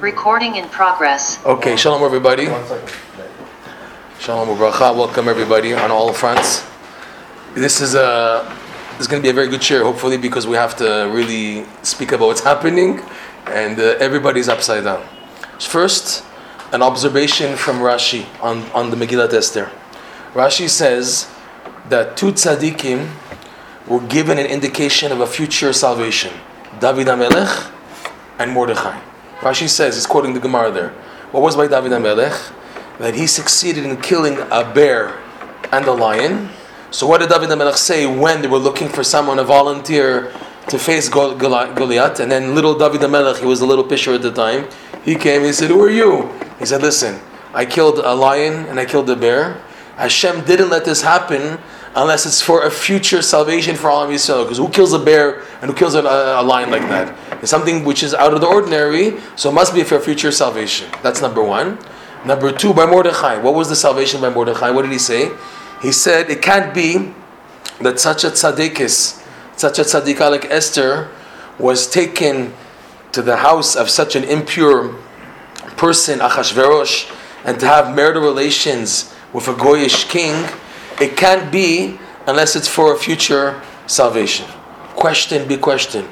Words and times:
Recording 0.00 0.56
in 0.56 0.68
progress. 0.70 1.44
Okay, 1.44 1.76
shalom 1.76 2.02
everybody. 2.02 2.48
One 2.48 2.66
second. 2.66 2.88
Shalom 4.18 4.48
ubracha. 4.48 4.96
Welcome 4.96 5.28
everybody 5.28 5.74
on 5.74 5.90
all 5.90 6.14
fronts. 6.14 6.64
This 7.54 7.82
is 7.82 7.94
a 7.94 8.56
this 8.92 9.00
is 9.02 9.06
going 9.08 9.20
to 9.20 9.26
be 9.26 9.28
a 9.28 9.34
very 9.34 9.48
good 9.48 9.62
share, 9.62 9.84
hopefully, 9.84 10.16
because 10.16 10.46
we 10.46 10.56
have 10.56 10.76
to 10.76 11.10
really 11.12 11.66
speak 11.82 12.12
about 12.12 12.28
what's 12.28 12.42
happening, 12.42 13.00
and 13.46 13.78
uh, 13.78 13.96
everybody's 14.00 14.48
upside 14.48 14.84
down. 14.84 15.06
First, 15.60 16.24
an 16.72 16.80
observation 16.80 17.56
from 17.56 17.80
Rashi 17.80 18.24
on, 18.42 18.62
on 18.72 18.90
the 18.90 18.96
Megillat 18.96 19.34
Esther. 19.34 19.70
Rashi 20.32 20.70
says 20.70 21.30
that 21.90 22.16
two 22.16 22.32
tzaddikim 22.32 23.10
were 23.86 24.00
given 24.00 24.38
an 24.38 24.46
indication 24.46 25.12
of 25.12 25.20
a 25.20 25.26
future 25.26 25.74
salvation: 25.74 26.32
David 26.80 27.08
HaMelech 27.08 27.71
and 28.38 28.50
Mordechai. 28.50 29.00
Rashi 29.40 29.68
says, 29.68 29.96
he's 29.96 30.06
quoting 30.06 30.34
the 30.34 30.40
Gemara 30.40 30.70
there. 30.70 30.90
What 31.32 31.42
was 31.42 31.56
by 31.56 31.66
David 31.66 31.92
HaMelech? 31.92 32.52
That 32.98 33.14
he 33.14 33.26
succeeded 33.26 33.84
in 33.84 33.96
killing 34.00 34.38
a 34.50 34.70
bear 34.72 35.18
and 35.72 35.86
a 35.86 35.92
lion. 35.92 36.50
So 36.90 37.06
what 37.06 37.20
did 37.20 37.30
David 37.30 37.48
HaMelech 37.48 37.76
say 37.76 38.06
when 38.06 38.42
they 38.42 38.48
were 38.48 38.58
looking 38.58 38.88
for 38.88 39.02
someone 39.02 39.38
to 39.38 39.44
volunteer 39.44 40.32
to 40.68 40.78
face 40.78 41.08
Gol- 41.08 41.34
Goli- 41.34 41.74
Goliath? 41.74 42.20
And 42.20 42.30
then 42.30 42.54
little 42.54 42.78
David 42.78 43.00
HaMelech, 43.00 43.40
he 43.40 43.46
was 43.46 43.60
a 43.62 43.66
little 43.66 43.84
pisher 43.84 44.14
at 44.14 44.22
the 44.22 44.30
time, 44.30 44.68
he 45.04 45.16
came, 45.16 45.42
he 45.42 45.52
said, 45.52 45.70
who 45.70 45.82
are 45.82 45.90
you? 45.90 46.30
He 46.58 46.66
said, 46.66 46.82
listen, 46.82 47.18
I 47.54 47.64
killed 47.64 47.98
a 47.98 48.14
lion 48.14 48.66
and 48.66 48.78
I 48.78 48.84
killed 48.84 49.10
a 49.10 49.16
bear. 49.16 49.60
Hashem 49.96 50.44
didn't 50.44 50.70
let 50.70 50.84
this 50.84 51.02
happen 51.02 51.58
unless 51.94 52.24
it's 52.26 52.40
for 52.40 52.64
a 52.64 52.70
future 52.70 53.20
salvation 53.22 53.76
for 53.76 53.90
all 53.90 54.04
of 54.04 54.10
Yisrael. 54.10 54.44
Because 54.44 54.58
who 54.58 54.68
kills 54.68 54.92
a 54.92 54.98
bear 54.98 55.42
and 55.60 55.70
who 55.70 55.74
kills 55.74 55.94
a, 55.94 56.00
a 56.00 56.42
lion 56.42 56.70
like 56.70 56.82
that? 56.82 57.16
It's 57.42 57.50
something 57.50 57.84
which 57.84 58.02
is 58.02 58.14
out 58.14 58.32
of 58.32 58.40
the 58.40 58.46
ordinary, 58.46 59.20
so 59.36 59.50
it 59.50 59.52
must 59.52 59.74
be 59.74 59.82
for 59.82 59.98
future 59.98 60.30
salvation. 60.30 60.90
That's 61.02 61.20
number 61.20 61.42
one. 61.42 61.78
Number 62.24 62.52
two, 62.52 62.72
by 62.72 62.86
Mordechai. 62.86 63.38
What 63.38 63.54
was 63.54 63.68
the 63.68 63.76
salvation 63.76 64.20
by 64.20 64.30
Mordechai? 64.30 64.70
What 64.70 64.82
did 64.82 64.92
he 64.92 64.98
say? 64.98 65.32
He 65.82 65.90
said, 65.90 66.30
it 66.30 66.40
can't 66.40 66.72
be 66.72 67.12
that 67.80 67.98
such 67.98 68.22
a 68.22 68.28
tzaddikis, 68.28 69.20
such 69.56 69.78
a 69.80 69.82
tzaddikah 69.82 70.30
like 70.30 70.44
Esther, 70.44 71.10
was 71.58 71.90
taken 71.90 72.54
to 73.10 73.22
the 73.22 73.38
house 73.38 73.74
of 73.74 73.90
such 73.90 74.14
an 74.14 74.24
impure 74.24 74.94
person, 75.76 76.20
Achashverosh, 76.20 77.12
and 77.44 77.58
to 77.58 77.66
have 77.66 77.94
marital 77.94 78.22
relations 78.22 79.12
with 79.32 79.48
a 79.48 79.52
Goyish 79.52 80.08
king, 80.08 80.48
it 81.02 81.16
can't 81.16 81.50
be 81.50 81.98
unless 82.26 82.54
it's 82.54 82.68
for 82.68 82.94
a 82.94 82.96
future 82.96 83.60
salvation. 83.86 84.46
Question, 84.94 85.48
big 85.48 85.60
question. 85.60 86.04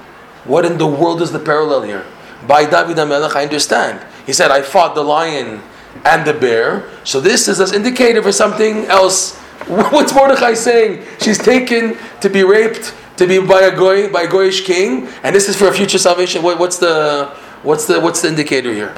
What 0.44 0.64
in 0.64 0.78
the 0.78 0.86
world 0.86 1.22
is 1.22 1.30
the 1.30 1.38
parallel 1.38 1.82
here? 1.82 2.04
By 2.48 2.64
David 2.64 2.96
HaMelech, 2.96 3.36
I 3.36 3.44
understand. 3.44 4.04
He 4.26 4.32
said, 4.32 4.50
I 4.50 4.62
fought 4.62 4.94
the 4.94 5.04
lion 5.04 5.62
and 6.04 6.26
the 6.26 6.34
bear. 6.34 6.90
So 7.04 7.20
this 7.20 7.46
is 7.46 7.60
an 7.60 7.74
indicator 7.74 8.22
for 8.22 8.32
something 8.32 8.86
else. 8.86 9.36
What's 9.68 10.14
Mordechai 10.14 10.54
saying? 10.54 11.06
She's 11.20 11.38
taken 11.38 11.96
to 12.20 12.28
be 12.28 12.42
raped, 12.42 12.94
to 13.18 13.26
be 13.26 13.38
by 13.38 13.62
a 13.62 13.76
goy, 13.76 14.10
by 14.10 14.22
a 14.22 14.28
goyish 14.28 14.64
king, 14.64 15.08
and 15.22 15.34
this 15.34 15.48
is 15.48 15.56
for 15.56 15.68
a 15.68 15.72
future 15.72 15.98
salvation. 15.98 16.42
What, 16.42 16.58
what's 16.58 16.78
the 16.78 17.26
what's 17.62 17.86
the 17.86 18.00
what's 18.00 18.22
the 18.22 18.28
indicator 18.28 18.72
here? 18.72 18.94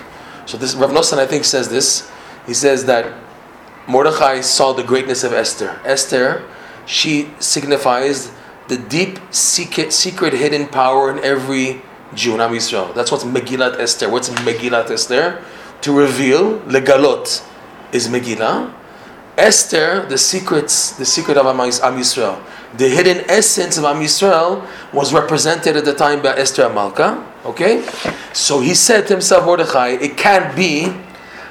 So 0.46 0.56
this 0.56 0.74
Rav 0.74 0.90
Nosson, 0.90 1.18
I 1.18 1.26
think, 1.26 1.44
says 1.44 1.68
this. 1.68 2.10
He 2.46 2.54
says 2.54 2.84
that 2.86 3.12
Mordechai 3.86 4.40
saw 4.40 4.72
the 4.72 4.82
greatness 4.82 5.24
of 5.24 5.32
Esther. 5.32 5.80
Esther, 5.84 6.44
she 6.86 7.30
signifies 7.38 8.30
the 8.68 8.76
deep 8.76 9.18
secret, 9.30 9.92
secret 9.92 10.32
hidden 10.32 10.66
power 10.68 11.10
in 11.10 11.22
every 11.24 11.82
Jew 12.14 12.40
Am 12.40 12.52
Yisrael. 12.52 12.94
That's 12.94 13.10
what's 13.10 13.24
Megillat 13.24 13.78
Esther. 13.78 14.08
What's 14.08 14.28
Megillat 14.30 14.90
Esther? 14.90 15.42
To 15.82 15.92
reveal, 15.92 16.60
legalot, 16.60 17.44
is 17.92 18.08
Megillah. 18.08 18.72
Esther, 19.36 20.06
the 20.06 20.18
secrets, 20.18 20.92
the 20.92 21.04
secret 21.04 21.36
of 21.36 21.46
Am 21.46 21.56
Yisrael. 21.58 22.40
The 22.76 22.88
hidden 22.88 23.24
essence 23.28 23.78
of 23.78 23.84
Am 23.84 23.96
Yisrael 23.96 24.66
was 24.92 25.12
represented 25.12 25.76
at 25.76 25.84
the 25.84 25.94
time 25.94 26.22
by 26.22 26.36
Esther 26.36 26.64
HaMalka. 26.64 27.26
Okay? 27.44 27.84
So 28.32 28.60
he 28.60 28.74
said 28.74 29.06
to 29.08 29.14
himself, 29.14 29.44
Mordechai, 29.44 29.88
it 30.00 30.16
can't 30.16 30.54
be 30.54 30.94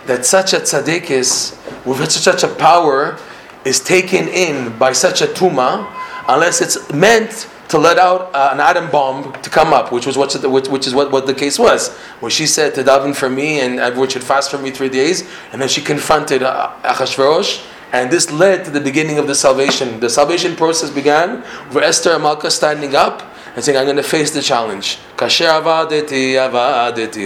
that 0.06 0.26
such 0.26 0.54
a 0.54 0.58
tzaddikis 0.58 1.58
with 1.86 2.12
such 2.12 2.44
a 2.44 2.48
power 2.48 3.18
is 3.66 3.80
taken 3.80 4.28
in 4.28 4.78
by 4.78 4.92
such 4.92 5.22
a 5.22 5.28
tuma 5.28 5.88
unless 6.28 6.62
it's 6.62 6.92
meant 6.94 7.48
to 7.72 7.78
let 7.78 7.98
out 7.98 8.36
uh, 8.36 8.50
an 8.52 8.60
atom 8.60 8.92
bomb 8.92 9.32
to 9.42 9.50
come 9.50 9.72
up, 9.72 9.94
which 9.94 10.06
was 10.06 10.18
what 10.18 10.34
which, 10.44 10.68
which 10.68 10.88
is 10.88 10.94
what, 10.94 11.10
what 11.10 11.26
the 11.26 11.34
case 11.34 11.58
was, 11.58 11.90
where 12.20 12.30
she 12.30 12.46
said 12.46 12.76
to 12.76 12.84
daven 12.84 13.16
for 13.16 13.30
me 13.30 13.62
and 13.62 13.80
everyone 13.80 14.10
should 14.10 14.24
fast 14.24 14.52
for 14.52 14.58
me 14.58 14.72
three 14.72 14.90
days, 14.90 15.30
and 15.54 15.62
then 15.62 15.70
she 15.70 15.82
confronted 15.82 16.44
uh, 16.44 16.74
Achashverosh, 16.84 17.66
and 17.94 18.12
this 18.12 18.30
led 18.30 18.66
to 18.66 18.72
the 18.72 18.82
beginning 18.82 19.18
of 19.18 19.28
the 19.28 19.36
salvation. 19.36 20.02
The 20.02 20.10
salvation 20.10 20.58
process 20.58 20.90
began 20.90 21.46
with 21.74 21.84
Esther 21.84 22.10
HaMalka 22.12 22.52
standing 22.52 22.94
up 22.94 23.24
and 23.56 23.64
saying, 23.64 23.78
"I'm 23.78 23.86
going 23.86 23.96
to 23.96 24.04
face 24.04 24.32
the 24.32 24.42
challenge." 24.42 24.98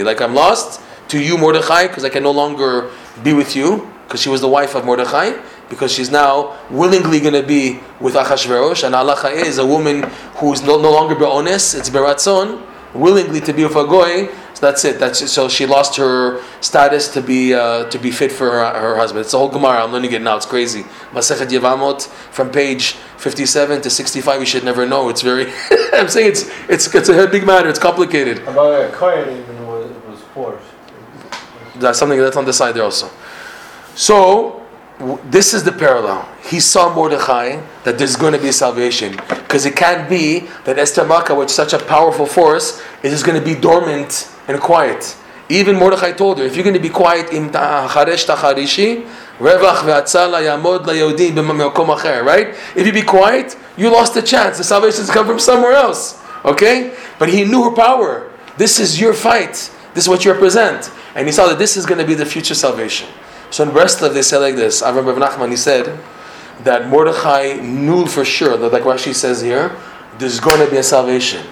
Like 0.04 0.20
I'm 0.20 0.34
lost 0.34 0.80
to 1.08 1.22
you, 1.22 1.38
Mordechai, 1.38 1.86
because 1.86 2.04
I 2.04 2.08
can 2.08 2.22
no 2.22 2.30
longer 2.30 2.90
be 3.22 3.32
with 3.32 3.56
you, 3.56 3.90
because 4.04 4.20
she 4.20 4.28
was 4.28 4.40
the 4.40 4.48
wife 4.48 4.74
of 4.74 4.84
Mordechai, 4.84 5.32
because 5.68 5.92
she's 5.92 6.10
now 6.10 6.56
willingly 6.70 7.20
going 7.20 7.34
to 7.34 7.42
be 7.42 7.80
with 8.00 8.14
Achashverosh, 8.14 8.84
and 8.84 8.94
Halacha 8.94 9.32
is 9.32 9.58
a 9.58 9.66
woman 9.66 10.04
who's 10.36 10.62
no, 10.62 10.80
no 10.80 10.90
longer 10.90 11.14
be'ones, 11.14 11.74
it's 11.74 11.90
beratzon, 11.90 12.64
willingly 12.94 13.40
to 13.40 13.52
be 13.52 13.64
with 13.64 13.76
a 13.76 13.84
goy, 13.84 14.28
so 14.56 14.64
that's 14.64 14.86
it. 14.86 14.98
That's 14.98 15.30
so 15.30 15.50
she 15.50 15.66
lost 15.66 15.96
her 15.96 16.42
status 16.62 17.08
to 17.08 17.20
be 17.20 17.52
uh, 17.52 17.90
to 17.90 17.98
be 17.98 18.10
fit 18.10 18.32
for 18.32 18.50
her, 18.50 18.80
her 18.80 18.96
husband. 18.96 19.20
It's 19.20 19.32
the 19.32 19.38
whole 19.38 19.50
Gemara. 19.50 19.84
I'm 19.84 19.92
learning 19.92 20.12
it 20.12 20.22
now. 20.22 20.36
It's 20.38 20.46
crazy. 20.46 20.84
Masechet 21.12 21.48
Yevamot 21.48 22.06
from 22.32 22.50
page 22.50 22.92
57 23.18 23.82
to 23.82 23.90
65. 23.90 24.40
You 24.40 24.46
should 24.46 24.64
never 24.64 24.86
know. 24.86 25.10
It's 25.10 25.20
very. 25.20 25.52
I'm 25.92 26.08
saying 26.08 26.28
it's 26.28 26.48
it's 26.70 26.94
it's 26.94 27.10
a 27.10 27.26
big 27.26 27.44
matter. 27.44 27.68
It's 27.68 27.78
complicated. 27.78 28.38
About 28.48 28.82
a 28.82 28.92
coin 28.92 29.28
even 29.28 29.66
was, 29.66 29.90
was 30.08 30.22
forced. 30.32 30.65
That's 31.78 31.98
something 31.98 32.18
that's 32.18 32.36
on 32.36 32.44
the 32.44 32.52
side 32.52 32.74
there 32.74 32.84
also. 32.84 33.10
So 33.94 34.66
this 35.24 35.52
is 35.52 35.64
the 35.64 35.72
parallel. 35.72 36.26
He 36.42 36.60
saw 36.60 36.94
Mordechai 36.94 37.60
that 37.84 37.98
there's 37.98 38.16
going 38.16 38.32
to 38.32 38.38
be 38.38 38.50
salvation 38.52 39.12
because 39.28 39.66
it 39.66 39.76
can't 39.76 40.08
be 40.08 40.48
that 40.64 40.78
Esther 40.78 41.04
Malka, 41.04 41.34
with 41.34 41.50
such 41.50 41.72
a 41.72 41.78
powerful 41.78 42.26
force, 42.26 42.82
is 43.02 43.12
just 43.12 43.26
going 43.26 43.38
to 43.38 43.44
be 43.44 43.58
dormant 43.58 44.30
and 44.48 44.60
quiet. 44.60 45.16
Even 45.48 45.76
Mordechai 45.76 46.12
told 46.12 46.38
her, 46.38 46.44
if 46.44 46.56
you're 46.56 46.64
going 46.64 46.74
to 46.74 46.80
be 46.80 46.88
quiet, 46.88 47.32
im 47.32 47.50
tacharishi, 47.50 49.06
revach 49.38 49.84
yamod 49.84 50.86
right? 52.24 52.48
If 52.74 52.86
you 52.86 52.92
be 52.92 53.02
quiet, 53.02 53.56
you 53.76 53.90
lost 53.90 54.14
the 54.14 54.22
chance. 54.22 54.58
The 54.58 54.64
salvation's 54.64 55.10
come 55.10 55.26
from 55.26 55.38
somewhere 55.38 55.72
else. 55.72 56.20
Okay? 56.44 56.96
But 57.18 57.28
he 57.28 57.44
knew 57.44 57.64
her 57.64 57.76
power. 57.76 58.32
This 58.56 58.80
is 58.80 58.98
your 59.00 59.12
fight. 59.12 59.70
This 59.96 60.04
is 60.04 60.10
what 60.10 60.26
you 60.26 60.30
represent. 60.30 60.90
And 61.14 61.26
he 61.26 61.32
saw 61.32 61.48
that 61.48 61.58
this 61.58 61.78
is 61.78 61.86
going 61.86 61.98
to 61.98 62.06
be 62.06 62.12
the 62.12 62.26
future 62.26 62.54
salvation. 62.54 63.08
So 63.50 63.64
in 63.64 63.70
Breslov, 63.70 64.12
they 64.12 64.20
say 64.20 64.36
like 64.36 64.54
this. 64.54 64.82
I 64.82 64.90
remember 64.90 65.18
Rav 65.18 65.32
Nachman, 65.32 65.48
he 65.48 65.56
said 65.56 65.98
that 66.64 66.88
Mordechai 66.88 67.54
knew 67.62 68.04
for 68.04 68.22
sure, 68.22 68.58
that 68.58 68.74
like 68.74 68.82
Rashi 68.82 69.14
says 69.14 69.40
here, 69.40 69.74
there's 70.18 70.38
going 70.38 70.62
to 70.62 70.70
be 70.70 70.76
a 70.76 70.82
salvation. 70.82 71.46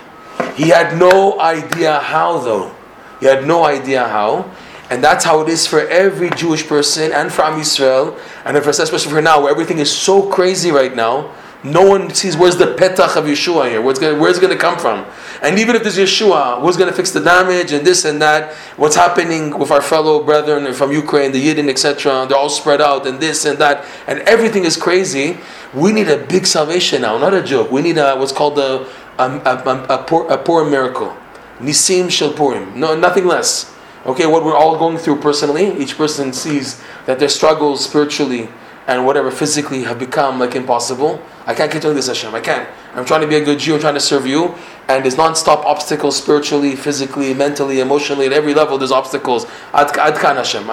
He 0.57 0.69
had 0.69 0.99
no 0.99 1.41
idea 1.41 2.01
how 2.01 2.37
though. 2.37 2.75
He 3.19 3.25
had 3.25 3.47
no 3.47 3.65
idea 3.65 4.07
how. 4.07 4.51
And 4.91 5.03
that's 5.03 5.25
how 5.25 5.41
it 5.41 5.49
is 5.49 5.67
for 5.67 5.81
every 5.89 6.29
Jewish 6.29 6.67
person 6.67 7.13
and 7.13 7.33
for 7.33 7.47
Am 7.47 7.59
Yisrael, 7.59 8.21
and 8.45 8.63
for 8.63 8.69
especially 8.69 9.11
for 9.11 9.23
now, 9.23 9.41
where 9.41 9.51
everything 9.51 9.79
is 9.79 9.91
so 9.91 10.29
crazy 10.29 10.71
right 10.71 10.95
now. 10.95 11.33
No 11.65 11.89
one 11.89 12.13
sees 12.13 12.37
where's 12.37 12.59
the 12.59 12.75
petach 12.75 13.17
of 13.17 13.25
Yeshua 13.25 13.71
here. 13.71 13.81
Where's 13.81 13.99
gonna, 13.99 14.21
where's 14.21 14.37
it 14.37 14.43
going 14.43 14.53
to 14.53 14.59
come 14.59 14.79
from? 14.79 15.07
And 15.41 15.59
even 15.59 15.75
if 15.75 15.83
there's 15.83 15.97
Yeshua, 15.97 16.61
who's 16.61 16.77
going 16.77 16.91
to 16.91 16.95
fix 16.95 17.11
the 17.11 17.21
damage 17.21 17.73
and 17.73 17.87
this 17.87 18.05
and 18.05 18.21
that? 18.21 18.53
What's 18.77 18.97
happening 18.97 19.59
with 19.59 19.71
our 19.71 19.81
fellow 19.81 20.23
brethren 20.23 20.71
from 20.75 20.93
Ukraine, 20.93 21.33
the 21.33 21.43
Yidden, 21.43 21.71
etc.? 21.71 22.27
They're 22.29 22.37
all 22.37 22.51
spread 22.51 22.83
out 22.83 23.07
and 23.07 23.19
this 23.19 23.47
and 23.47 23.59
that, 23.59 23.87
and 24.07 24.19
everything 24.21 24.67
is 24.67 24.77
crazy. 24.77 25.39
We 25.73 25.91
need 25.91 26.09
a 26.09 26.19
big 26.19 26.47
salvation 26.47 27.01
now, 27.01 27.17
not 27.17 27.33
a 27.33 27.43
joke. 27.43 27.73
We 27.73 27.81
need 27.81 27.97
a, 27.97 28.15
what's 28.15 28.31
called 28.31 28.59
a, 28.59 28.87
a, 29.19 29.25
a, 29.25 29.87
a, 29.89 30.05
poor, 30.05 30.31
a 30.31 30.37
poor 30.37 30.69
miracle. 30.69 31.17
Nisim 31.61 32.11
shel 32.11 32.35
Purim. 32.35 32.79
No, 32.79 32.95
nothing 32.95 33.25
less. 33.25 33.75
Okay, 34.05 34.27
what 34.27 34.45
we're 34.45 34.57
all 34.57 34.77
going 34.77 34.99
through 34.99 35.21
personally, 35.21 35.75
each 35.79 35.97
person 35.97 36.35
sees 36.35 36.83
that 37.07 37.19
their 37.19 37.31
struggles 37.31 37.83
spiritually 37.87 38.51
and 38.87 39.07
whatever 39.07 39.31
physically 39.31 39.85
have 39.85 39.99
become 39.99 40.39
like 40.39 40.55
impossible. 40.55 41.21
I 41.47 41.55
can't 41.55 41.71
continue 41.71 41.95
this, 41.95 42.09
Hashem. 42.09 42.35
I 42.35 42.41
can't. 42.41 42.69
I'm 42.95 43.05
trying 43.05 43.23
to 43.23 43.27
be 43.27 43.37
a 43.37 43.45
good 43.45 43.59
Jew. 43.59 43.75
I'm 43.75 43.81
trying 43.81 43.95
to 43.95 44.01
serve 44.01 44.27
you. 44.27 44.55
And 44.89 45.05
there's 45.05 45.17
non-stop 45.17 45.65
obstacles 45.65 46.17
spiritually, 46.17 46.77
physically, 46.77 47.35
mentally, 47.35 47.81
emotionally. 47.81 48.27
At 48.27 48.33
every 48.33 48.55
level, 48.55 48.79
there's 48.79 48.93
obstacles. 48.93 49.47
Ad, 49.73 49.97
ad 49.99 50.17
kan 50.17 50.37
Hashem. 50.37 50.67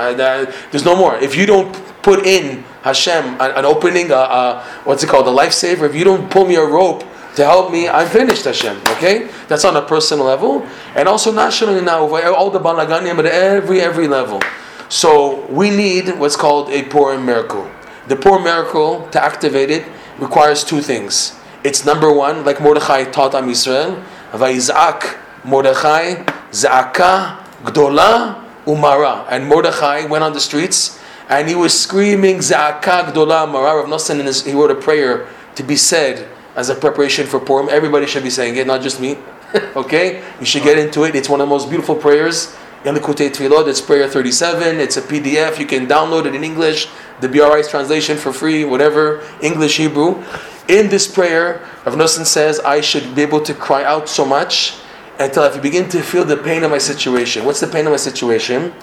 There's 0.72 0.86
no 0.86 0.96
more. 0.96 1.16
If 1.16 1.36
you 1.36 1.46
don't 1.46 1.74
put 2.04 2.26
in 2.26 2.64
Hashem 2.84 3.26
an, 3.42 3.52
an 3.52 3.66
opening, 3.66 4.12
a, 4.12 4.16
a, 4.16 4.64
what's 4.84 5.04
it 5.04 5.10
called, 5.10 5.28
a 5.28 5.32
lifesaver, 5.32 5.88
if 5.90 5.96
you 5.96 6.04
don't 6.04 6.30
pull 6.30 6.46
me 6.46 6.56
a 6.56 6.66
rope 6.66 7.04
to 7.36 7.46
help 7.46 7.72
me, 7.72 7.88
I'm 7.88 8.08
finished, 8.08 8.44
Hashem. 8.46 8.78
Okay? 8.90 9.30
That's 9.48 9.64
on 9.64 9.78
a 9.78 9.82
personal 9.82 10.26
level. 10.26 10.68
And 10.96 11.08
also 11.08 11.32
nationally 11.32 11.82
now, 11.82 12.08
all 12.34 12.52
the 12.52 12.60
balaganim 12.60 13.20
at 13.20 13.26
every, 13.26 13.82
every 13.82 14.08
level. 14.08 14.42
So 14.90 15.46
we 15.48 15.70
need 15.70 16.20
what's 16.20 16.36
called 16.36 16.70
a 16.70 16.84
Purim 16.84 17.26
miracle. 17.26 17.70
The 18.12 18.18
poor 18.18 18.42
miracle, 18.42 19.08
to 19.12 19.24
activate 19.24 19.72
it, 19.72 19.86
requires 20.20 20.66
two 20.66 20.82
things. 20.82 21.34
It's 21.64 21.86
number 21.86 22.12
one, 22.12 22.44
like 22.44 22.60
Mordechai 22.60 23.06
taught 23.06 23.34
Am 23.34 23.48
Yisrael, 23.48 24.04
Vayizak 24.34 25.18
Mordechai 25.46 26.16
Za'aka 26.52 27.38
Gdola 27.64 28.44
Umara. 28.66 29.26
And 29.30 29.48
Mordechai 29.48 30.08
went 30.08 30.26
on 30.26 30.34
the 30.34 30.42
streets 30.42 31.00
and 31.30 31.48
he 31.48 31.56
was 31.56 31.72
screaming 31.72 32.40
Za'aka 32.40 33.14
Gdola 33.14 33.48
Umara. 33.48 33.80
Rav 33.80 33.86
Nosson, 33.86 34.46
he 34.46 34.52
wrote 34.52 34.72
a 34.72 34.76
prayer 34.76 35.30
to 35.56 35.64
be 35.64 35.78
said 35.78 36.28
as 36.58 36.68
a 36.68 36.76
preparation 36.76 37.26
for 37.26 37.40
Purim. 37.40 37.70
Everybody 37.70 38.08
should 38.08 38.24
be 38.24 38.30
saying 38.30 38.58
it, 38.58 38.68
not 38.68 38.82
just 38.82 39.00
me. 39.00 39.16
okay? 39.78 40.22
You 40.38 40.46
should 40.46 40.64
get 40.64 40.78
into 40.78 41.06
it. 41.06 41.16
It's 41.16 41.30
one 41.30 41.40
of 41.40 41.48
the 41.48 41.50
most 41.50 41.70
beautiful 41.70 41.96
prayers 41.96 42.54
in 42.84 42.96
Tfilot. 42.96 43.68
It's 43.68 43.82
prayer 43.82 44.08
37. 44.08 44.80
It's 44.80 44.98
a 44.98 45.02
PDF. 45.02 45.60
You 45.60 45.66
can 45.66 45.88
download 45.88 46.26
it 46.26 46.34
in 46.34 46.44
English, 46.44 46.88
the 47.20 47.30
BRI's 47.30 47.68
translation 47.68 48.18
for 48.18 48.34
free, 48.34 48.66
whatever, 48.66 49.24
English, 49.42 49.78
Hebrew. 49.78 50.24
In 50.68 50.90
this 50.90 51.08
prayer, 51.08 51.62
Rav 51.86 51.96
Nosson 51.96 52.26
says, 52.26 52.60
I 52.60 52.82
should 52.82 53.14
be 53.16 53.22
able 53.22 53.42
to 53.42 53.54
cry 53.54 53.84
out 53.84 54.10
so 54.10 54.26
much 54.26 54.78
until 55.20 55.44
I 55.44 55.56
begin 55.60 55.90
to 55.90 56.02
feel 56.02 56.26
the 56.26 56.38
pain 56.38 56.64
of 56.64 56.72
my 56.72 56.80
situation. 56.80 57.46
What's 57.46 57.60
the 57.60 57.68
pain 57.68 57.86
of 57.86 57.92
my 57.92 57.98
situation? 57.98 58.74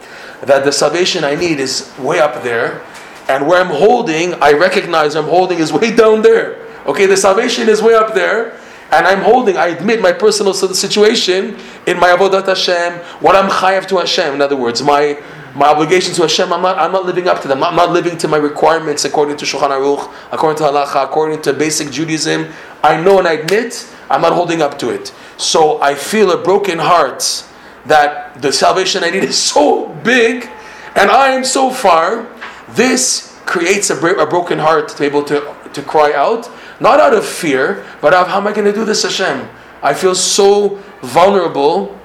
That 0.43 0.65
the 0.65 0.73
salvation 0.73 1.25
I 1.25 1.35
need 1.35 1.59
is 1.59 1.93
way 1.99 2.21
up 2.21 2.43
there, 2.45 2.85
and 3.29 3.47
where 3.47 3.61
I'm 3.61 3.75
holding, 3.75 4.35
I 4.35 4.53
recognize 4.53 5.17
I'm 5.17 5.25
holding 5.25 5.59
is 5.59 5.73
way 5.73 5.95
down 5.95 6.23
there. 6.23 6.65
Okay, 6.87 7.07
the 7.07 7.17
salvation 7.17 7.69
is 7.69 7.83
way 7.83 7.95
up 7.95 8.15
there, 8.15 8.59
and 8.91 9.07
I'm 9.07 9.21
holding, 9.21 9.57
I 9.57 9.69
admit 9.69 10.01
my 10.01 10.13
personal 10.13 10.55
situation 10.55 11.57
in 11.87 12.01
my 12.01 12.09
avodat 12.09 12.47
Hashem, 12.47 12.95
what 13.21 13.37
I'm 13.37 13.51
chayav 13.51 13.87
to 13.89 13.99
Hashem. 13.99 14.35
In 14.35 14.41
other 14.41 14.57
words, 14.57 14.83
my 14.83 15.21
my 15.55 15.69
obligation 15.69 16.15
to 16.15 16.23
Hashem, 16.23 16.53
I'm 16.53 16.63
not, 16.63 16.79
I'm 16.79 16.93
not 16.93 17.05
living 17.05 17.27
up 17.27 17.43
to 17.43 17.49
them. 17.49 17.65
I'm 17.65 17.75
not 17.75 17.91
living 17.91 18.17
to 18.19 18.29
my 18.29 18.37
requirements 18.37 19.05
according 19.05 19.39
to 19.39 19.45
Shulchan 19.45 19.71
Aruch, 19.71 20.13
according 20.31 20.59
to 20.59 20.65
Halacha, 20.65 21.05
according 21.05 21.43
to 21.43 21.53
basic 21.53 21.91
Judaism. 21.91 22.47
I 22.83 23.03
know 23.03 23.19
and 23.19 23.27
I 23.27 23.33
admit 23.33 23.93
I'm 24.09 24.21
not 24.21 24.35
holding 24.35 24.63
up 24.63 24.79
to 24.81 24.91
it. 24.91 25.13
So 25.37 25.81
I 25.83 25.95
feel 25.95 26.31
a 26.31 26.43
broken 26.43 26.79
heart 26.79 27.45
that 27.87 28.41
the 28.41 28.53
salvation 28.53 29.03
I 29.03 29.11
need 29.11 29.25
is 29.25 29.37
so 29.37 29.89
big, 30.05 30.49
and 30.95 31.11
I 31.11 31.31
am 31.31 31.45
so 31.45 31.71
far. 31.71 32.29
This 32.69 33.37
creates 33.45 33.91
a, 33.91 33.97
a 33.97 34.27
broken 34.27 34.59
heart 34.59 34.89
to 34.91 34.99
be 34.99 35.07
able 35.07 35.25
to, 35.25 35.57
to 35.73 35.83
cry 35.83 36.13
out 36.13 36.49
not 36.81 37.01
out 37.01 37.15
of 37.15 37.27
fear, 37.27 37.85
but 38.01 38.15
of 38.15 38.29
how 38.29 38.39
am 38.39 38.47
I 38.47 38.53
going 38.53 38.67
to 38.67 38.73
do 38.73 38.85
this, 38.85 39.03
Hashem? 39.03 39.49
I 39.83 39.95
feel 39.95 40.15
so 40.15 40.77
vulnerable. 41.03 41.99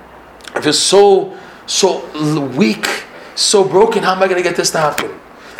I 0.54 0.62
feel 0.62 0.74
so 0.74 1.38
so 1.66 2.06
weak, 2.56 3.04
so 3.36 3.64
broken. 3.64 4.04
How 4.04 4.14
am 4.14 4.24
I 4.24 4.28
going 4.28 4.42
to 4.42 4.48
get 4.48 4.56
this 4.56 4.72
to 4.72 4.80
happen? 4.80 5.12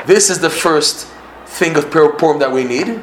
This 0.06 0.30
is 0.30 0.40
the 0.40 0.50
first 0.50 1.08
thing 1.46 1.78
of 1.78 1.90
Purim 1.92 2.40
that 2.40 2.52
we 2.52 2.64
need. 2.64 3.02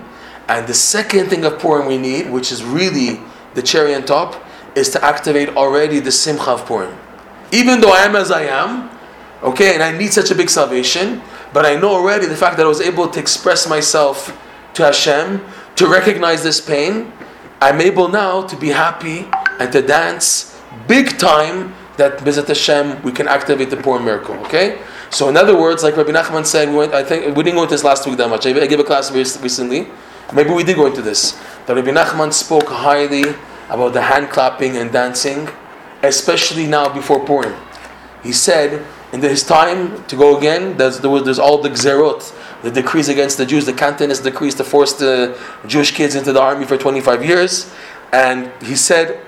And 0.49 0.67
the 0.67 0.75
second 0.75 1.29
thing 1.31 1.45
of 1.45 1.59
Purim 1.59 1.87
we 1.87 1.97
need, 1.97 2.31
which 2.31 2.53
is 2.53 2.63
really 2.65 3.21
the 3.55 3.63
cherry 3.63 3.95
on 3.95 4.05
top, 4.05 4.43
is 4.75 4.91
to 4.91 5.05
activate 5.05 5.51
already 5.51 6.01
the 6.01 6.13
Simcha 6.13 6.51
of 6.51 6.67
Purim. 6.67 6.97
Even 7.53 7.81
though 7.81 7.93
I 7.93 8.01
am 8.01 8.15
as 8.17 8.31
I 8.31 8.43
am, 8.43 8.91
okay, 9.43 9.75
and 9.75 9.83
I 9.83 9.97
need 9.97 10.13
such 10.13 10.31
a 10.31 10.35
big 10.35 10.51
salvation, 10.51 11.23
but 11.53 11.65
I 11.65 11.77
know 11.77 11.91
already 11.91 12.27
the 12.27 12.37
fact 12.37 12.57
that 12.59 12.67
I 12.67 12.69
was 12.69 12.81
able 12.81 13.09
to 13.09 13.19
express 13.19 13.69
myself 13.69 14.37
to 14.75 14.85
Hashem 14.85 15.45
to 15.81 15.87
recognize 15.89 16.43
this 16.43 16.61
pain, 16.61 17.11
I'm 17.59 17.81
able 17.81 18.09
now 18.09 18.43
to 18.43 18.55
be 18.55 18.69
happy 18.69 19.27
and 19.59 19.73
to 19.73 19.81
dance 19.81 20.55
big 20.87 21.17
time 21.17 21.75
that 21.97 22.19
Bezat 22.19 22.49
Hashem 22.49 23.03
we 23.03 23.13
can 23.13 23.27
activate 23.27 23.71
the 23.71 23.79
Purim 23.79 24.05
miracle. 24.05 24.35
Okay? 24.45 24.83
So 25.09 25.31
in 25.31 25.39
other 25.39 25.59
words, 25.59 25.83
like 25.83 25.97
Rabbi 25.97 26.11
Nachman 26.11 26.45
said, 26.45 26.69
we 26.69 26.77
went, 26.77 26.93
I 26.93 27.03
think 27.03 27.35
we 27.35 27.43
didn't 27.43 27.57
go 27.57 27.63
into 27.63 27.75
this 27.75 27.83
last 27.83 28.07
week 28.07 28.19
that 28.19 28.29
much. 28.29 28.45
I 28.47 28.67
gave 28.67 28.79
a 28.79 28.85
class 28.85 29.11
recently. 29.11 29.89
Maybe 30.35 30.51
we 30.51 30.65
did 30.65 30.77
go 30.77 30.85
into 30.85 31.01
this. 31.01 31.33
That 31.67 31.77
Rabbi 31.77 31.93
Nachman 31.93 32.35
spoke 32.35 32.69
highly 32.69 33.25
about 33.71 33.95
the 33.95 34.03
hand 34.03 34.29
clapping 34.29 34.77
and 34.77 34.93
dancing, 34.93 35.49
especially 36.03 36.67
now 36.67 36.93
before 36.93 37.25
Purim. 37.25 37.55
He 38.23 38.33
said 38.33 38.85
in 39.15 39.23
his 39.23 39.43
time 39.43 40.05
to 40.05 40.15
go 40.15 40.37
again, 40.37 40.77
there's, 40.77 41.01
there 41.01 41.11
was, 41.11 41.25
there's 41.25 41.39
all 41.39 41.63
the 41.63 41.71
gzerot, 41.71 42.33
the 42.63 42.71
decrees 42.71 43.09
against 43.09 43.39
the 43.39 43.47
Jews, 43.47 43.67
the 43.67 43.73
Cantonist 43.73 44.23
decrees 44.23 44.55
to 44.57 44.65
force 44.65 44.93
the 44.93 45.39
Jewish 45.67 45.93
kids 45.93 46.15
into 46.15 46.33
the 46.33 46.41
army 46.41 46.67
for 46.67 46.77
25 46.77 47.25
years. 47.25 47.73
And 48.13 48.53
he 48.63 48.77
said 48.77 49.21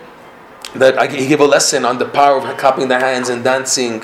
that 0.75 1.11
he 1.11 1.27
gave 1.27 1.41
a 1.41 1.47
lesson 1.47 1.85
on 1.85 1.99
the 1.99 2.07
power 2.07 2.39
of 2.39 2.57
clapping 2.59 2.89
the 2.89 2.99
hands 2.99 3.29
and 3.29 3.43
dancing 3.45 4.03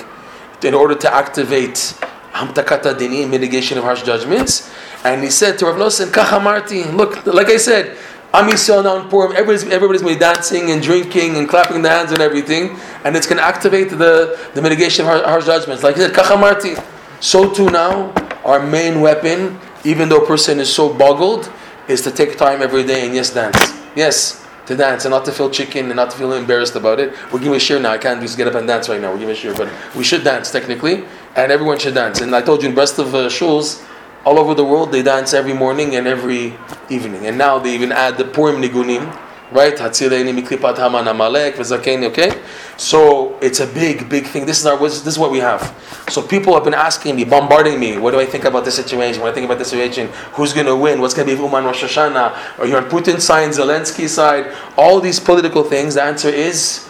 in 0.63 0.73
order 0.73 0.95
to 0.95 1.13
activate 1.13 1.95
hamtakata 2.33 2.93
dini, 2.95 3.29
mitigation 3.29 3.77
of 3.77 3.83
harsh 3.83 4.03
judgments. 4.03 4.71
And 5.03 5.23
he 5.23 5.29
said 5.29 5.57
to 5.59 5.65
Rav 5.65 5.75
Nosson, 5.75 6.07
Kachamarti, 6.07 6.93
look, 6.93 7.25
like 7.25 7.47
I 7.47 7.57
said, 7.57 7.97
Am 8.31 8.47
Yisrael 8.47 8.83
now 8.83 9.01
in 9.01 9.09
Purim, 9.09 9.31
everybody's, 9.31 9.63
everybody's 9.63 10.19
dancing 10.19 10.69
and 10.69 10.83
drinking 10.83 11.37
and 11.37 11.49
clapping 11.49 11.81
the 11.81 11.89
hands 11.89 12.11
and 12.11 12.21
everything, 12.21 12.77
and 13.03 13.15
it's 13.15 13.25
going 13.25 13.37
to 13.37 13.43
activate 13.43 13.89
the, 13.89 14.37
the 14.53 14.61
mitigation 14.61 15.03
of 15.07 15.23
harsh 15.23 15.45
judgments. 15.45 15.81
Like 15.83 15.95
he 15.95 16.01
said, 16.01 16.13
Kachamarti. 16.13 16.98
So 17.19 17.53
too 17.53 17.69
now, 17.69 18.13
our 18.45 18.65
main 18.65 19.01
weapon, 19.01 19.59
even 19.83 20.07
though 20.07 20.23
a 20.23 20.27
person 20.27 20.59
is 20.59 20.73
so 20.73 20.93
boggled, 20.93 21.51
is 21.87 22.01
to 22.03 22.11
take 22.11 22.37
time 22.37 22.61
every 22.61 22.83
day 22.83 23.05
and 23.05 23.13
yes, 23.13 23.33
dance. 23.33 23.57
Yes, 23.95 24.45
to 24.67 24.75
dance 24.75 25.03
and 25.03 25.11
not 25.11 25.25
to 25.25 25.31
feel 25.31 25.49
chicken 25.49 25.87
and 25.87 25.95
not 25.95 26.11
to 26.11 26.17
feel 26.17 26.31
embarrassed 26.33 26.75
about 26.75 26.99
it. 26.99 27.13
We're 27.31 27.39
giving 27.39 27.55
a 27.55 27.59
share 27.59 27.79
now. 27.79 27.91
I 27.91 27.97
can't 27.97 28.21
just 28.21 28.37
get 28.37 28.47
up 28.47 28.55
and 28.55 28.67
dance 28.67 28.87
right 28.87 29.01
now. 29.01 29.11
We're 29.11 29.19
giving 29.19 29.33
a 29.33 29.37
share, 29.37 29.53
but 29.53 29.69
we 29.95 30.03
should 30.03 30.23
dance 30.23 30.51
technically, 30.51 31.03
and 31.35 31.51
everyone 31.51 31.77
should 31.79 31.95
dance. 31.95 32.21
And 32.21 32.33
I 32.33 32.41
told 32.41 32.63
you 32.63 32.69
in 32.69 32.75
rest 32.75 32.99
of 32.99 33.13
uh, 33.13 33.27
shuls, 33.27 33.83
all 34.25 34.37
over 34.37 34.53
the 34.53 34.63
world, 34.63 34.91
they 34.91 35.01
dance 35.01 35.33
every 35.33 35.53
morning 35.53 35.95
and 35.95 36.07
every 36.07 36.53
evening. 36.89 37.25
And 37.25 37.37
now 37.37 37.57
they 37.59 37.73
even 37.73 37.91
add 37.91 38.17
the 38.17 38.25
Purim 38.25 38.61
Nigunim, 38.61 39.11
right? 39.51 39.75
Hatzileni 39.75 40.33
miklipat 40.41 40.77
haman 40.77 41.07
amalek 41.07 41.55
v'zakeni. 41.55 42.05
Okay, 42.05 42.41
so 42.77 43.37
it's 43.41 43.59
a 43.59 43.67
big, 43.67 44.09
big 44.09 44.25
thing. 44.25 44.45
This 44.45 44.59
is 44.59 44.65
our. 44.65 44.77
This 44.77 45.05
is 45.05 45.19
what 45.19 45.31
we 45.31 45.39
have. 45.39 45.73
So 46.09 46.21
people 46.21 46.53
have 46.53 46.63
been 46.63 46.73
asking 46.73 47.15
me, 47.15 47.23
bombarding 47.23 47.79
me. 47.79 47.97
What 47.97 48.11
do 48.11 48.19
I 48.19 48.25
think 48.25 48.45
about 48.45 48.65
the 48.65 48.71
situation? 48.71 49.21
What 49.21 49.27
do 49.27 49.31
I 49.31 49.35
think 49.35 49.45
about 49.45 49.59
the 49.59 49.65
situation? 49.65 50.07
Who's 50.33 50.53
going 50.53 50.65
to 50.65 50.75
win? 50.75 51.01
What's 51.01 51.13
going 51.13 51.27
to 51.27 51.35
be 51.35 51.41
Uman 51.41 51.65
Rosh 51.65 51.83
Hashanah? 51.83 52.59
Are 52.59 52.65
you 52.65 52.77
on 52.77 52.85
Putin's 52.85 53.23
side, 53.23 53.49
Zelensky's 53.49 54.11
side? 54.11 54.55
All 54.77 54.99
these 54.99 55.19
political 55.19 55.63
things. 55.63 55.95
The 55.95 56.03
answer 56.03 56.29
is, 56.29 56.87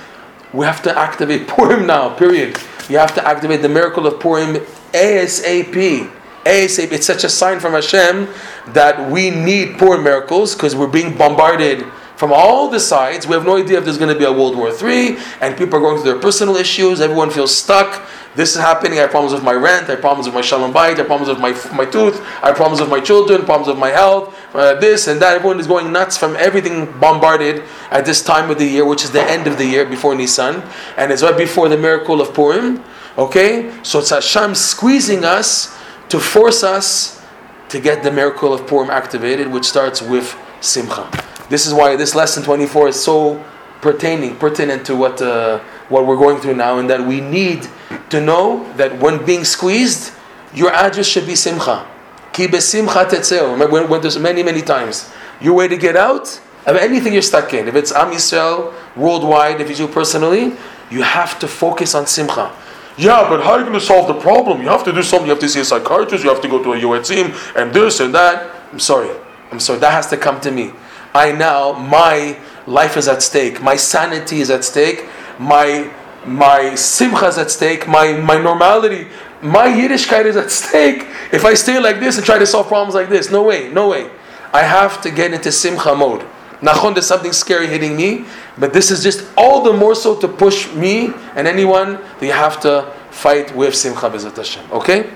we 0.53 0.65
have 0.65 0.81
to 0.83 0.97
activate 0.97 1.47
Purim 1.55 1.85
now. 1.85 2.15
Period. 2.15 2.57
You 2.89 2.97
have 2.97 3.13
to 3.15 3.27
activate 3.27 3.61
the 3.61 3.69
miracle 3.69 4.07
of 4.07 4.19
Purim 4.19 4.55
ASAP. 4.93 6.09
ASAP. 6.45 6.91
It's 6.91 7.05
such 7.05 7.23
a 7.23 7.29
sign 7.29 7.59
from 7.59 7.73
Hashem 7.73 8.27
that 8.69 9.11
we 9.11 9.29
need 9.29 9.77
Purim 9.77 10.03
miracles 10.03 10.55
because 10.55 10.75
we're 10.75 10.87
being 10.87 11.17
bombarded 11.17 11.85
from 12.19 12.33
all 12.33 12.69
the 12.69 12.81
sides. 12.81 13.25
We 13.25 13.33
have 13.33 13.45
no 13.45 13.55
idea 13.55 13.77
if 13.77 13.85
there's 13.85 13.97
going 13.97 14.13
to 14.13 14.19
be 14.19 14.25
a 14.25 14.31
World 14.31 14.57
War 14.57 14.67
III, 14.67 15.17
and 15.39 15.57
people 15.57 15.79
are 15.79 15.81
going 15.81 16.01
through 16.01 16.11
their 16.11 16.21
personal 16.21 16.57
issues. 16.57 16.99
Everyone 16.99 17.29
feels 17.29 17.55
stuck. 17.55 18.05
This 18.35 18.57
is 18.57 18.61
happening. 18.61 18.99
I 18.99 19.03
have 19.03 19.11
problems 19.11 19.33
with 19.33 19.41
my 19.41 19.53
rent. 19.53 19.87
I 19.87 19.91
have 19.91 20.01
problems 20.01 20.27
with 20.27 20.35
my 20.35 20.41
shalom 20.41 20.73
bite. 20.73 20.95
I 20.95 20.97
have 20.97 21.07
problems 21.07 21.29
with 21.29 21.39
my, 21.39 21.51
my 21.77 21.85
tooth. 21.89 22.19
I 22.43 22.47
have 22.47 22.57
problems 22.57 22.81
with 22.81 22.89
my 22.89 22.99
children. 22.99 23.45
Problems 23.45 23.69
with 23.69 23.77
my 23.77 23.87
health. 23.87 24.37
Uh, 24.53 24.75
this 24.81 25.07
and 25.07 25.21
that. 25.21 25.37
Everyone 25.37 25.61
is 25.61 25.67
going 25.67 25.93
nuts 25.93 26.17
from 26.17 26.35
everything 26.35 26.91
bombarded 26.99 27.63
at 27.89 28.05
this 28.05 28.21
time 28.21 28.51
of 28.51 28.59
the 28.59 28.65
year, 28.65 28.83
which 28.83 29.05
is 29.05 29.11
the 29.11 29.23
end 29.23 29.47
of 29.47 29.57
the 29.57 29.65
year 29.65 29.85
before 29.85 30.13
Nisan, 30.13 30.61
and 30.97 31.13
it's 31.13 31.23
right 31.23 31.37
before 31.37 31.69
the 31.69 31.77
miracle 31.77 32.19
of 32.19 32.33
Purim. 32.33 32.83
Okay, 33.17 33.73
so 33.81 33.99
it's 33.99 34.09
Hashem 34.09 34.55
squeezing 34.55 35.23
us 35.23 35.73
to 36.09 36.19
force 36.19 36.63
us 36.63 37.25
to 37.69 37.79
get 37.79 38.03
the 38.03 38.11
miracle 38.11 38.53
of 38.53 38.67
Purim 38.67 38.89
activated, 38.89 39.47
which 39.47 39.63
starts 39.63 40.01
with 40.01 40.37
Simcha. 40.59 41.28
This 41.49 41.65
is 41.65 41.73
why 41.73 41.95
this 41.95 42.15
lesson 42.15 42.43
24 42.43 42.89
is 42.89 43.03
so 43.03 43.43
pertaining, 43.81 44.35
pertinent 44.35 44.85
to 44.85 44.95
what, 44.95 45.21
uh, 45.21 45.59
what 45.89 46.05
we're 46.05 46.17
going 46.17 46.39
through 46.39 46.55
now, 46.55 46.77
and 46.77 46.89
that 46.89 47.05
we 47.05 47.21
need 47.21 47.67
to 48.09 48.21
know 48.21 48.71
that 48.73 48.99
when 48.99 49.25
being 49.25 49.43
squeezed, 49.43 50.13
your 50.53 50.71
address 50.71 51.07
should 51.07 51.25
be 51.25 51.35
Simcha. 51.35 51.87
Ki 52.33 52.47
besimcha 52.47 53.05
tetzeo. 53.05 53.51
Remember, 53.51 53.85
went 53.87 54.03
this 54.03 54.17
many, 54.17 54.43
many 54.43 54.61
times. 54.61 55.11
Your 55.41 55.55
way 55.55 55.67
to 55.67 55.77
get 55.77 55.95
out 55.95 56.39
of 56.65 56.75
anything 56.75 57.13
you're 57.13 57.21
stuck 57.21 57.53
in, 57.53 57.67
if 57.67 57.75
it's 57.75 57.91
Am 57.91 58.11
Yisrael, 58.11 58.73
worldwide, 58.95 59.61
if 59.61 59.69
it's 59.69 59.79
you 59.79 59.87
personally, 59.87 60.53
you 60.91 61.01
have 61.01 61.39
to 61.39 61.47
focus 61.47 61.95
on 61.95 62.05
Simcha. 62.05 62.51
Yeah, 62.97 63.27
but 63.29 63.41
how 63.41 63.53
are 63.53 63.59
you 63.59 63.65
going 63.65 63.79
to 63.79 63.85
solve 63.85 64.07
the 64.07 64.19
problem? 64.19 64.61
You 64.61 64.67
have 64.67 64.83
to 64.83 64.91
do 64.91 65.01
something. 65.01 65.25
You 65.25 65.31
have 65.31 65.39
to 65.39 65.47
see 65.47 65.61
a 65.61 65.65
psychiatrist. 65.65 66.23
You 66.23 66.31
have 66.31 66.41
to 66.41 66.49
go 66.49 66.61
to 66.61 66.73
a 66.73 66.77
yoetzim 66.77 67.33
and 67.55 67.73
this 67.73 68.01
and 68.01 68.13
that. 68.13 68.53
I'm 68.73 68.79
sorry. 68.79 69.09
I'm 69.51 69.59
sorry. 69.59 69.79
That 69.79 69.93
has 69.93 70.07
to 70.07 70.17
come 70.17 70.41
to 70.41 70.51
me. 70.51 70.73
I 71.13 71.31
now, 71.31 71.73
my 71.73 72.39
life 72.67 72.97
is 72.97 73.07
at 73.07 73.21
stake. 73.23 73.61
My 73.61 73.75
sanity 73.75 74.41
is 74.41 74.49
at 74.49 74.63
stake. 74.63 75.05
My 75.39 75.91
my 76.25 76.75
simcha 76.75 77.27
is 77.27 77.37
at 77.37 77.49
stake. 77.49 77.87
My 77.87 78.13
my 78.13 78.37
normality, 78.37 79.07
my 79.41 79.67
Yiddishkeit 79.67 80.25
is 80.25 80.35
at 80.35 80.51
stake. 80.51 81.07
If 81.31 81.45
I 81.45 81.53
stay 81.53 81.79
like 81.79 81.99
this 81.99 82.17
and 82.17 82.25
try 82.25 82.37
to 82.37 82.45
solve 82.45 82.67
problems 82.67 82.95
like 82.95 83.09
this, 83.09 83.31
no 83.31 83.43
way, 83.43 83.71
no 83.71 83.89
way. 83.89 84.09
I 84.51 84.63
have 84.63 85.01
to 85.01 85.11
get 85.11 85.33
into 85.33 85.51
simcha 85.51 85.95
mode. 85.95 86.25
Nachon, 86.61 86.93
there's 86.93 87.07
something 87.07 87.31
scary 87.31 87.67
hitting 87.67 87.95
me, 87.95 88.25
but 88.57 88.73
this 88.73 88.91
is 88.91 89.01
just 89.01 89.25
all 89.37 89.63
the 89.63 89.71
more 89.71 89.95
so 89.95 90.19
to 90.19 90.27
push 90.27 90.71
me 90.73 91.13
and 91.35 91.47
anyone 91.47 91.93
that 92.19 92.25
you 92.25 92.33
have 92.33 92.59
to 92.61 92.93
fight 93.11 93.55
with 93.55 93.73
Simcha 93.75 94.09
B'ezat 94.09 94.35
Hashem. 94.35 94.69
Okay? 94.71 95.09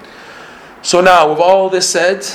So 0.81 1.01
now, 1.01 1.29
with 1.29 1.39
all 1.39 1.69
this 1.69 1.89
said, 1.89 2.25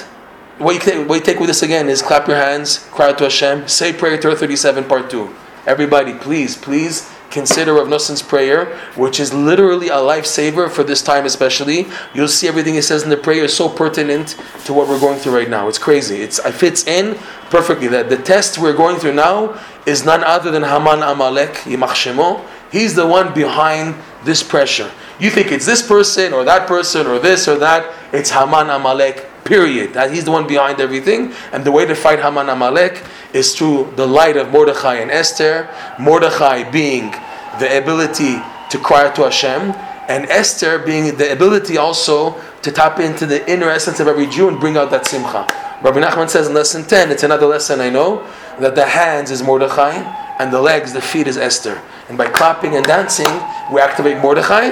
what 0.59 0.75
you, 0.75 0.81
take, 0.81 1.09
what 1.09 1.15
you 1.17 1.21
take 1.21 1.39
with 1.39 1.49
this 1.49 1.63
again 1.63 1.89
is 1.89 2.03
clap 2.03 2.27
your 2.27 2.37
hands, 2.37 2.79
cry 2.91 3.11
out 3.11 3.19
to 3.19 3.25
Hashem, 3.25 3.69
say 3.69 3.93
prayer 3.93 4.19
Torah 4.19 4.35
37, 4.35 4.85
part 4.85 5.09
2. 5.09 5.35
Everybody, 5.67 6.15
please, 6.15 6.57
please 6.57 7.13
consider 7.31 7.75
Rav 7.75 7.89
Noson's 7.89 8.23
prayer, 8.23 8.77
which 8.97 9.21
is 9.21 9.33
literally 9.33 9.89
a 9.89 9.97
lifesaver 9.97 10.71
for 10.71 10.83
this 10.83 11.03
time 11.03 11.27
especially. 11.27 11.87
You'll 12.15 12.29
see 12.29 12.49
everything 12.49 12.75
he 12.75 12.83
says 12.83 13.03
in 13.03 13.11
the 13.11 13.17
prayer 13.17 13.45
is 13.45 13.55
so 13.55 13.69
pertinent 13.69 14.31
to 14.65 14.73
what 14.73 14.89
we're 14.89 14.99
going 14.99 15.19
through 15.19 15.37
right 15.37 15.51
now. 15.51 15.69
It's 15.69 15.79
crazy. 15.79 16.23
It's, 16.23 16.39
it 16.39 16.55
fits 16.55 16.87
in 16.87 17.17
perfectly. 17.51 17.87
That 17.89 18.09
the 18.09 18.17
test 18.17 18.59
we're 18.59 18.77
going 18.77 18.97
through 18.97 19.15
now 19.15 19.63
is 19.87 20.05
none 20.05 20.25
other 20.25 20.51
than 20.51 20.63
Haman 20.63 21.03
Amalek, 21.03 21.53
Yimach 21.65 21.91
Shemo. 21.91 22.45
He's 22.73 22.95
the 22.95 23.07
one 23.07 23.33
behind 23.33 23.95
this 24.25 24.43
pressure. 24.43 24.91
You 25.21 25.31
think 25.31 25.53
it's 25.53 25.67
this 25.67 25.87
person 25.87 26.33
or 26.33 26.45
that 26.45 26.67
person 26.67 27.07
or 27.07 27.19
this 27.19 27.47
or 27.47 27.59
that. 27.59 27.95
It's 28.13 28.31
Haman 28.31 28.71
Amalek 28.71 29.28
Period. 29.49 29.95
That 29.95 30.13
he's 30.13 30.25
the 30.25 30.31
one 30.31 30.47
behind 30.47 30.79
everything. 30.79 31.33
And 31.53 31.65
the 31.65 31.73
way 31.73 31.87
to 31.87 31.95
fight 31.95 32.21
Haman 32.21 32.51
Amalek 32.51 33.03
is 33.33 33.57
through 33.57 33.95
the 33.97 34.07
light 34.07 34.37
of 34.37 34.51
Mordechai 34.53 34.97
and 34.97 35.11
Esther. 35.11 35.69
Mordechai 35.99 36.71
being 36.71 37.11
the 37.59 37.79
ability 37.79 38.37
to 38.71 38.79
cry 38.79 39.11
to 39.11 39.23
Hashem, 39.23 39.73
and 40.09 40.27
Esther 40.27 40.79
being 40.79 41.17
the 41.17 41.33
ability 41.33 41.77
also 41.77 42.41
to 42.63 42.71
tap 42.71 43.01
into 43.01 43.27
the 43.27 43.51
inner 43.51 43.69
essence 43.69 44.01
of 44.01 44.07
every 44.07 44.27
Jew 44.27 44.49
and 44.49 44.61
bring 44.61 44.77
out 44.77 44.91
that 44.91 45.07
simcha. 45.07 45.47
Rabbi 45.83 46.01
Nachman 46.01 46.29
says 46.29 46.49
in 46.49 46.55
lesson 46.55 46.85
10, 46.85 47.11
it's 47.11 47.23
another 47.23 47.47
lesson 47.47 47.81
I 47.81 47.89
know, 47.89 48.27
that 48.61 48.75
the 48.75 48.85
hands 48.85 49.31
is 49.31 49.43
Mordechai, 49.43 49.95
and 50.39 50.53
the 50.53 50.61
legs, 50.61 50.93
the 50.93 51.01
feet 51.01 51.27
is 51.27 51.37
Esther. 51.37 51.81
And 52.09 52.19
by 52.19 52.29
clapping 52.29 52.77
and 52.77 52.85
dancing, 52.85 53.27
we 53.73 53.81
activate 53.81 54.19
Mordechai 54.19 54.67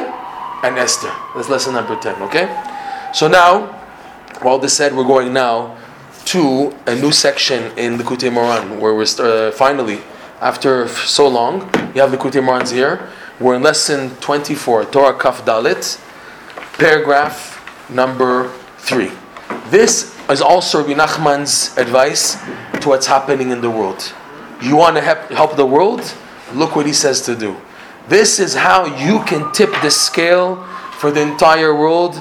and 0.62 0.78
Esther. 0.78 1.12
That's 1.34 1.48
lesson 1.48 1.74
number 1.74 1.96
10, 1.96 2.22
okay? 2.22 2.46
So 3.12 3.28
now, 3.28 3.75
all 4.42 4.58
this 4.58 4.76
said, 4.76 4.94
we're 4.94 5.04
going 5.04 5.32
now 5.32 5.76
to 6.26 6.74
a 6.86 6.94
new 6.94 7.12
section 7.12 7.76
in 7.78 7.98
Likutei 7.98 8.30
Moharan, 8.30 8.80
where 8.80 8.94
we're 8.94 9.06
uh, 9.20 9.52
finally, 9.52 10.00
after 10.40 10.88
so 10.88 11.28
long, 11.28 11.60
you 11.94 12.00
have 12.00 12.10
Likutei 12.10 12.42
Moharan's 12.42 12.70
here. 12.70 13.08
We're 13.40 13.54
in 13.54 13.62
lesson 13.62 14.10
24, 14.16 14.86
Torah 14.86 15.18
Kaf 15.18 15.44
Dalit, 15.44 16.00
paragraph 16.78 17.90
number 17.90 18.48
3. 18.78 19.10
This 19.68 20.16
is 20.28 20.42
also 20.42 20.82
Rabbi 20.82 20.98
Nachman's 21.00 21.76
advice 21.78 22.36
to 22.80 22.88
what's 22.88 23.06
happening 23.06 23.50
in 23.50 23.60
the 23.60 23.70
world. 23.70 24.12
You 24.62 24.76
want 24.76 24.96
to 24.96 25.02
help, 25.02 25.30
help 25.30 25.56
the 25.56 25.66
world? 25.66 26.14
Look 26.54 26.76
what 26.76 26.86
he 26.86 26.92
says 26.92 27.20
to 27.22 27.36
do. 27.36 27.56
This 28.08 28.38
is 28.38 28.54
how 28.54 28.86
you 28.86 29.22
can 29.24 29.52
tip 29.52 29.70
the 29.82 29.90
scale 29.90 30.64
for 30.98 31.10
the 31.10 31.20
entire 31.20 31.74
world 31.74 32.14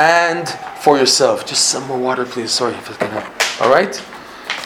and 0.00 0.48
for 0.80 0.96
yourself. 0.98 1.46
Just 1.46 1.68
some 1.68 1.86
more 1.86 1.98
water, 1.98 2.24
please. 2.24 2.50
Sorry 2.50 2.74
if 2.74 2.90
it 2.90 2.98
can 2.98 3.10
help. 3.10 3.60
All 3.60 3.70
right? 3.70 3.94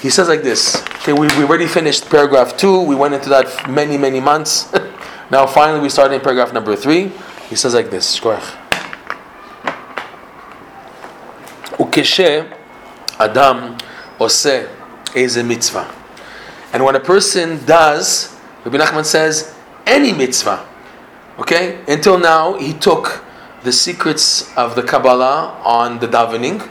He 0.00 0.08
says 0.08 0.28
like 0.28 0.42
this. 0.42 0.76
Okay, 1.02 1.12
we, 1.12 1.26
we 1.36 1.42
already 1.42 1.66
finished 1.66 2.08
paragraph 2.08 2.56
two. 2.56 2.80
We 2.82 2.94
went 2.94 3.14
into 3.14 3.28
that 3.30 3.68
many, 3.68 3.98
many 3.98 4.20
months. 4.20 4.72
now, 5.30 5.46
finally, 5.46 5.80
we 5.80 5.88
start 5.88 6.12
in 6.12 6.20
paragraph 6.20 6.52
number 6.52 6.76
three. 6.76 7.10
He 7.48 7.56
says 7.56 7.74
like 7.74 7.90
this. 7.90 8.20
Adam 13.18 13.76
ose 14.20 14.68
is 15.16 15.36
a 15.36 15.42
mitzvah. 15.42 15.92
And 16.72 16.84
when 16.84 16.94
a 16.94 17.00
person 17.00 17.64
does, 17.66 18.36
Rabbi 18.64 18.78
Nachman 18.78 19.04
says, 19.04 19.54
any 19.86 20.12
mitzvah, 20.12 20.66
okay? 21.38 21.80
Until 21.88 22.18
now, 22.18 22.58
he 22.58 22.72
took 22.72 23.24
the 23.64 23.72
secrets 23.72 24.54
of 24.56 24.76
the 24.76 24.82
Kabbalah 24.82 25.60
on 25.64 25.98
the 25.98 26.06
davening, 26.06 26.68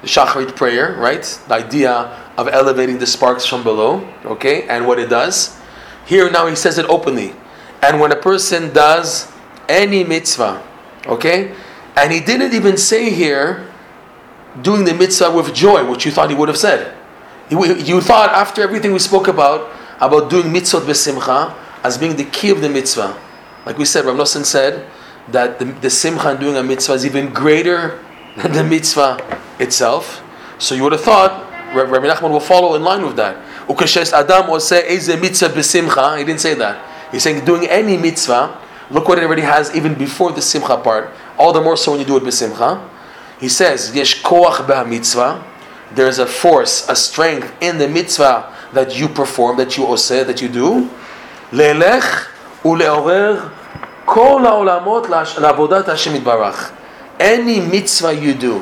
the 0.00 0.06
Shacharit 0.06 0.56
prayer, 0.56 0.96
right? 0.98 1.22
The 1.46 1.54
idea 1.54 2.16
of 2.36 2.48
elevating 2.48 2.98
the 2.98 3.06
sparks 3.06 3.44
from 3.44 3.62
below, 3.62 4.08
okay? 4.24 4.66
And 4.66 4.86
what 4.86 4.98
it 4.98 5.10
does. 5.10 5.56
Here 6.06 6.30
now 6.30 6.46
he 6.46 6.56
says 6.56 6.78
it 6.78 6.86
openly. 6.86 7.34
And 7.82 8.00
when 8.00 8.10
a 8.10 8.16
person 8.16 8.72
does 8.72 9.30
any 9.68 10.02
mitzvah, 10.02 10.62
okay? 11.06 11.54
And 11.96 12.10
he 12.10 12.20
didn't 12.20 12.54
even 12.54 12.76
say 12.78 13.10
here, 13.10 13.68
doing 14.62 14.84
the 14.84 14.94
mitzvah 14.94 15.30
with 15.30 15.54
joy, 15.54 15.88
which 15.88 16.06
you 16.06 16.10
thought 16.10 16.30
he 16.30 16.36
would 16.36 16.48
have 16.48 16.58
said. 16.58 16.96
You 17.50 18.00
thought 18.00 18.30
after 18.30 18.62
everything 18.62 18.92
we 18.92 18.98
spoke 18.98 19.28
about, 19.28 19.70
about 20.00 20.30
doing 20.30 20.46
mitzvot 20.46 20.82
besimcha, 20.82 21.54
as 21.84 21.98
being 21.98 22.16
the 22.16 22.24
key 22.24 22.50
of 22.50 22.62
the 22.62 22.68
mitzvah. 22.68 23.20
Like 23.66 23.76
we 23.76 23.84
said, 23.84 24.06
Rav 24.06 24.16
Nosson 24.16 24.44
said, 24.44 24.88
that 25.28 25.58
the, 25.58 25.66
the 25.66 25.90
simcha 25.90 26.32
in 26.32 26.40
doing 26.40 26.56
a 26.56 26.62
mitzvah 26.62 26.94
is 26.94 27.06
even 27.06 27.32
greater 27.32 28.02
than 28.36 28.52
the 28.52 28.64
mitzvah 28.64 29.40
itself. 29.58 30.22
So 30.58 30.74
you 30.74 30.82
would 30.82 30.92
have 30.92 31.02
thought 31.02 31.50
Rabbi 31.74 32.06
Nachman 32.06 32.30
will 32.30 32.40
follow 32.40 32.74
in 32.74 32.82
line 32.82 33.04
with 33.04 33.16
that. 33.16 33.36
Adam 34.12 34.50
will 34.50 34.60
say, 34.60 34.88
"Is 34.88 35.06
the 35.06 35.16
mitzvah 35.16 35.48
He 36.18 36.24
didn't 36.24 36.40
say 36.40 36.54
that. 36.54 36.84
He's 37.12 37.22
saying 37.22 37.44
doing 37.44 37.66
any 37.68 37.96
mitzvah. 37.96 38.58
Look 38.90 39.08
what 39.08 39.18
it 39.18 39.24
already 39.24 39.42
has 39.42 39.74
even 39.74 39.94
before 39.94 40.32
the 40.32 40.42
simcha 40.42 40.76
part. 40.76 41.10
All 41.38 41.52
the 41.52 41.60
more 41.60 41.76
so 41.76 41.92
when 41.92 42.00
you 42.00 42.06
do 42.06 42.16
it 42.16 42.24
b'simcha. 42.24 42.88
He 43.38 43.48
says 43.48 43.94
yesh 43.94 44.22
koach 44.22 44.88
mitzvah. 44.88 45.44
There's 45.94 46.18
a 46.18 46.26
force, 46.26 46.88
a 46.88 46.94
strength 46.94 47.52
in 47.60 47.78
the 47.78 47.88
mitzvah 47.88 48.54
that 48.72 48.96
you 48.96 49.08
perform, 49.08 49.56
that 49.56 49.76
you 49.76 49.84
oseh, 49.84 50.26
that 50.26 50.40
you 50.40 50.48
do. 50.48 50.88
Lelech 51.50 52.28
uleorer 52.62 53.50
Kol 54.10 54.40
ha'olamot 54.40 55.04
la'avodat 55.06 56.72
Any 57.20 57.60
mitzvah 57.60 58.12
you 58.12 58.34
do. 58.34 58.60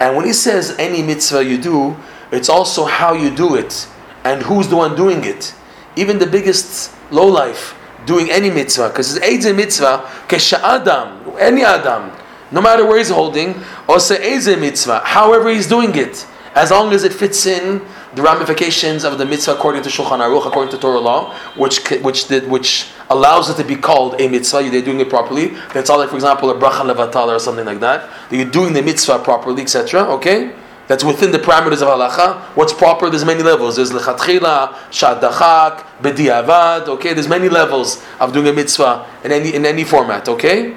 And 0.00 0.16
when 0.16 0.24
he 0.24 0.32
says 0.32 0.74
any 0.78 1.02
mitzvah 1.02 1.44
you 1.44 1.58
do, 1.58 1.94
it's 2.30 2.48
also 2.48 2.86
how 2.86 3.12
you 3.12 3.28
do 3.28 3.54
it 3.54 3.86
and 4.24 4.42
who's 4.42 4.68
the 4.68 4.76
one 4.76 4.96
doing 4.96 5.24
it. 5.24 5.54
Even 5.94 6.18
the 6.18 6.26
biggest 6.26 6.90
lowlife 7.10 7.78
doing 8.06 8.30
any 8.30 8.48
mitzvah, 8.50 8.88
because 8.88 9.14
it's 9.14 9.26
Eidzeh 9.26 9.54
mitzvah, 9.54 10.08
Kesha 10.26 10.58
Adam, 10.62 11.36
any 11.38 11.62
Adam, 11.62 12.10
no 12.50 12.62
matter 12.62 12.86
where 12.86 12.96
he's 12.96 13.10
holding, 13.10 13.62
or 13.86 14.00
say 14.00 14.56
mitzvah, 14.56 15.00
however 15.04 15.50
he's 15.50 15.66
doing 15.66 15.94
it, 15.94 16.26
as 16.54 16.70
long 16.70 16.94
as 16.94 17.04
it 17.04 17.12
fits 17.12 17.44
in 17.44 17.82
the 18.14 18.22
ramifications 18.22 19.04
of 19.04 19.18
the 19.18 19.24
mitzvah 19.24 19.54
according 19.54 19.82
to 19.82 19.88
Shulchan 19.88 20.18
Aruch, 20.18 20.46
according 20.46 20.70
to 20.72 20.78
Torah 20.78 21.00
law, 21.00 21.34
which 21.56 21.88
which 22.02 22.28
did, 22.28 22.48
which 22.48 22.88
allows 23.08 23.48
it 23.48 23.56
to 23.56 23.64
be 23.64 23.76
called 23.76 24.20
a 24.20 24.28
mitzvah. 24.28 24.62
You're 24.62 24.82
doing 24.82 25.00
it 25.00 25.08
properly. 25.08 25.48
That's 25.72 25.88
all 25.88 25.98
like, 25.98 26.10
for 26.10 26.16
example, 26.16 26.50
a 26.50 26.54
bracha 26.54 26.92
levatal 26.92 27.28
or 27.28 27.38
something 27.38 27.64
like 27.64 27.80
that. 27.80 28.10
That 28.28 28.36
you're 28.36 28.50
doing 28.50 28.74
the 28.74 28.82
mitzvah 28.82 29.20
properly, 29.20 29.62
etc. 29.62 30.02
Okay. 30.14 30.54
That's 30.88 31.04
within 31.04 31.30
the 31.30 31.38
parameters 31.38 31.80
of 31.80 31.88
halacha. 31.88 32.40
What's 32.56 32.72
proper? 32.72 33.08
There's 33.08 33.24
many 33.24 33.42
levels. 33.42 33.76
There's 33.76 33.92
lechatchila, 33.92 34.74
shadachak, 34.90 35.86
bediavad. 36.02 36.88
Okay, 36.88 37.14
there's 37.14 37.28
many 37.28 37.48
levels 37.48 38.04
of 38.20 38.32
doing 38.32 38.48
a 38.48 38.52
mitzvah 38.52 39.06
in 39.24 39.32
any 39.32 39.54
in 39.54 39.64
any 39.64 39.84
format. 39.84 40.28
Okay, 40.28 40.76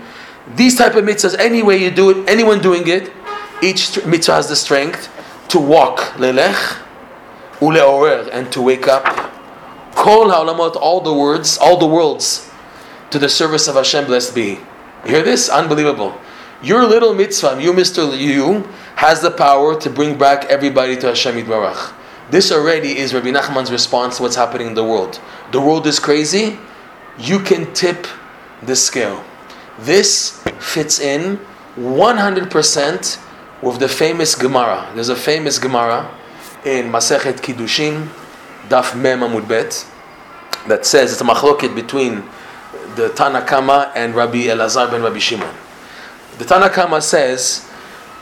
these 0.56 0.78
type 0.78 0.96
of 0.96 1.04
mitzvahs, 1.04 1.38
any 1.38 1.64
way 1.64 1.78
you 1.78 1.92
do 1.92 2.12
it, 2.12 2.30
anyone 2.30 2.62
doing 2.62 2.88
it, 2.88 3.12
each 3.62 4.06
mitzvah 4.06 4.36
has 4.36 4.48
the 4.48 4.56
strength 4.56 5.10
to 5.50 5.60
walk 5.60 6.00
lelech 6.18 6.85
uleorer 7.60 8.30
and 8.32 8.52
to 8.52 8.62
wake 8.62 8.88
up 8.88 9.06
kol 9.96 10.30
haolamot 10.30 10.76
all 10.76 11.02
the 11.02 11.14
words 11.14 11.58
all 11.58 11.78
the 11.78 11.88
worlds 11.88 12.50
to 13.12 13.20
the 13.20 13.30
service 13.30 13.68
of 13.68 13.76
Hashem 13.76 14.06
blessed 14.06 14.36
be. 14.36 14.60
You 15.06 15.12
hear 15.12 15.24
this? 15.24 15.48
Unbelievable. 15.48 16.20
Your 16.62 16.86
little 16.86 17.14
mitzvah 17.14 17.62
you 17.62 17.72
Mr. 17.72 18.18
You 18.18 18.68
has 18.96 19.22
the 19.22 19.32
power 19.32 19.80
to 19.80 19.90
bring 19.90 20.18
back 20.18 20.46
everybody 20.46 20.98
to 20.98 21.08
Hashem 21.08 21.36
Yitbarach. 21.36 21.94
This 22.32 22.52
already 22.52 22.98
is 22.98 23.14
Rabbi 23.14 23.30
Nachman's 23.30 23.72
response 23.72 24.18
to 24.18 24.24
what's 24.24 24.36
happening 24.36 24.68
in 24.68 24.74
the 24.74 24.84
world. 24.84 25.22
The 25.52 25.62
world 25.62 25.86
is 25.86 26.00
crazy. 26.00 26.58
You 27.20 27.40
can 27.40 27.72
tip 27.74 28.08
the 28.64 28.76
scale. 28.76 29.24
This 29.80 30.42
fits 30.60 31.00
in 31.00 31.40
100% 31.78 33.24
with 33.62 33.80
the 33.80 33.88
famous 33.88 34.34
Gemara. 34.34 34.92
There's 34.96 35.10
a 35.10 35.16
famous 35.16 35.60
Gemara 35.60 36.10
in 36.66 36.92
Masechet 36.92 37.40
Kiddushin, 37.42 38.08
Daf 38.68 39.00
Mem 39.00 39.20
Amud 39.20 39.48
Bet, 39.48 39.86
that 40.68 40.86
says 40.86 41.12
it's 41.12 41.22
a 41.22 41.24
machloket 41.24 41.76
between 41.76 42.24
the 42.96 43.10
Tanna 43.10 43.42
Kamma 43.42 43.92
and 43.96 44.16
Rabbi 44.16 44.46
Elazar 44.46 44.90
ben 44.90 45.04
Rabbi 45.04 45.20
Shimon. 45.20 45.54
The 46.40 46.46
Tanna 46.46 46.70
Kamma 46.70 47.02
says 47.04 47.70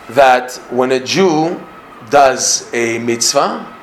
that 0.10 0.56
when 0.70 0.92
a 0.92 1.00
Jew 1.00 1.62
does 2.10 2.70
a 2.74 3.00
mitzvah, 3.00 3.74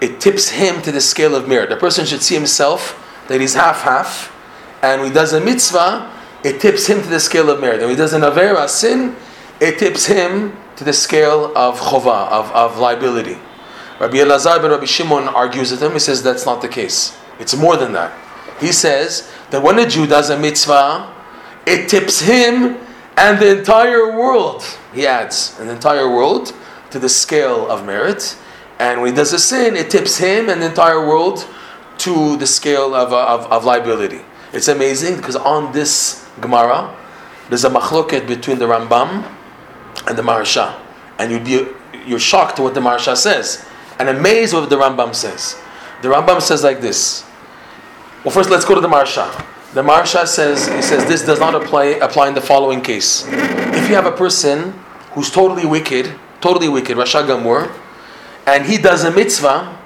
it 0.00 0.20
tips 0.20 0.50
him 0.50 0.80
to 0.82 0.92
the 0.92 1.00
scale 1.00 1.34
of 1.34 1.48
merit. 1.48 1.68
The 1.68 1.76
person 1.76 2.06
should 2.06 2.22
see 2.22 2.34
himself 2.34 2.98
that 3.28 3.40
he's 3.40 3.54
half 3.54 3.82
half, 3.82 4.32
and 4.82 5.00
when 5.00 5.10
he 5.10 5.14
does 5.14 5.32
a 5.32 5.40
mitzvah, 5.40 6.10
it 6.44 6.60
tips 6.60 6.86
him 6.86 7.02
to 7.02 7.08
the 7.08 7.20
scale 7.20 7.50
of 7.50 7.60
merit. 7.60 7.80
And 7.80 7.82
when 7.82 7.90
he 7.90 7.96
does 7.96 8.12
an 8.12 8.22
avera 8.22 8.68
sin, 8.68 9.16
it 9.60 9.78
tips 9.78 10.06
him 10.06 10.56
to 10.76 10.84
the 10.84 10.92
scale 10.92 11.56
of 11.56 11.80
chova, 11.80 12.28
of, 12.30 12.50
of 12.52 12.78
liability. 12.78 13.38
Rabbi 14.02 14.16
Elazar 14.16 14.60
ben 14.60 14.72
Rabbi 14.72 14.84
Shimon 14.84 15.28
argues 15.28 15.70
with 15.70 15.80
him. 15.80 15.92
He 15.92 16.00
says 16.00 16.24
that's 16.24 16.44
not 16.44 16.60
the 16.60 16.66
case. 16.66 17.16
It's 17.38 17.56
more 17.56 17.76
than 17.76 17.92
that. 17.92 18.12
He 18.58 18.72
says 18.72 19.30
that 19.50 19.62
when 19.62 19.78
a 19.78 19.86
Jew 19.86 20.08
does 20.08 20.28
a 20.28 20.36
mitzvah, 20.36 21.08
it 21.66 21.88
tips 21.88 22.20
him 22.20 22.78
and 23.16 23.38
the 23.38 23.58
entire 23.58 24.18
world, 24.18 24.64
he 24.92 25.06
adds, 25.06 25.56
an 25.60 25.68
entire 25.68 26.08
world 26.08 26.52
to 26.90 26.98
the 26.98 27.08
scale 27.08 27.70
of 27.70 27.86
merit. 27.86 28.36
And 28.80 29.00
when 29.00 29.12
he 29.12 29.16
does 29.16 29.32
a 29.32 29.38
sin, 29.38 29.76
it 29.76 29.88
tips 29.88 30.18
him 30.18 30.48
and 30.48 30.60
the 30.60 30.66
entire 30.66 31.06
world 31.06 31.46
to 31.98 32.36
the 32.38 32.46
scale 32.48 32.96
of, 32.96 33.12
uh, 33.12 33.24
of, 33.24 33.46
of 33.52 33.64
liability. 33.64 34.22
It's 34.52 34.66
amazing 34.66 35.18
because 35.18 35.36
on 35.36 35.72
this 35.72 36.28
Gemara, 36.40 36.92
there's 37.50 37.64
a 37.64 37.70
machloket 37.70 38.26
between 38.26 38.58
the 38.58 38.64
Rambam 38.64 39.32
and 40.08 40.18
the 40.18 40.22
Maharsha. 40.22 40.76
And 41.20 41.30
you'd 41.30 41.44
be, 41.44 41.68
you're 42.04 42.18
shocked 42.18 42.58
what 42.58 42.74
the 42.74 42.80
Maharsha 42.80 43.16
says 43.16 43.64
and 44.08 44.18
amazed 44.18 44.52
what 44.52 44.68
the 44.68 44.76
Rambam 44.76 45.14
says. 45.14 45.56
The 46.02 46.08
Rambam 46.08 46.40
says 46.42 46.64
like 46.64 46.80
this. 46.80 47.24
Well, 48.24 48.32
first 48.32 48.50
let's 48.50 48.64
go 48.64 48.74
to 48.74 48.80
the 48.80 48.88
Maharsha. 48.88 49.30
The 49.74 49.82
Maharsha 49.82 50.26
says, 50.26 50.66
he 50.66 50.82
says 50.82 51.06
this 51.06 51.24
does 51.24 51.38
not 51.38 51.54
apply, 51.54 51.84
apply 52.02 52.28
in 52.28 52.34
the 52.34 52.40
following 52.40 52.80
case. 52.80 53.24
If 53.28 53.88
you 53.88 53.94
have 53.94 54.06
a 54.06 54.12
person 54.12 54.72
who's 55.12 55.30
totally 55.30 55.66
wicked, 55.66 56.12
totally 56.40 56.68
wicked, 56.68 56.96
Rasha 56.96 57.26
Gamur, 57.26 57.72
and 58.46 58.66
he 58.66 58.76
does 58.76 59.04
a 59.04 59.10
mitzvah, 59.10 59.78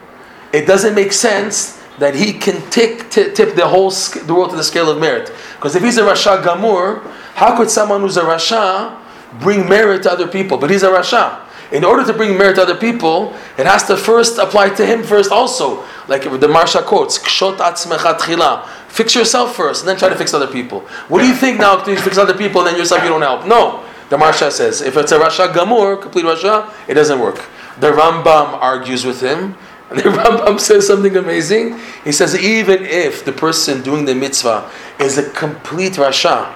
it 0.52 0.66
doesn't 0.66 0.94
make 0.94 1.12
sense 1.12 1.82
that 1.99 2.14
he 2.14 2.32
can 2.32 2.68
tick, 2.70 3.11
tip, 3.11 3.35
tip 3.35 3.54
the 3.54 3.66
whole 3.66 3.90
the 3.90 4.35
world 4.35 4.50
to 4.50 4.56
the 4.56 4.64
scale 4.64 4.90
of 4.90 4.99
merit. 4.99 5.30
Because 5.56 5.76
if 5.76 5.82
he's 5.82 5.99
a 5.99 6.02
Rasha 6.02 6.42
Gamur, 6.42 7.02
how 7.35 7.56
could 7.56 7.70
someone 7.70 8.00
who's 8.00 8.16
a 8.16 8.23
Rasha 8.23 8.99
bring 9.40 9.68
merit 9.68 10.04
to 10.04 10.12
other 10.12 10.26
people? 10.26 10.56
But 10.56 10.70
he's 10.70 10.82
a 10.82 10.88
Rasha. 10.88 11.46
In 11.73 11.85
order 11.85 12.04
to 12.04 12.12
bring 12.12 12.38
merit 12.38 12.56
to 12.56 12.62
other 12.62 12.76
people, 12.76 13.35
it 13.58 13.66
has 13.66 13.87
to 13.88 13.96
first 13.96 14.38
apply 14.38 14.70
to 14.70 14.87
him 14.87 15.02
first 15.02 15.32
also. 15.32 15.85
Like 16.08 16.23
the 16.23 16.46
Maharsha 16.46 16.85
quotes, 16.85 17.18
Kshot 17.18 17.58
atzmecha 17.58 18.66
Fix 18.88 19.14
yourself 19.14 19.56
first, 19.56 19.82
and 19.82 19.88
then 19.88 19.96
try 19.96 20.08
to 20.08 20.16
fix 20.16 20.32
other 20.32 20.46
people. 20.46 20.80
What 21.08 21.20
do 21.20 21.28
you 21.28 21.35
think 21.35 21.58
now? 21.58 21.76
To 21.76 21.96
fix 21.96 22.16
other 22.18 22.35
people, 22.35 22.61
and 22.61 22.70
then 22.70 22.78
yourself 22.78 23.02
you 23.02 23.08
don't 23.08 23.23
help? 23.23 23.46
No. 23.46 23.85
The 24.08 24.16
Maharsha 24.16 24.52
says, 24.52 24.82
if 24.82 24.96
it's 24.96 25.11
a 25.11 25.18
Rasha 25.18 25.52
Gamur, 25.52 26.00
complete 26.00 26.25
Rasha, 26.25 26.73
it 26.88 26.94
doesn't 26.94 27.18
work. 27.18 27.44
The 27.80 27.90
Rambam 27.90 28.54
argues 28.54 29.04
with 29.04 29.20
him, 29.20 29.56
and 29.90 29.99
the 29.99 30.04
Rambam 30.04 30.61
says 30.61 30.87
something 30.87 31.16
amazing. 31.16 31.78
He 32.04 32.12
says, 32.12 32.37
even 32.37 32.85
if 32.85 33.25
the 33.25 33.32
person 33.32 33.82
doing 33.82 34.04
the 34.04 34.14
mitzvah 34.14 34.70
is 35.00 35.18
a 35.18 35.28
complete 35.30 35.94
Rasha, 35.94 36.54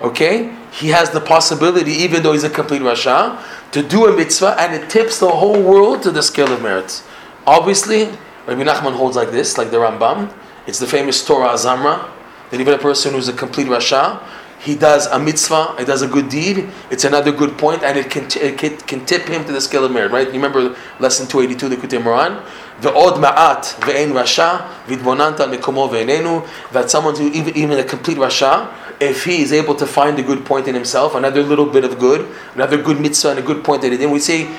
okay, 0.00 0.54
he 0.72 0.88
has 0.88 1.10
the 1.10 1.20
possibility, 1.20 1.92
even 1.92 2.22
though 2.22 2.32
he's 2.32 2.44
a 2.44 2.50
complete 2.50 2.82
Rasha, 2.82 3.42
to 3.72 3.82
do 3.82 4.06
a 4.06 4.16
mitzvah, 4.16 4.56
and 4.58 4.74
it 4.74 4.90
tips 4.90 5.18
the 5.18 5.28
whole 5.28 5.62
world 5.62 6.02
to 6.02 6.10
the 6.10 6.22
scale 6.22 6.52
of 6.52 6.62
merit. 6.62 7.02
Obviously, 7.46 8.04
Rabbi 8.46 8.62
Nachman 8.62 8.94
holds 8.94 9.16
like 9.16 9.30
this, 9.30 9.58
like 9.58 9.70
the 9.70 9.76
Rambam. 9.76 10.32
It's 10.66 10.78
the 10.78 10.86
famous 10.86 11.24
Torah 11.24 11.50
Azamra, 11.50 12.08
that 12.50 12.60
even 12.60 12.74
a 12.74 12.78
person 12.78 13.14
who's 13.14 13.28
a 13.28 13.32
complete 13.32 13.66
Rasha, 13.66 14.22
he 14.60 14.76
does 14.76 15.06
a 15.06 15.18
mitzvah, 15.18 15.74
he 15.78 15.84
does 15.84 16.02
a 16.02 16.06
good 16.06 16.28
deed, 16.28 16.68
it's 16.90 17.04
another 17.04 17.32
good 17.32 17.56
point, 17.56 17.82
and 17.82 17.98
it 17.98 18.10
can, 18.10 18.26
it 18.36 18.86
can, 18.86 19.06
tip 19.06 19.26
him 19.26 19.44
to 19.46 19.52
the 19.52 19.60
scale 19.60 19.84
of 19.84 19.92
merit, 19.92 20.12
right? 20.12 20.26
You 20.26 20.34
remember 20.34 20.76
lesson 20.98 21.26
282, 21.26 21.68
the 21.68 21.76
Kutei 21.76 22.02
Moran? 22.02 22.42
Ve'od 22.80 23.20
ma'at 23.20 23.76
ve'en 23.80 24.12
rasha 24.12 24.66
vidbonanta 24.86 25.46
mekomo 25.46 25.88
ve'enenu 25.90 26.46
that 26.72 26.90
someone 26.90 27.14
who, 27.14 27.28
even, 27.28 27.56
even 27.56 27.78
a 27.78 27.84
complete 27.84 28.16
rasha, 28.16 28.72
if 29.00 29.24
he 29.24 29.42
is 29.42 29.52
able 29.52 29.74
to 29.74 29.86
find 29.86 30.18
a 30.18 30.22
good 30.22 30.44
point 30.44 30.66
in 30.66 30.74
himself, 30.74 31.14
another 31.14 31.42
little 31.42 31.66
bit 31.66 31.84
of 31.84 31.98
good, 31.98 32.26
another 32.54 32.80
good 32.82 33.00
mitzvah 33.00 33.30
and 33.30 33.38
a 33.38 33.42
good 33.42 33.62
point 33.64 33.82
that 33.82 33.92
he 33.92 33.98
did, 33.98 34.10
we 34.10 34.18
say 34.18 34.50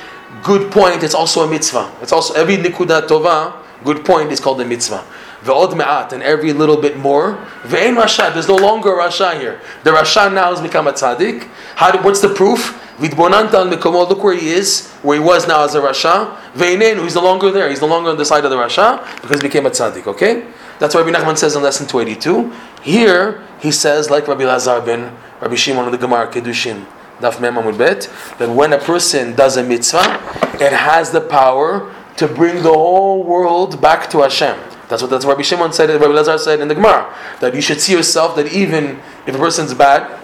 good 0.43 0.71
point, 0.71 1.03
it's 1.03 1.13
also 1.13 1.41
a 1.41 1.49
mitzvah. 1.49 1.91
It's 2.01 2.11
also, 2.11 2.33
every 2.33 2.57
nikuda 2.57 3.07
tova, 3.07 3.53
good 3.83 4.05
point 4.05 4.31
is 4.31 4.39
called 4.39 4.61
a 4.61 4.65
mitzvah. 4.65 5.03
Ve'od 5.43 5.75
me'at, 5.75 6.13
and 6.13 6.21
every 6.21 6.53
little 6.53 6.77
bit 6.77 6.97
more. 6.97 7.35
Ve'en 7.63 7.95
rasha, 7.95 8.31
there's 8.33 8.47
no 8.47 8.55
longer 8.55 8.97
a 8.97 9.03
rasha 9.03 9.39
here. 9.39 9.59
The 9.83 9.91
rasha 9.91 10.33
now 10.33 10.51
has 10.51 10.61
become 10.61 10.87
a 10.87 10.93
tzaddik. 10.93 11.47
How, 11.75 11.99
what's 12.03 12.21
the 12.21 12.29
proof? 12.29 12.77
Vidbonanta 12.97 13.53
al 13.53 13.67
mekomo, 13.67 14.07
look 14.07 14.23
where 14.23 14.35
he 14.35 14.49
is, 14.49 14.91
where 15.01 15.19
he 15.19 15.23
was 15.23 15.47
now 15.47 15.63
as 15.63 15.73
a 15.73 15.81
rasha. 15.81 16.37
Ve'enenu, 16.53 17.03
he's 17.03 17.15
no 17.15 17.23
longer 17.23 17.49
there. 17.49 17.69
He's 17.69 17.81
no 17.81 17.87
longer 17.87 18.11
on 18.11 18.17
the 18.17 18.25
side 18.25 18.45
of 18.45 18.51
the 18.51 18.57
rasha 18.57 19.03
because 19.21 19.41
he 19.41 19.47
became 19.47 19.65
a 19.65 19.71
tzaddik. 19.71 20.05
Okay, 20.05 20.45
that's 20.79 20.93
what 20.93 21.05
Rabbi 21.05 21.17
Nachman 21.17 21.37
says 21.37 21.55
in 21.55 21.63
lesson 21.63 21.87
282. 21.87 22.53
Here 22.83 23.43
he 23.59 23.71
says, 23.71 24.09
like 24.09 24.27
Rabbi 24.27 24.45
Lazar 24.45 24.81
ben 24.81 25.15
Rabbi 25.41 25.55
Shimon 25.55 25.85
of 25.85 25.91
the 25.91 25.97
Gemara 25.97 26.27
Kiddushin. 26.27 26.85
Daf 27.19 27.39
Mem 27.39 27.77
Bet, 27.77 28.09
that 28.39 28.49
when 28.49 28.73
a 28.73 28.79
person 28.79 29.35
does 29.35 29.55
a 29.55 29.63
mitzvah, 29.63 30.19
it 30.59 30.73
has 30.73 31.11
the 31.11 31.21
power 31.21 31.93
to 32.17 32.27
bring 32.27 32.63
the 32.63 32.73
whole 32.73 33.23
world 33.23 33.79
back 33.79 34.09
to 34.09 34.21
Hashem. 34.21 34.57
That's 34.91 35.01
what 35.01 35.09
that's 35.09 35.23
what 35.23 35.37
Rabbi 35.37 35.43
Shimon 35.43 35.71
said, 35.71 35.89
Rabbi 35.89 36.11
Lazar 36.11 36.37
said 36.37 36.59
in 36.59 36.67
the 36.67 36.75
Gemara. 36.75 37.15
That 37.39 37.55
you 37.55 37.61
should 37.61 37.79
see 37.79 37.93
yourself 37.93 38.35
that 38.35 38.51
even 38.51 38.99
if 39.25 39.33
a 39.33 39.37
person's 39.37 39.73
bad, 39.73 40.19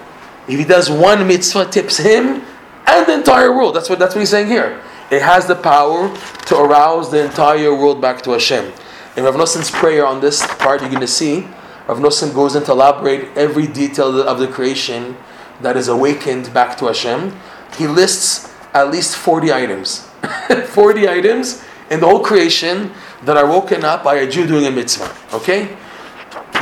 if 0.46 0.58
he 0.58 0.64
does 0.66 0.90
one 0.90 1.26
mitzvah, 1.26 1.70
tips 1.70 1.96
him 1.96 2.42
and 2.86 3.06
the 3.06 3.14
entire 3.14 3.50
world. 3.50 3.74
That's 3.74 3.88
what 3.88 3.98
that's 3.98 4.14
what 4.14 4.20
he's 4.20 4.28
saying 4.28 4.48
here. 4.48 4.78
It 5.10 5.22
has 5.22 5.46
the 5.46 5.54
power 5.54 6.14
to 6.48 6.56
arouse 6.58 7.10
the 7.10 7.24
entire 7.24 7.74
world 7.74 8.02
back 8.02 8.20
to 8.24 8.32
Hashem. 8.32 8.70
In 9.16 9.24
Rav 9.24 9.36
Noson's 9.36 9.70
prayer 9.70 10.04
on 10.04 10.20
this 10.20 10.46
part, 10.56 10.82
you're 10.82 10.90
going 10.90 11.00
to 11.00 11.06
see 11.06 11.48
Rav 11.88 12.00
Noson 12.00 12.34
goes 12.34 12.54
into 12.54 12.72
elaborate 12.72 13.34
every 13.38 13.66
detail 13.66 14.20
of 14.20 14.38
the 14.38 14.48
creation 14.48 15.16
that 15.62 15.78
is 15.78 15.88
awakened 15.88 16.52
back 16.52 16.76
to 16.76 16.88
Hashem. 16.88 17.34
He 17.78 17.86
lists 17.86 18.52
at 18.74 18.90
least 18.90 19.16
40 19.16 19.50
items. 19.50 20.06
40 20.66 21.08
items 21.08 21.64
in 21.90 22.00
the 22.00 22.06
whole 22.06 22.20
creation 22.22 22.92
that 23.24 23.36
are 23.36 23.46
woken 23.46 23.84
up 23.84 24.04
by 24.04 24.16
a 24.16 24.30
Jew 24.30 24.46
doing 24.46 24.66
a 24.66 24.70
mitzvah. 24.70 25.14
Okay? 25.34 25.76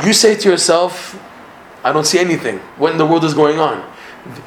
You 0.03 0.13
say 0.13 0.35
to 0.35 0.49
yourself, 0.49 1.19
I 1.83 1.91
don't 1.91 2.05
see 2.05 2.19
anything. 2.19 2.57
What 2.77 2.91
in 2.91 2.97
the 2.97 3.05
world 3.05 3.23
is 3.23 3.33
going 3.33 3.59
on? 3.59 3.87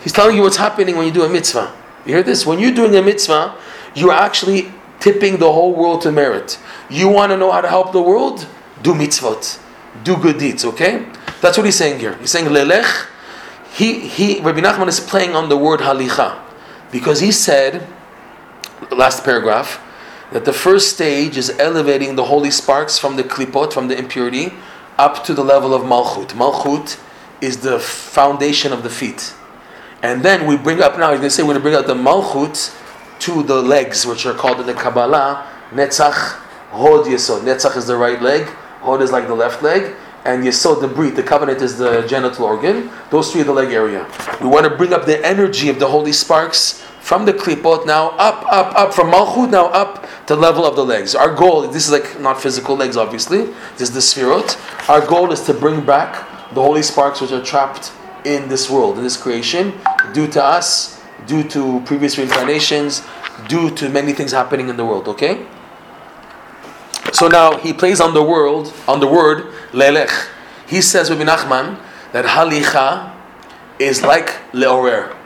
He's 0.02 0.12
telling 0.12 0.36
you 0.36 0.42
what's 0.42 0.56
happening 0.56 0.96
when 0.96 1.06
you 1.06 1.12
do 1.12 1.22
a 1.22 1.28
mitzvah. 1.28 1.74
You 2.04 2.14
hear 2.14 2.22
this? 2.22 2.44
When 2.44 2.58
you're 2.58 2.74
doing 2.74 2.94
a 2.96 3.02
mitzvah, 3.02 3.56
you're 3.94 4.12
actually 4.12 4.72
tipping 5.00 5.38
the 5.38 5.50
whole 5.50 5.74
world 5.74 6.02
to 6.02 6.12
merit. 6.12 6.58
You 6.88 7.08
want 7.08 7.30
to 7.32 7.36
know 7.36 7.50
how 7.50 7.60
to 7.60 7.68
help 7.68 7.92
the 7.92 8.02
world? 8.02 8.46
Do 8.82 8.94
mitzvot. 8.94 9.60
Do 10.04 10.16
good 10.16 10.38
deeds, 10.38 10.64
okay? 10.64 11.06
That's 11.40 11.56
what 11.56 11.64
he's 11.64 11.76
saying 11.76 12.00
here. 12.00 12.16
He's 12.16 12.30
saying 12.30 12.46
lelech. 12.46 13.06
He, 13.72 14.00
he, 14.00 14.40
Rabbi 14.40 14.60
Nachman 14.60 14.88
is 14.88 15.00
playing 15.00 15.34
on 15.34 15.48
the 15.48 15.56
word 15.56 15.80
halicha. 15.80 16.38
Because 16.90 17.20
he 17.20 17.32
said, 17.32 17.86
last 18.90 19.24
paragraph, 19.24 19.80
that 20.32 20.44
the 20.44 20.52
first 20.52 20.94
stage 20.94 21.36
is 21.36 21.50
elevating 21.58 22.16
the 22.16 22.24
holy 22.24 22.50
sparks 22.50 22.98
from 22.98 23.16
the 23.16 23.24
klipot, 23.24 23.72
from 23.72 23.88
the 23.88 23.98
impurity, 23.98 24.52
up 24.98 25.24
to 25.24 25.34
the 25.34 25.42
level 25.42 25.74
of 25.74 25.82
malchut. 25.82 26.28
Malchut 26.28 27.00
is 27.40 27.58
the 27.58 27.78
foundation 27.80 28.72
of 28.72 28.82
the 28.82 28.90
feet. 28.90 29.34
And 30.02 30.22
then 30.22 30.46
we 30.46 30.56
bring 30.56 30.80
up 30.80 30.98
now, 30.98 31.10
going 31.10 31.22
to 31.22 31.30
say 31.30 31.42
we're 31.42 31.54
going 31.54 31.56
to 31.56 31.62
bring 31.62 31.74
out 31.74 31.86
the 31.86 31.94
malchut 31.94 32.76
to 33.20 33.42
the 33.42 33.60
legs, 33.60 34.06
which 34.06 34.24
are 34.24 34.34
called 34.34 34.60
in 34.60 34.66
the 34.66 34.74
Kabbalah, 34.74 35.46
netzach, 35.70 36.38
hod 36.70 37.06
yesod. 37.06 37.40
Netzach 37.42 37.76
is 37.76 37.86
the 37.86 37.96
right 37.96 38.20
leg, 38.22 38.46
hod 38.80 39.02
is 39.02 39.12
like 39.12 39.26
the 39.26 39.34
left 39.34 39.62
leg, 39.62 39.94
and 40.24 40.44
yesod, 40.44 40.80
the 40.80 40.88
brit, 40.88 41.16
the 41.16 41.22
covenant 41.22 41.60
is 41.60 41.76
the 41.76 42.02
genital 42.06 42.44
organ. 42.44 42.90
Those 43.10 43.32
three 43.32 43.42
are 43.42 43.44
the 43.44 43.52
leg 43.52 43.72
area. 43.72 44.06
We 44.40 44.48
want 44.48 44.64
to 44.64 44.74
bring 44.74 44.92
up 44.92 45.06
the 45.06 45.24
energy 45.26 45.68
of 45.68 45.78
the 45.78 45.88
holy 45.88 46.12
sparks 46.12 46.86
from 47.00 47.24
the 47.24 47.32
klipot 47.32 47.86
now 47.86 48.10
up, 48.10 48.44
up, 48.52 48.74
up, 48.76 48.94
from 48.94 49.10
malchut 49.10 49.50
now 49.50 49.66
up 49.66 50.06
to 50.26 50.36
level 50.36 50.64
of 50.64 50.76
the 50.76 50.84
legs. 50.84 51.14
Our 51.14 51.34
goal, 51.34 51.66
this 51.68 51.86
is 51.86 51.92
like 51.92 52.20
not 52.20 52.40
physical 52.40 52.76
legs 52.76 52.96
obviously, 52.96 53.46
this 53.76 53.88
is 53.88 53.92
the 53.92 54.00
sphirot. 54.00 54.88
Our 54.88 55.04
goal 55.04 55.32
is 55.32 55.40
to 55.42 55.54
bring 55.54 55.84
back 55.84 56.28
the 56.54 56.62
holy 56.62 56.82
sparks 56.82 57.20
which 57.20 57.32
are 57.32 57.42
trapped 57.42 57.92
in 58.24 58.48
this 58.48 58.68
world, 58.68 58.98
in 58.98 59.04
this 59.04 59.16
creation, 59.16 59.72
due 60.12 60.26
to 60.28 60.42
us, 60.42 61.00
due 61.26 61.42
to 61.44 61.80
previous 61.82 62.18
reincarnations, 62.18 63.02
due 63.48 63.70
to 63.76 63.88
many 63.88 64.12
things 64.12 64.32
happening 64.32 64.68
in 64.68 64.76
the 64.76 64.84
world, 64.84 65.08
okay? 65.08 65.46
So 67.12 67.28
now 67.28 67.56
he 67.58 67.72
plays 67.72 68.00
on 68.00 68.14
the 68.14 68.22
world, 68.22 68.72
on 68.86 69.00
the 69.00 69.06
word 69.06 69.52
lelech. 69.72 70.28
He 70.66 70.80
says 70.82 71.10
with 71.10 71.20
Nachman 71.20 71.80
that 72.12 72.24
halicha 72.24 73.14
is 73.78 74.02
like 74.02 74.38
leorer. 74.52 75.16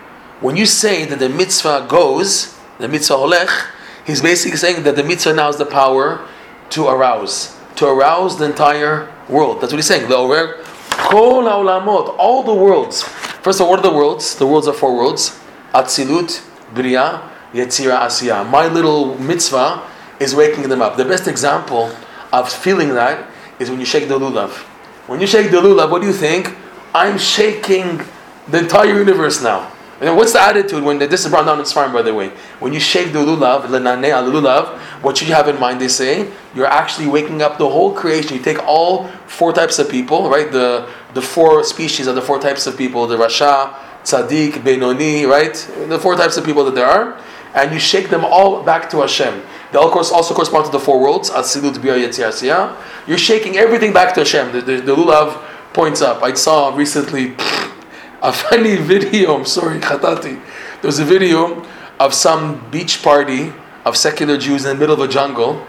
When 0.40 0.56
you 0.56 0.66
say 0.66 1.04
that 1.04 1.18
the 1.18 1.28
mitzvah 1.28 1.86
goes, 1.88 2.58
the 2.78 2.88
mitzvah 2.88 3.14
holech, 3.14 3.70
he's 4.06 4.20
basically 4.20 4.58
saying 4.58 4.82
that 4.82 4.96
the 4.96 5.04
mitzvah 5.04 5.34
now 5.34 5.46
has 5.46 5.56
the 5.56 5.66
power 5.66 6.26
to 6.70 6.88
arouse, 6.88 7.56
to 7.76 7.86
arouse 7.86 8.38
the 8.38 8.44
entire 8.44 9.12
world. 9.28 9.60
That's 9.60 9.72
what 9.72 9.78
he's 9.78 9.86
saying. 9.86 10.08
Leorer 10.08 10.64
Kol 10.96 11.48
all 11.48 12.42
the 12.42 12.54
worlds. 12.54 13.02
First 13.02 13.60
of 13.60 13.66
all, 13.66 13.70
what 13.70 13.80
are 13.80 13.90
the 13.90 13.94
worlds? 13.94 14.36
The 14.36 14.46
worlds 14.46 14.68
are 14.68 14.72
four 14.72 14.96
worlds. 14.96 15.38
Atzilut, 15.72 16.42
Bria, 16.72 17.30
Yetzira, 17.52 17.98
Asiya. 18.00 18.48
My 18.48 18.66
little 18.68 19.18
mitzvah 19.18 19.82
is 20.20 20.34
waking 20.34 20.68
them 20.68 20.80
up. 20.80 20.96
The 20.96 21.04
best 21.04 21.28
example 21.28 21.94
of 22.32 22.50
feeling 22.52 22.94
that 22.94 23.28
is 23.58 23.70
when 23.70 23.80
you 23.80 23.86
shake 23.86 24.08
the 24.08 24.18
lulav. 24.18 24.50
When 25.08 25.20
you 25.20 25.26
shake 25.26 25.50
the 25.50 25.58
lulav, 25.58 25.90
what 25.90 26.00
do 26.00 26.06
you 26.06 26.12
think? 26.12 26.56
I'm 26.94 27.18
shaking 27.18 28.00
the 28.48 28.58
entire 28.58 28.96
universe 28.98 29.42
now. 29.42 29.70
And 30.00 30.16
what's 30.16 30.32
the 30.32 30.40
attitude 30.40 30.82
when 30.82 30.98
the, 30.98 31.06
this 31.06 31.24
is 31.24 31.30
brought 31.30 31.46
down 31.46 31.58
in 31.58 31.64
Sfarim, 31.64 31.92
by 31.92 32.02
the 32.02 32.12
way? 32.12 32.30
When 32.58 32.72
you 32.72 32.80
shake 32.80 33.12
the 33.12 33.20
lulav, 33.20 33.62
lenane 33.62 34.10
al 34.10 34.24
lulav, 34.24 34.78
what 35.02 35.16
should 35.16 35.28
you 35.28 35.34
have 35.34 35.48
in 35.48 35.58
mind? 35.60 35.80
They 35.80 35.88
say 35.88 36.30
you're 36.54 36.66
actually 36.66 37.06
waking 37.06 37.42
up 37.42 37.58
the 37.58 37.68
whole 37.68 37.94
creation. 37.94 38.36
You 38.36 38.42
take 38.42 38.58
all 38.66 39.08
four 39.26 39.52
types 39.52 39.78
of 39.78 39.88
people, 39.88 40.28
right? 40.28 40.50
The 40.50 40.88
the 41.14 41.22
four 41.22 41.62
species 41.62 42.08
of 42.08 42.16
the 42.16 42.22
four 42.22 42.40
types 42.40 42.66
of 42.66 42.76
people: 42.76 43.06
the 43.06 43.16
rasha, 43.16 43.74
tzaddik, 44.02 44.64
benoni, 44.64 45.26
right? 45.26 45.54
The 45.88 45.98
four 45.98 46.16
types 46.16 46.36
of 46.36 46.44
people 46.44 46.64
that 46.64 46.74
there 46.74 46.86
are, 46.86 47.20
and 47.54 47.72
you 47.72 47.78
shake 47.78 48.10
them 48.10 48.24
all 48.24 48.64
back 48.64 48.90
to 48.90 49.00
Hashem. 49.00 49.42
They 49.70 49.78
all 49.78 49.90
course 49.90 50.10
also 50.10 50.34
correspond 50.34 50.66
to 50.66 50.72
the 50.72 50.80
four 50.80 51.00
worlds: 51.00 51.30
asilut, 51.30 51.74
yetzir, 51.74 52.76
You're 53.06 53.18
shaking 53.18 53.56
everything 53.56 53.92
back 53.92 54.14
to 54.14 54.20
Hashem. 54.20 54.52
The, 54.52 54.60
the, 54.60 54.80
the 54.80 54.96
lulav 54.96 55.40
points 55.72 56.02
up. 56.02 56.22
I 56.22 56.34
saw 56.34 56.74
recently 56.74 57.34
a 58.24 58.32
funny 58.32 58.76
video. 58.92 59.36
I'm 59.36 59.44
sorry, 59.44 59.78
Khatati. 59.78 60.40
There 60.80 60.88
was 60.88 60.98
a 60.98 61.04
video 61.04 61.64
of 62.00 62.12
some 62.12 62.68
beach 62.70 63.02
party 63.02 63.52
of 63.84 63.96
secular 63.96 64.38
Jews 64.38 64.64
in 64.64 64.70
the 64.70 64.80
middle 64.80 64.94
of 65.00 65.08
a 65.08 65.12
jungle, 65.12 65.64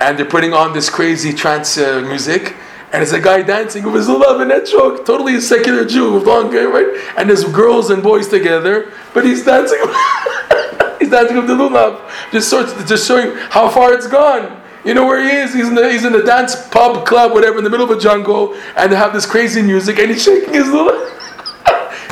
and 0.00 0.18
they're 0.18 0.26
putting 0.26 0.54
on 0.54 0.72
this 0.72 0.90
crazy 0.90 1.32
trance 1.32 1.78
uh, 1.78 2.00
music. 2.00 2.56
And 2.92 3.02
there's 3.02 3.12
a 3.12 3.20
guy 3.20 3.42
dancing 3.42 3.84
with 3.84 3.94
his 3.94 4.08
love 4.08 4.40
and 4.40 4.50
that 4.50 4.66
totally 5.04 5.34
a 5.34 5.40
secular 5.40 5.84
Jew 5.84 6.14
with 6.14 6.24
long 6.24 6.50
hair, 6.50 6.68
right? 6.68 6.86
And 7.18 7.28
there's 7.28 7.44
girls 7.44 7.90
and 7.90 8.02
boys 8.02 8.28
together, 8.28 8.92
but 9.12 9.24
he's 9.24 9.44
dancing. 9.44 9.78
he's 10.98 11.10
dancing 11.10 11.36
with 11.36 11.48
the 11.48 11.54
lulav, 11.54 12.00
just 12.30 12.48
sort 12.48 12.68
of, 12.68 12.86
just 12.86 13.06
showing 13.06 13.36
how 13.50 13.68
far 13.68 13.92
it's 13.92 14.06
gone. 14.06 14.62
You 14.84 14.94
know 14.94 15.04
where 15.04 15.20
he 15.20 15.36
is? 15.36 15.52
He's 15.52 15.68
in 15.68 15.74
the 15.74 15.90
he's 15.90 16.04
in 16.04 16.12
the 16.12 16.22
dance 16.22 16.68
pub 16.68 17.04
club, 17.04 17.32
whatever, 17.32 17.58
in 17.58 17.64
the 17.64 17.70
middle 17.70 17.90
of 17.90 17.94
a 17.94 18.00
jungle, 18.00 18.54
and 18.76 18.90
they 18.90 18.96
have 18.96 19.12
this 19.12 19.26
crazy 19.26 19.60
music, 19.60 19.98
and 19.98 20.12
he's 20.12 20.22
shaking 20.22 20.54
his 20.54 20.66
lulav. 20.68 21.25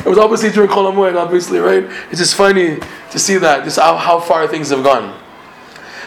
It 0.05 0.09
was 0.09 0.19
obviously 0.19 0.51
during 0.51 0.69
Chol 0.69 0.93
Hamoed, 0.93 1.15
obviously, 1.15 1.57
right? 1.57 1.83
It's 2.11 2.19
just 2.19 2.35
funny 2.35 2.77
to 3.09 3.17
see 3.17 3.37
that, 3.37 3.63
just 3.63 3.79
how, 3.79 3.97
how 3.97 4.19
far 4.19 4.47
things 4.47 4.69
have 4.69 4.83
gone. 4.83 5.19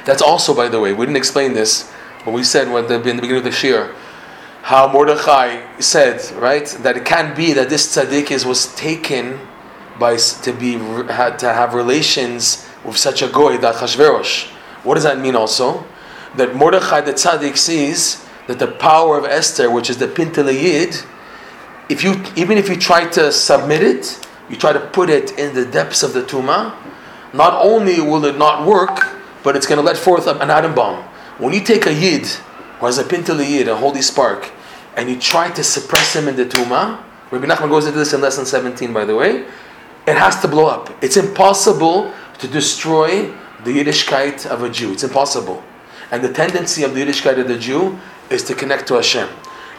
That's 0.04 0.22
also, 0.22 0.54
by 0.54 0.68
the 0.68 0.78
way, 0.78 0.92
we 0.92 1.04
didn't 1.04 1.16
explain 1.16 1.52
this, 1.52 1.92
but 2.24 2.32
we 2.32 2.44
said 2.44 2.70
when 2.70 2.86
the, 2.86 2.94
in 2.94 3.16
the 3.16 3.22
beginning 3.22 3.38
of 3.38 3.44
the 3.44 3.50
Shir, 3.50 3.92
how 4.62 4.86
Mordechai 4.92 5.80
said, 5.80 6.20
right, 6.40 6.66
that 6.82 6.96
it 6.96 7.04
can't 7.04 7.36
be 7.36 7.52
that 7.54 7.70
this 7.70 7.96
tzaddik 7.96 8.30
is, 8.30 8.46
was 8.46 8.72
taken 8.76 9.40
by 9.98 10.16
to 10.16 10.52
be 10.52 10.74
had 11.12 11.38
to 11.40 11.52
have 11.52 11.74
relations 11.74 12.68
with 12.84 12.96
such 12.96 13.20
a 13.20 13.28
goy, 13.28 13.58
that 13.58 13.74
Chashverosh. 13.74 14.46
What 14.84 14.94
does 14.94 15.02
that 15.02 15.18
mean 15.18 15.34
also? 15.34 15.84
That 16.36 16.54
Mordechai 16.54 17.00
the 17.00 17.14
tzaddik 17.14 17.56
sees 17.56 18.24
that 18.46 18.60
the 18.60 18.68
power 18.68 19.18
of 19.18 19.24
Esther, 19.24 19.68
which 19.70 19.90
is 19.90 19.98
the 19.98 20.06
Pintel 20.06 20.52
Yid, 20.52 21.02
if 21.88 22.04
you 22.04 22.22
even 22.36 22.58
if 22.58 22.68
you 22.68 22.76
try 22.76 23.08
to 23.10 23.32
submit 23.32 23.82
it, 23.82 24.26
you 24.48 24.56
try 24.56 24.72
to 24.72 24.80
put 24.80 25.10
it 25.10 25.38
in 25.38 25.54
the 25.54 25.64
depths 25.64 26.02
of 26.02 26.12
the 26.12 26.22
tuma, 26.22 26.74
not 27.32 27.54
only 27.64 28.00
will 28.00 28.24
it 28.24 28.36
not 28.38 28.66
work, 28.66 29.16
but 29.42 29.56
it's 29.56 29.66
going 29.66 29.78
to 29.78 29.84
let 29.84 29.96
forth 29.96 30.26
an 30.26 30.50
atom 30.50 30.74
bomb. 30.74 31.02
When 31.38 31.52
you 31.52 31.60
take 31.60 31.86
a 31.86 31.92
yid, 31.92 32.26
who 32.26 32.86
has 32.86 32.98
a 32.98 33.04
pintel 33.04 33.46
yid, 33.46 33.68
a 33.68 33.76
holy 33.76 34.02
spark, 34.02 34.50
and 34.96 35.08
you 35.08 35.18
try 35.18 35.50
to 35.50 35.62
suppress 35.62 36.14
him 36.14 36.28
in 36.28 36.36
the 36.36 36.44
tuma, 36.44 37.02
Rabbi 37.30 37.46
Nachman 37.46 37.68
goes 37.68 37.86
into 37.86 37.98
this 37.98 38.12
in 38.12 38.20
lesson 38.20 38.46
17, 38.46 38.92
by 38.92 39.04
the 39.04 39.14
way, 39.14 39.44
it 40.06 40.16
has 40.16 40.40
to 40.40 40.48
blow 40.48 40.66
up. 40.66 40.90
It's 41.02 41.16
impossible 41.16 42.12
to 42.38 42.48
destroy 42.48 43.30
the 43.64 43.70
Yiddishkeit 43.70 44.46
of 44.46 44.62
a 44.62 44.70
Jew. 44.70 44.92
It's 44.92 45.04
impossible. 45.04 45.62
And 46.10 46.24
the 46.24 46.32
tendency 46.32 46.84
of 46.84 46.94
the 46.94 47.02
Yiddishkeit 47.02 47.38
of 47.38 47.48
the 47.48 47.58
Jew 47.58 47.98
is 48.30 48.42
to 48.44 48.54
connect 48.54 48.88
to 48.88 48.94
Hashem 48.94 49.28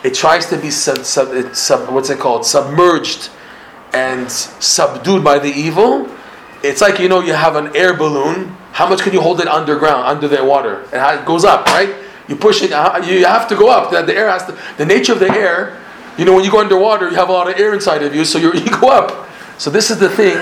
it 0.03 0.13
tries 0.13 0.47
to 0.47 0.57
be 0.57 0.71
sub, 0.71 0.99
sub, 0.99 1.55
sub, 1.55 1.93
what's 1.93 2.09
it 2.09 2.19
called? 2.19 2.45
Submerged 2.45 3.29
and 3.93 4.31
subdued 4.31 5.23
by 5.23 5.39
the 5.39 5.49
evil. 5.49 6.07
It's 6.63 6.81
like 6.81 6.99
you 6.99 7.09
know 7.09 7.21
you 7.21 7.33
have 7.33 7.55
an 7.55 7.75
air 7.75 7.95
balloon. 7.95 8.55
How 8.71 8.87
much 8.87 9.01
can 9.01 9.13
you 9.13 9.21
hold 9.21 9.41
it 9.41 9.47
underground 9.47 10.05
under 10.05 10.27
the 10.27 10.43
water? 10.43 10.83
And 10.93 11.19
it 11.19 11.25
goes 11.25 11.43
up 11.43 11.65
right? 11.65 11.95
You 12.27 12.35
push 12.35 12.61
it 12.61 12.71
uh, 12.71 13.01
you 13.03 13.25
have 13.25 13.47
to 13.49 13.55
go 13.55 13.69
up. 13.69 13.91
The 13.91 14.15
air 14.15 14.29
has 14.29 14.45
to 14.45 14.57
the 14.77 14.85
nature 14.85 15.13
of 15.13 15.19
the 15.19 15.31
air 15.31 15.79
you 16.19 16.25
know 16.25 16.35
when 16.35 16.43
you 16.43 16.51
go 16.51 16.59
underwater 16.59 17.09
you 17.09 17.15
have 17.15 17.29
a 17.29 17.31
lot 17.31 17.49
of 17.49 17.57
air 17.57 17.73
inside 17.73 18.03
of 18.03 18.13
you 18.13 18.25
so 18.25 18.37
you 18.53 18.79
go 18.79 18.89
up. 18.89 19.29
So 19.57 19.69
this 19.69 19.89
is 19.89 19.99
the 19.99 20.09
thing 20.09 20.35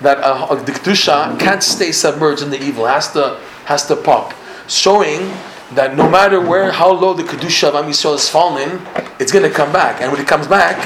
that 0.00 0.18
uh, 0.18 0.54
the 0.54 0.72
kedusha 0.72 1.38
can't 1.38 1.62
stay 1.62 1.92
submerged 1.92 2.42
in 2.42 2.50
the 2.50 2.62
evil. 2.62 2.86
Has 2.86 3.12
to 3.12 3.40
has 3.64 3.86
to 3.86 3.96
pop. 3.96 4.34
Showing 4.68 5.32
that 5.74 5.96
no 5.96 6.08
matter 6.08 6.40
where, 6.40 6.70
how 6.70 6.92
low 6.92 7.14
the 7.14 7.22
kedusha 7.22 7.68
of 7.68 7.74
Am 7.74 7.84
Yisrael 7.84 8.12
has 8.12 8.28
fallen, 8.28 8.80
it's 9.18 9.32
going 9.32 9.48
to 9.48 9.54
come 9.54 9.72
back, 9.72 10.00
and 10.00 10.10
when 10.12 10.20
it 10.20 10.26
comes 10.26 10.46
back, 10.46 10.76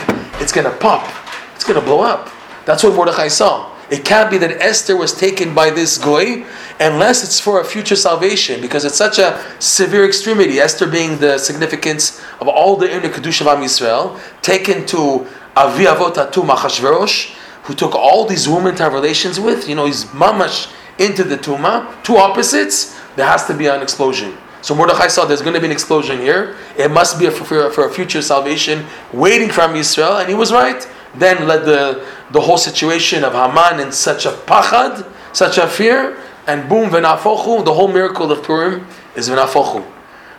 it's 0.40 0.52
going 0.52 0.64
to 0.64 0.76
pop, 0.78 1.08
it's 1.54 1.64
going 1.64 1.78
to 1.78 1.84
blow 1.84 2.00
up. 2.00 2.30
That's 2.64 2.82
what 2.82 2.94
Mordechai 2.94 3.28
saw. 3.28 3.74
It 3.90 4.04
can't 4.04 4.30
be 4.30 4.36
that 4.38 4.50
Esther 4.60 4.96
was 4.96 5.14
taken 5.18 5.54
by 5.54 5.70
this 5.70 5.96
goy 5.96 6.44
unless 6.78 7.24
it's 7.24 7.40
for 7.40 7.60
a 7.60 7.64
future 7.64 7.96
salvation, 7.96 8.60
because 8.60 8.84
it's 8.84 8.96
such 8.96 9.18
a 9.18 9.42
severe 9.58 10.06
extremity. 10.06 10.58
Esther 10.58 10.86
being 10.86 11.18
the 11.18 11.38
significance 11.38 12.22
of 12.40 12.48
all 12.48 12.76
the 12.76 12.90
inner 12.90 13.08
kedusha 13.08 13.42
of 13.42 13.46
Am 13.46 13.62
Yisrael, 13.62 14.20
taken 14.42 14.84
to 14.86 15.26
Avi 15.56 15.84
Avot 15.84 16.14
Atu 16.14 16.46
Machashverosh, 16.46 17.34
who 17.62 17.74
took 17.74 17.94
all 17.94 18.26
these 18.26 18.48
women 18.48 18.74
to 18.76 18.82
have 18.82 18.92
relations 18.92 19.40
with. 19.40 19.68
You 19.68 19.74
know, 19.74 19.86
he's 19.86 20.04
mamash 20.06 20.72
into 20.98 21.24
the 21.24 21.36
tuma, 21.36 22.02
two 22.02 22.16
opposites. 22.16 22.98
There 23.16 23.26
has 23.26 23.46
to 23.46 23.54
be 23.54 23.66
an 23.66 23.82
explosion. 23.82 24.36
So 24.68 24.74
Mordechai 24.74 25.06
saw 25.06 25.24
there's 25.24 25.40
going 25.40 25.54
to 25.54 25.60
be 25.60 25.64
an 25.64 25.72
explosion 25.72 26.18
here. 26.18 26.54
It 26.76 26.90
must 26.90 27.18
be 27.18 27.30
for, 27.30 27.70
for 27.70 27.86
a 27.86 27.90
future 27.90 28.20
salvation 28.20 28.84
waiting 29.14 29.48
from 29.48 29.74
Israel, 29.74 30.18
and 30.18 30.28
he 30.28 30.34
was 30.34 30.52
right. 30.52 30.86
Then 31.14 31.48
led 31.48 31.64
the, 31.64 32.06
the 32.32 32.40
whole 32.42 32.58
situation 32.58 33.24
of 33.24 33.32
Haman 33.32 33.80
in 33.80 33.92
such 33.92 34.26
a 34.26 34.32
pachad, 34.32 35.10
such 35.32 35.56
a 35.56 35.66
fear, 35.66 36.18
and 36.46 36.68
boom, 36.68 36.90
v'nafochu, 36.90 37.64
the 37.64 37.72
whole 37.72 37.88
miracle 37.88 38.30
of 38.30 38.42
Purim 38.42 38.86
is 39.16 39.30
v'nafochu. 39.30 39.90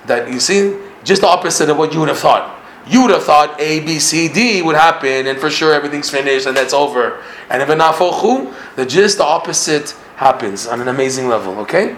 That 0.06 0.32
you 0.32 0.39
see, 0.39 0.78
just 1.04 1.22
the 1.22 1.28
opposite 1.28 1.68
of 1.72 1.80
what 1.80 1.92
you 1.96 2.00
would 2.02 2.10
have 2.10 2.20
thought. 2.20 2.56
You 2.86 3.02
would 3.02 3.12
have 3.12 3.24
thought 3.24 3.60
A, 3.60 3.80
B, 3.80 3.98
C, 3.98 4.28
D 4.28 4.62
would 4.62 4.76
happen, 4.76 5.26
and 5.26 5.39
for 5.39 5.50
sure 5.50 5.74
everything's 5.74 6.12
finished 6.12 6.46
and 6.46 6.56
that's 6.56 6.76
over. 6.76 7.24
And 7.50 7.63
in 7.63 7.68
v'nafochu, 7.68 8.54
the 8.76 8.86
just 8.86 9.18
the 9.18 9.24
opposite 9.24 9.96
happens 10.19 10.67
on 10.67 10.81
an 10.81 10.88
amazing 10.88 11.29
level. 11.29 11.59
Okay, 11.61 11.97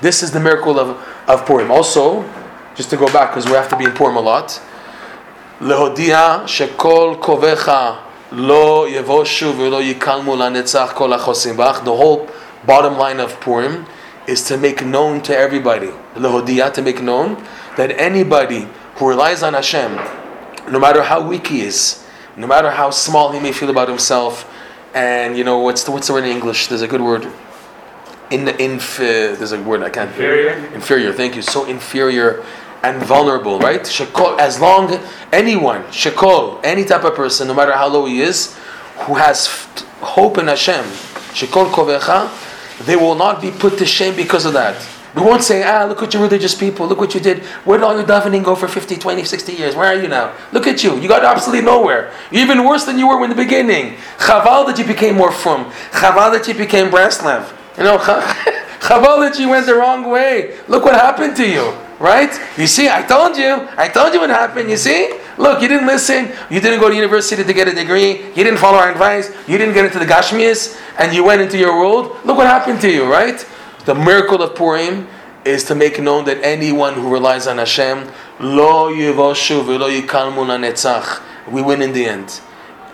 this 0.00 0.22
is 0.22 0.30
the 0.32 0.40
miracle 0.40 0.78
of 0.78 0.96
of 1.26 1.44
Purim. 1.46 1.70
Also, 1.70 2.24
just 2.74 2.90
to 2.90 2.96
go 2.96 3.06
back 3.12 3.30
because 3.30 3.46
we 3.46 3.52
have 3.52 3.68
to 3.68 3.76
be 3.76 3.84
in 3.84 3.92
Purim 3.92 4.16
a 4.16 4.20
lot. 4.20 4.60
להודיע 5.60 6.38
שכל 6.46 7.14
קובעך 7.20 7.70
לא 8.32 8.86
יבושו 8.88 9.52
ולא 9.56 9.82
יקלמו 9.82 10.36
לנצח 10.36 10.92
כל 10.94 11.12
החוסים 11.12 11.56
בך. 11.56 11.80
The 11.84 11.96
whole 11.96 12.28
bottom 12.66 12.98
line 12.98 13.20
of 13.20 13.40
Purim 13.40 13.84
is 14.28 14.44
to 14.48 14.56
make 14.56 14.84
known 14.84 15.20
to 15.22 15.36
everybody, 15.36 15.90
להודיע, 16.16 16.74
to 16.74 16.82
make 16.82 17.00
known, 17.02 17.36
that 17.76 17.90
anybody 17.98 18.68
who 18.96 19.08
relies 19.08 19.42
on 19.42 19.54
Hashem, 19.54 19.98
no 20.70 20.78
matter 20.78 21.02
how 21.02 21.20
weak 21.20 21.46
he 21.46 21.62
is, 21.62 22.04
no 22.36 22.46
matter 22.46 22.70
how 22.70 22.90
small 22.90 23.32
he 23.32 23.40
may 23.40 23.52
feel 23.52 23.70
about 23.70 23.88
himself, 23.88 24.44
and 24.93 25.37
you 25.37 25.43
know, 25.43 25.59
what's 25.59 25.83
the, 25.83 25.91
what's 25.91 26.07
the 26.07 26.13
word 26.13 26.25
in 26.25 26.31
English? 26.31 26.67
There's 26.67 26.81
a 26.81 26.87
good 26.87 27.01
word. 27.01 27.27
In 28.29 28.45
the 28.45 28.59
inf 28.61 28.97
there's 28.97 29.51
a 29.51 29.61
word 29.61 29.83
I 29.83 29.89
can't 29.89 30.09
inferior? 30.09 30.53
Inferior 30.73 31.13
thank 31.13 31.35
you. 31.35 31.41
So 31.41 31.65
inferior 31.65 32.43
and 32.81 33.01
vulnerable 33.03 33.59
right? 33.59 33.81
Shekol 33.81 34.39
as 34.39 34.59
long 34.59 34.99
anyone 35.31 35.83
shekol 35.83 36.59
any 36.63 36.83
type 36.83 37.03
of 37.03 37.15
person 37.15 37.47
no 37.47 37.53
matter 37.53 37.73
how 37.73 37.87
low 37.87 38.05
he 38.05 38.21
is 38.21 38.57
who 39.05 39.15
has 39.15 39.47
hope 40.01 40.37
in 40.37 40.47
Hashem 40.47 40.83
shekol 41.33 41.71
kovecha 41.71 42.85
they 42.85 42.95
will 42.95 43.15
not 43.15 43.41
be 43.41 43.51
put 43.51 43.77
to 43.77 43.85
shame 43.85 44.15
because 44.15 44.45
of 44.45 44.53
that 44.53 44.75
we 45.15 45.21
won't 45.21 45.43
say, 45.43 45.63
ah, 45.63 45.85
look 45.85 46.01
at 46.01 46.13
your 46.13 46.23
religious 46.23 46.55
people, 46.55 46.87
look 46.87 46.97
what 46.97 47.13
you 47.13 47.19
did. 47.19 47.43
Where 47.65 47.77
did 47.77 47.83
all 47.83 47.95
your 47.95 48.05
davening 48.05 48.43
go 48.43 48.55
for 48.55 48.67
50, 48.67 48.95
20, 48.95 49.23
60 49.23 49.53
years? 49.53 49.75
Where 49.75 49.85
are 49.95 50.01
you 50.01 50.07
now? 50.07 50.33
Look 50.51 50.65
at 50.65 50.83
you. 50.83 50.99
You 50.99 51.07
got 51.07 51.23
absolutely 51.23 51.63
nowhere. 51.63 52.11
You're 52.31 52.41
even 52.41 52.65
worse 52.65 52.85
than 52.85 52.97
you 52.97 53.07
were 53.07 53.23
in 53.23 53.29
the 53.29 53.35
beginning. 53.35 53.97
Chaval 54.17 54.65
that 54.65 54.79
you 54.79 54.85
became 54.85 55.15
more 55.15 55.31
frum. 55.31 55.65
Chaval 55.91 56.31
that 56.33 56.47
you 56.47 56.55
became 56.55 56.89
Breslov. 56.89 57.55
You 57.77 57.83
know, 57.83 57.97
chaval 58.79 59.19
that 59.27 59.37
you 59.39 59.49
went 59.49 59.67
the 59.67 59.75
wrong 59.75 60.09
way. 60.09 60.57
Look 60.67 60.83
what 60.83 60.95
happened 60.95 61.35
to 61.37 61.47
you, 61.47 61.77
right? 61.99 62.33
You 62.57 62.65
see, 62.65 62.89
I 62.89 63.03
told 63.03 63.37
you. 63.37 63.67
I 63.77 63.89
told 63.89 64.15
you 64.15 64.19
what 64.19 64.31
happened. 64.31 64.69
You 64.69 64.77
see? 64.77 65.19
Look, 65.37 65.61
you 65.61 65.67
didn't 65.67 65.87
listen. 65.87 66.31
You 66.49 66.59
didn't 66.59 66.79
go 66.79 66.89
to 66.89 66.95
university 66.95 67.43
to 67.43 67.53
get 67.53 67.67
a 67.67 67.73
degree. 67.73 68.23
You 68.29 68.43
didn't 68.43 68.57
follow 68.57 68.77
our 68.77 68.91
advice. 68.91 69.31
You 69.47 69.57
didn't 69.57 69.73
get 69.75 69.85
into 69.85 69.99
the 69.99 70.05
Gashmias, 70.05 70.79
and 70.97 71.13
you 71.13 71.23
went 71.23 71.41
into 71.41 71.57
your 71.57 71.77
world. 71.77 72.17
Look 72.25 72.37
what 72.37 72.47
happened 72.47 72.81
to 72.81 72.91
you, 72.91 73.05
right? 73.11 73.45
The 73.85 73.95
miracle 73.95 74.41
of 74.41 74.55
Purim 74.55 75.07
is 75.43 75.65
to 75.65 75.75
make 75.75 75.99
known 75.99 76.25
that 76.25 76.37
anyone 76.41 76.93
who 76.93 77.11
relies 77.11 77.47
on 77.47 77.57
Hashem, 77.57 78.09
lo 78.39 78.91
yivoshu 78.93 79.63
v'lo 79.63 80.01
yikalmu. 80.01 81.21
We 81.51 81.61
win 81.61 81.81
in 81.81 81.91
the 81.91 82.05
end. 82.05 82.39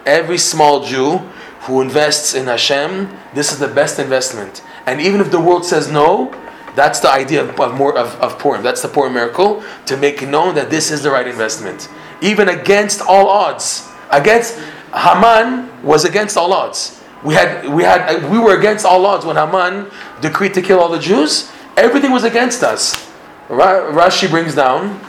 Every 0.06 0.40
small 0.40 0.84
Jew 0.84 1.18
who 1.62 1.82
invests 1.82 2.34
in 2.34 2.48
Hashem, 2.48 3.16
this 3.36 3.52
is 3.52 3.60
the 3.60 3.68
best 3.68 4.00
investment. 4.00 4.64
And 4.88 5.00
even 5.00 5.22
if 5.22 5.30
the 5.30 5.40
world 5.40 5.66
says 5.66 5.92
no, 5.92 6.34
that's 6.76 7.00
the 7.00 7.12
idea 7.12 7.44
of, 7.44 7.60
of 7.60 7.76
more 7.76 7.96
of, 7.96 8.16
of 8.16 8.40
Purim. 8.40 8.64
That's 8.64 8.82
the 8.82 8.88
Purim 8.88 9.14
miracle 9.14 9.64
to 9.86 9.98
make 9.98 10.22
known 10.28 10.56
that 10.56 10.72
this 10.72 10.90
is 10.90 11.04
the 11.04 11.12
right 11.12 11.28
investment, 11.28 11.90
even 12.22 12.50
against 12.50 13.02
all 13.02 13.28
odds. 13.28 13.88
Against 14.10 14.58
Haman 14.96 15.84
was 15.84 16.06
against 16.06 16.36
all 16.36 16.52
odds. 16.54 16.99
We 17.24 17.34
had 17.34 17.68
we 17.70 17.84
had 17.84 18.30
we 18.30 18.40
were 18.40 18.58
against 18.58 18.86
all 18.86 19.06
odds 19.06 19.26
when 19.26 19.36
Haman 19.36 19.90
decreed 20.22 20.54
to 20.54 20.62
kill 20.62 20.80
all 20.80 20.90
the 20.90 21.00
Jews. 21.00 21.52
Everything 21.78 22.12
was 22.12 22.24
against 22.24 22.64
us. 22.64 23.10
Ra- 23.50 23.92
Rashi 23.92 24.30
brings 24.30 24.56
down 24.56 25.00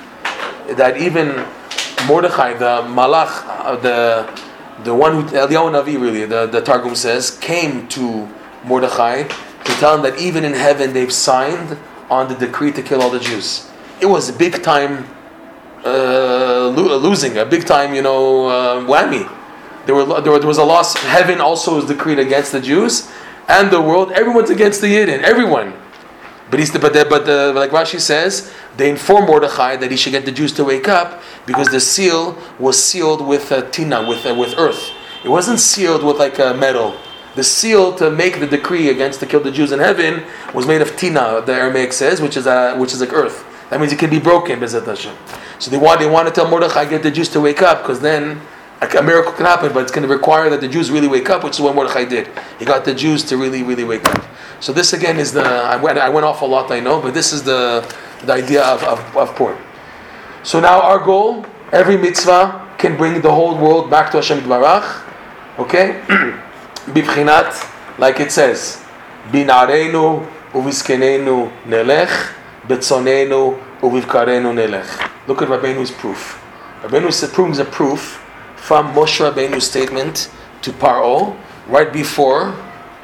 that 0.76 0.96
even 0.96 1.46
Mordechai, 2.06 2.54
the 2.54 2.82
Malach, 2.88 3.44
uh, 3.46 3.76
the 3.76 4.28
the 4.84 4.94
one 4.94 5.12
who 5.12 5.22
Eliyahu 5.36 5.70
Navi 5.72 6.00
really, 6.00 6.24
the, 6.24 6.46
the 6.46 6.60
Targum 6.62 6.94
says, 6.94 7.36
came 7.38 7.86
to 7.88 8.28
Mordechai 8.64 9.24
to 9.24 9.72
tell 9.74 9.94
him 9.94 10.02
that 10.02 10.18
even 10.18 10.44
in 10.44 10.54
heaven 10.54 10.92
they've 10.94 11.12
signed 11.12 11.76
on 12.10 12.28
the 12.28 12.34
decree 12.34 12.72
to 12.72 12.82
kill 12.82 13.02
all 13.02 13.10
the 13.10 13.20
Jews. 13.20 13.68
It 14.00 14.06
was 14.06 14.30
a 14.30 14.32
big 14.32 14.62
time 14.62 15.06
uh, 15.84 16.68
lo- 16.74 16.96
losing, 16.96 17.36
a 17.36 17.44
big 17.44 17.66
time, 17.66 17.94
you 17.94 18.02
know, 18.02 18.46
uh, 18.46 18.80
whammy. 18.86 19.28
There, 19.86 19.94
were, 19.94 20.20
there, 20.20 20.32
was 20.32 20.58
a 20.58 20.64
loss. 20.64 20.94
Heaven 20.94 21.40
also 21.40 21.76
was 21.76 21.86
decreed 21.86 22.18
against 22.18 22.52
the 22.52 22.60
Jews 22.60 23.10
and 23.48 23.70
the 23.70 23.80
world. 23.80 24.12
Everyone's 24.12 24.50
against 24.50 24.80
the 24.80 24.86
Yidden. 24.86 25.22
Everyone. 25.22 25.74
But 26.50 26.58
he's 26.58 26.72
but 26.72 26.92
the, 26.92 27.06
but 27.08 27.26
the, 27.26 27.52
like 27.52 27.70
Rashi 27.70 28.00
says, 28.00 28.52
they 28.76 28.90
informed 28.90 29.28
Mordechai 29.28 29.76
that 29.76 29.90
he 29.90 29.96
should 29.96 30.10
get 30.10 30.24
the 30.24 30.32
Jews 30.32 30.52
to 30.54 30.64
wake 30.64 30.88
up 30.88 31.22
because 31.46 31.68
the 31.68 31.80
seal 31.80 32.36
was 32.58 32.82
sealed 32.82 33.24
with 33.24 33.52
a 33.52 33.68
tina, 33.70 34.06
with 34.06 34.26
uh, 34.26 34.34
with 34.34 34.58
earth. 34.58 34.90
It 35.24 35.28
wasn't 35.28 35.60
sealed 35.60 36.02
with 36.02 36.16
like 36.16 36.38
a 36.38 36.54
metal. 36.54 36.96
The 37.36 37.44
seal 37.44 37.94
to 37.96 38.10
make 38.10 38.40
the 38.40 38.46
decree 38.46 38.88
against 38.88 39.20
to 39.20 39.26
kill 39.26 39.40
the 39.40 39.52
Jews 39.52 39.70
in 39.70 39.78
heaven 39.78 40.24
was 40.52 40.66
made 40.66 40.82
of 40.82 40.96
tina, 40.96 41.40
the 41.46 41.54
Aramaic 41.54 41.92
says, 41.92 42.20
which 42.20 42.36
is 42.36 42.46
a, 42.46 42.76
which 42.76 42.92
is 42.92 43.00
like 43.00 43.12
earth. 43.12 43.46
That 43.70 43.78
means 43.78 43.92
it 43.92 44.00
can 44.00 44.10
be 44.10 44.18
broken, 44.18 44.58
Bezat 44.58 44.84
Hashem. 44.84 45.16
So 45.60 45.70
they 45.70 45.78
want 45.78 46.00
they 46.00 46.08
want 46.08 46.26
to 46.26 46.34
tell 46.34 46.50
Mordechai 46.50 46.86
get 46.86 47.04
the 47.04 47.10
Jews 47.10 47.28
to 47.30 47.40
wake 47.40 47.62
up 47.62 47.82
because 47.82 48.00
then 48.00 48.40
a 48.80 49.02
miracle 49.02 49.32
can 49.32 49.44
happen, 49.44 49.72
but 49.72 49.82
it's 49.82 49.92
going 49.92 50.06
to 50.08 50.12
require 50.12 50.48
that 50.50 50.60
the 50.60 50.68
Jews 50.68 50.90
really 50.90 51.08
wake 51.08 51.28
up, 51.28 51.44
which 51.44 51.54
is 51.54 51.60
what 51.60 51.74
Mordechai 51.74 52.04
did. 52.04 52.28
He 52.58 52.64
got 52.64 52.84
the 52.84 52.94
Jews 52.94 53.22
to 53.24 53.36
really, 53.36 53.62
really 53.62 53.84
wake 53.84 54.06
up. 54.08 54.24
So 54.60 54.72
this 54.72 54.92
again 54.92 55.18
is 55.18 55.32
the 55.32 55.44
I 55.44 55.76
went 55.76 55.98
I 55.98 56.08
went 56.08 56.26
off 56.26 56.42
a 56.42 56.46
lot, 56.46 56.70
I 56.70 56.80
know, 56.80 57.00
but 57.00 57.14
this 57.14 57.32
is 57.32 57.42
the 57.42 57.84
the 58.24 58.32
idea 58.32 58.62
of 58.62 58.82
of, 58.84 59.16
of 59.16 59.34
Purim. 59.36 59.58
So 60.42 60.60
now 60.60 60.80
our 60.80 60.98
goal, 60.98 61.44
every 61.72 61.96
mitzvah 61.96 62.74
can 62.78 62.96
bring 62.96 63.20
the 63.20 63.30
whole 63.30 63.56
world 63.56 63.90
back 63.90 64.10
to 64.12 64.16
Hashem 64.18 64.40
Barach. 64.40 65.04
Okay, 65.58 66.00
bibchinat, 66.96 67.52
like 67.98 68.20
it 68.20 68.32
says, 68.32 68.82
binarenu 69.30 70.26
uviskenenu 70.52 71.52
nelech, 71.66 72.32
betzonenu 72.66 73.58
uvivkarenu 73.82 74.54
nelech. 74.54 74.88
Look 75.26 75.42
at 75.42 75.48
Rabbeinu's 75.48 75.90
proof. 75.90 76.40
Rabbeinu 76.82 77.32
proves 77.32 77.58
a 77.58 77.64
proof 77.64 78.20
from 78.60 78.94
Moshe 78.94 79.18
Rabbeinu's 79.18 79.68
statement 79.68 80.30
to 80.62 80.70
Paro 80.72 81.36
right 81.66 81.92
before 81.92 82.54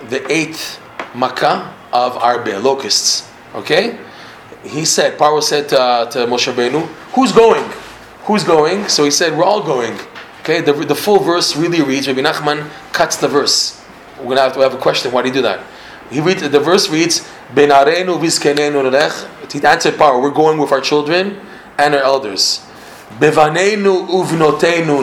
the 0.09 0.21
eighth 0.31 0.81
makkah 1.15 1.75
of 1.93 2.17
Arbe, 2.19 2.63
locusts. 2.63 3.29
Okay? 3.55 3.99
He 4.63 4.85
said, 4.85 5.19
Paro 5.19 5.43
said 5.43 5.69
to, 5.71 5.81
uh, 5.81 6.11
to 6.11 6.19
Moshe 6.27 6.53
Rabbeinu, 6.53 6.87
Who's 7.15 7.33
going? 7.33 7.65
Who's 8.25 8.45
going? 8.45 8.89
So 8.89 9.05
he 9.05 9.11
said, 9.11 9.37
We're 9.37 9.45
all 9.45 9.63
going. 9.63 9.99
Okay, 10.41 10.61
the, 10.61 10.73
the 10.73 10.95
full 10.95 11.19
verse 11.19 11.57
really 11.57 11.83
reads, 11.83 12.07
Rabbi 12.07 12.21
Nachman 12.21 12.69
cuts 12.93 13.17
the 13.17 13.27
verse. 13.27 13.83
We're 14.19 14.25
going 14.25 14.37
to 14.37 14.43
have 14.43 14.53
to 14.55 14.61
have 14.61 14.75
a 14.75 14.79
question. 14.79 15.11
Why 15.11 15.23
do 15.23 15.29
you 15.29 15.35
do 15.35 15.43
that? 15.43 15.61
He 16.11 16.21
reads, 16.21 16.49
the 16.49 16.61
verse 16.61 16.89
reads, 16.89 17.29
Ben 17.53 17.71
arenu 17.71 18.21
He 19.53 19.67
answered 19.67 19.95
Paro, 19.95 20.23
We're 20.23 20.31
going 20.31 20.59
with 20.59 20.71
our 20.71 20.81
children 20.81 21.41
and 21.79 21.95
our 21.95 22.03
elders. 22.03 22.65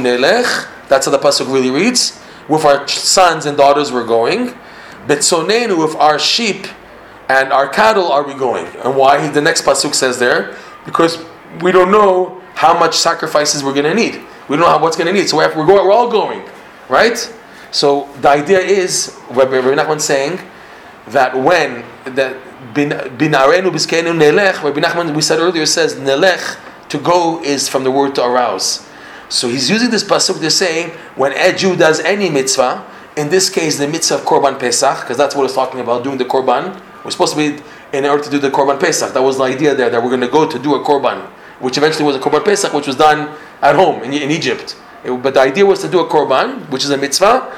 Nelech. 0.01 0.67
That's 0.89 1.05
how 1.05 1.11
the 1.11 1.19
pasuk 1.19 1.51
really 1.51 1.69
reads. 1.69 2.19
With 2.47 2.65
our 2.65 2.87
sons 2.87 3.45
and 3.45 3.57
daughters 3.57 3.91
we're 3.91 4.05
going. 4.05 4.53
Betzonenu 5.07 5.77
with 5.77 5.95
our 5.95 6.19
sheep 6.19 6.67
and 7.29 7.51
our 7.51 7.67
cattle 7.67 8.11
are 8.11 8.23
we 8.23 8.33
going? 8.33 8.65
And 8.83 8.95
why? 8.95 9.27
The 9.27 9.41
next 9.41 9.63
pasuk 9.63 9.93
says 9.93 10.19
there 10.19 10.55
because 10.85 11.23
we 11.61 11.71
don't 11.71 11.91
know 11.91 12.41
how 12.55 12.77
much 12.77 12.95
sacrifices 12.95 13.63
we're 13.63 13.73
going 13.73 13.85
to 13.85 13.93
need. 13.93 14.21
We 14.47 14.57
don't 14.57 14.61
know 14.61 14.69
how, 14.69 14.81
what's 14.81 14.97
going 14.97 15.07
to 15.07 15.13
need. 15.13 15.29
So 15.29 15.37
we're, 15.37 15.55
we're, 15.55 15.65
going, 15.65 15.85
we're 15.85 15.91
all 15.91 16.11
going, 16.11 16.43
right? 16.89 17.17
So 17.71 18.09
the 18.21 18.29
idea 18.29 18.59
is, 18.59 19.17
Rabbi 19.31 19.55
Nachman 19.55 19.99
saying 19.99 20.39
that 21.07 21.35
when 21.35 21.83
that 22.05 22.37
binarenu 22.73 23.71
biskenu 23.71 24.13
nelech, 24.13 24.61
Rabbi 24.61 24.79
Nachman 24.79 25.15
we 25.15 25.21
said 25.21 25.39
earlier 25.39 25.65
says 25.65 25.95
nelech 25.95 26.59
to 26.89 26.97
go 26.99 27.41
is 27.43 27.67
from 27.69 27.83
the 27.83 27.91
word 27.91 28.15
to 28.15 28.23
arouse. 28.23 28.87
So 29.29 29.47
he's 29.47 29.69
using 29.69 29.89
this 29.89 30.03
pasuk 30.03 30.39
to 30.41 30.51
say 30.51 30.89
when 31.15 31.31
a 31.33 31.55
Jew 31.55 31.75
does 31.75 31.99
any 32.01 32.29
mitzvah, 32.29 32.85
in 33.17 33.29
this 33.29 33.49
case 33.49 33.77
the 33.77 33.87
mitzvah 33.87 34.15
of 34.15 34.21
Korban 34.21 34.59
Pesach, 34.59 35.01
because 35.01 35.17
that's 35.17 35.35
what 35.35 35.45
it's 35.45 35.55
talking 35.55 35.79
about, 35.79 36.03
doing 36.03 36.17
the 36.17 36.25
Korban. 36.25 36.79
We're 37.03 37.11
supposed 37.11 37.33
to 37.33 37.37
be 37.37 37.63
in 37.97 38.05
order 38.05 38.23
to 38.23 38.29
do 38.29 38.39
the 38.39 38.49
Korban 38.49 38.79
Pesach. 38.79 39.13
That 39.13 39.21
was 39.21 39.37
the 39.37 39.43
idea 39.43 39.75
there, 39.75 39.89
that 39.89 40.01
we're 40.01 40.09
going 40.09 40.21
to 40.21 40.27
go 40.27 40.49
to 40.49 40.59
do 40.59 40.75
a 40.75 40.83
Korban, 40.83 41.25
which 41.59 41.77
eventually 41.77 42.05
was 42.05 42.15
a 42.15 42.19
Korban 42.19 42.45
Pesach, 42.45 42.73
which 42.73 42.87
was 42.87 42.95
done 42.95 43.35
at 43.61 43.75
home 43.75 44.03
in, 44.03 44.13
in 44.13 44.31
Egypt. 44.31 44.75
It, 45.03 45.11
but 45.21 45.33
the 45.33 45.41
idea 45.41 45.65
was 45.65 45.81
to 45.81 45.89
do 45.89 45.99
a 45.99 46.07
Korban, 46.07 46.69
which 46.69 46.83
is 46.83 46.89
a 46.91 46.97
mitzvah. 46.97 47.55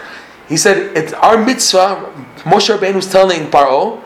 He 0.47 0.57
said, 0.57 0.95
it's 0.95 1.13
our 1.13 1.43
mitzvah, 1.43 2.11
Moshe 2.39 2.75
Rabbeinu 2.75 2.95
was 2.95 3.11
telling 3.11 3.49
Paro, 3.49 4.01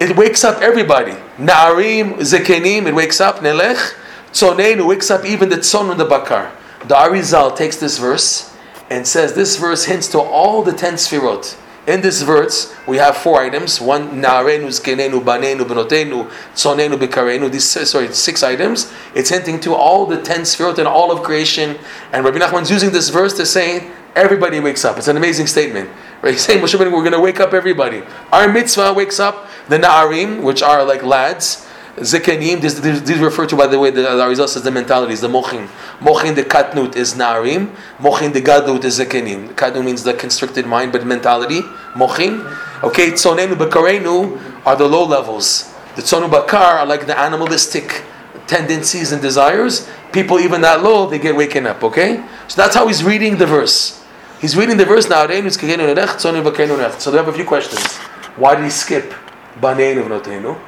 it 0.00 0.16
wakes 0.16 0.44
up 0.44 0.62
everybody. 0.62 1.12
Na'arim, 1.38 2.14
Zekenim, 2.18 2.86
it 2.86 2.94
wakes 2.94 3.20
up, 3.20 3.36
Nelech, 3.36 3.94
Tzoneinu 4.36 4.86
wakes 4.86 5.10
up 5.10 5.24
even 5.24 5.48
the 5.48 5.56
tzon 5.56 5.90
and 5.90 5.98
the 5.98 6.04
bakar. 6.04 6.52
The 6.80 6.94
Arizal 6.94 7.56
takes 7.56 7.78
this 7.78 7.96
verse 7.96 8.54
and 8.90 9.08
says 9.08 9.32
this 9.32 9.56
verse 9.56 9.86
hints 9.86 10.08
to 10.08 10.20
all 10.20 10.62
the 10.62 10.74
ten 10.74 10.94
sfirot. 10.94 11.56
In 11.86 12.02
this 12.02 12.20
verse, 12.20 12.74
we 12.86 12.98
have 12.98 13.16
four 13.16 13.40
items: 13.40 13.80
one 13.80 14.20
na'arenu, 14.20 14.66
zkenenu, 14.66 15.24
banenu, 15.24 15.60
benotenu, 15.60 16.30
tzonenu, 16.52 16.98
bekarenu. 16.98 17.50
These 17.50 17.88
sorry, 17.88 18.12
six 18.12 18.42
items. 18.42 18.92
It's 19.14 19.30
hinting 19.30 19.58
to 19.60 19.74
all 19.74 20.04
the 20.04 20.20
ten 20.20 20.42
sfirot 20.42 20.76
and 20.76 20.86
all 20.86 21.10
of 21.10 21.22
creation. 21.22 21.78
And 22.12 22.22
Rabbi 22.22 22.36
Nachman's 22.36 22.70
using 22.70 22.92
this 22.92 23.08
verse 23.08 23.32
to 23.38 23.46
say 23.46 23.90
everybody 24.14 24.60
wakes 24.60 24.84
up. 24.84 24.98
It's 24.98 25.08
an 25.08 25.16
amazing 25.16 25.46
statement. 25.46 25.88
Right? 26.20 26.32
He's 26.32 26.44
saying, 26.44 26.60
we're 26.60 26.90
going 26.90 27.12
to 27.12 27.20
wake 27.20 27.40
up 27.40 27.54
everybody. 27.54 28.02
Our 28.32 28.52
mitzvah 28.52 28.92
wakes 28.92 29.18
up 29.18 29.48
the 29.70 29.78
na'arim, 29.78 30.42
which 30.42 30.62
are 30.62 30.84
like 30.84 31.02
lads. 31.02 31.65
Zekanim, 31.96 32.60
these, 32.60 33.18
refer 33.18 33.46
to, 33.46 33.56
by 33.56 33.66
the 33.66 33.78
way, 33.78 33.90
the 33.90 34.02
Arizal 34.02 34.46
says 34.46 34.62
the 34.62 34.70
mentalities, 34.70 35.22
the 35.22 35.28
mochin. 35.28 35.66
Mochin 36.00 36.34
the 36.34 36.42
katnut 36.42 36.94
is 36.94 37.14
narim, 37.14 37.74
mochin 37.98 38.34
the 38.34 38.42
gadlut 38.42 38.84
is 38.84 38.98
zekanim. 39.00 39.54
Katnut 39.54 39.82
means 39.82 40.02
the 40.02 40.12
constricted 40.12 40.66
mind, 40.66 40.92
but 40.92 41.06
mentality, 41.06 41.62
mochin. 41.94 42.44
Okay, 42.82 43.12
tzonenu 43.12 43.54
bekarenu 43.54 44.38
are 44.66 44.76
the 44.76 44.86
low 44.86 45.04
levels. 45.06 45.72
The 45.94 46.02
tzonu 46.02 46.30
bakar 46.30 46.80
are 46.80 46.86
like 46.86 47.06
the 47.06 47.18
animalistic 47.18 48.04
tendencies 48.46 49.12
and 49.12 49.22
desires. 49.22 49.88
People 50.12 50.38
even 50.38 50.60
that 50.60 50.82
low, 50.82 51.08
they 51.08 51.18
get 51.18 51.34
waken 51.34 51.66
up, 51.66 51.82
okay? 51.82 52.22
So 52.48 52.60
that's 52.60 52.74
how 52.74 52.86
he's 52.88 53.02
reading 53.02 53.38
the 53.38 53.46
verse. 53.46 54.04
He's 54.40 54.54
reading 54.54 54.76
the 54.76 54.84
verse 54.84 55.08
now. 55.08 55.26
So 55.26 57.10
they 57.10 57.16
have 57.16 57.28
a 57.28 57.32
few 57.32 57.44
questions. 57.44 57.96
Why 58.36 58.54
did 58.54 58.64
he 58.64 58.70
skip 58.70 59.14
Banenu 59.58 60.04
v'notenu? 60.06 60.60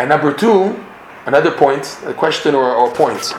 And 0.00 0.08
number 0.08 0.32
two, 0.32 0.82
another 1.26 1.50
point, 1.50 2.00
a 2.06 2.14
question 2.14 2.54
or, 2.54 2.74
or 2.74 2.90
point. 2.90 3.34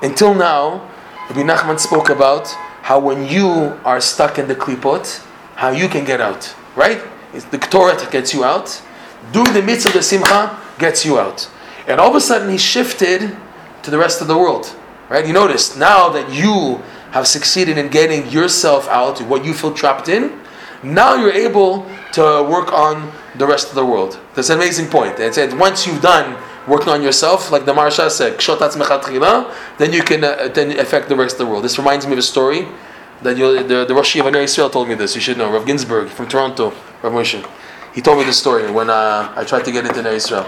Until 0.00 0.32
now, 0.32 0.88
Rabbi 1.28 1.42
Nachman 1.42 1.80
spoke 1.80 2.08
about 2.08 2.46
how 2.82 3.00
when 3.00 3.26
you 3.26 3.76
are 3.84 4.00
stuck 4.00 4.38
in 4.38 4.46
the 4.46 4.54
klipot, 4.54 5.20
how 5.56 5.70
you 5.70 5.88
can 5.88 6.04
get 6.04 6.20
out, 6.20 6.54
right? 6.76 7.02
It's 7.32 7.46
the 7.46 7.58
Torah 7.58 7.96
that 7.96 8.12
gets 8.12 8.32
you 8.32 8.44
out. 8.44 8.80
Doing 9.32 9.52
the 9.54 9.62
mitzvah 9.62 9.88
of 9.88 9.94
the 9.94 10.02
simcha 10.04 10.56
gets 10.78 11.04
you 11.04 11.18
out. 11.18 11.50
And 11.88 11.98
all 11.98 12.10
of 12.10 12.14
a 12.14 12.20
sudden, 12.20 12.48
he 12.48 12.58
shifted 12.58 13.36
to 13.82 13.90
the 13.90 13.98
rest 13.98 14.20
of 14.20 14.28
the 14.28 14.38
world, 14.38 14.72
right? 15.08 15.26
You 15.26 15.32
notice 15.32 15.76
now 15.76 16.10
that 16.10 16.32
you 16.32 16.80
have 17.10 17.26
succeeded 17.26 17.76
in 17.76 17.88
getting 17.88 18.30
yourself 18.30 18.86
out, 18.86 19.20
what 19.22 19.44
you 19.44 19.52
feel 19.52 19.74
trapped 19.74 20.08
in, 20.08 20.38
now 20.84 21.16
you're 21.16 21.32
able 21.32 21.84
to 22.12 22.46
work 22.48 22.72
on 22.72 23.10
the 23.34 23.48
rest 23.48 23.70
of 23.70 23.74
the 23.74 23.84
world. 23.84 24.20
That's 24.34 24.50
an 24.50 24.58
amazing 24.58 24.88
point. 24.88 25.18
It 25.20 25.34
said 25.34 25.58
once 25.58 25.86
you've 25.86 26.02
done 26.02 26.36
working 26.66 26.88
on 26.88 27.02
yourself, 27.02 27.52
like 27.52 27.64
the 27.64 27.72
Maharsha 27.72 28.10
said, 28.10 28.38
then 29.78 29.92
you 29.92 30.02
can 30.02 30.24
uh, 30.24 30.48
then 30.48 30.78
affect 30.78 31.08
the 31.08 31.16
rest 31.16 31.34
of 31.34 31.38
the 31.38 31.46
world. 31.46 31.64
This 31.64 31.78
reminds 31.78 32.06
me 32.06 32.12
of 32.12 32.18
a 32.18 32.22
story 32.22 32.66
that 33.22 33.36
you, 33.36 33.62
the, 33.62 33.84
the 33.84 33.94
Rosh 33.94 34.16
Yeshiva 34.16 34.42
Israel 34.42 34.70
told 34.70 34.88
me 34.88 34.94
this. 34.94 35.14
You 35.14 35.20
should 35.20 35.38
know. 35.38 35.52
Rav 35.52 35.66
Ginsburg 35.66 36.08
from 36.08 36.28
Toronto, 36.28 36.72
Rav 37.02 37.12
Moshe. 37.12 37.46
He 37.94 38.00
told 38.00 38.18
me 38.18 38.24
this 38.24 38.38
story 38.38 38.70
when 38.70 38.90
uh, 38.90 39.32
I 39.36 39.44
tried 39.44 39.64
to 39.66 39.72
get 39.72 39.86
into 39.86 40.06
Israel. 40.10 40.46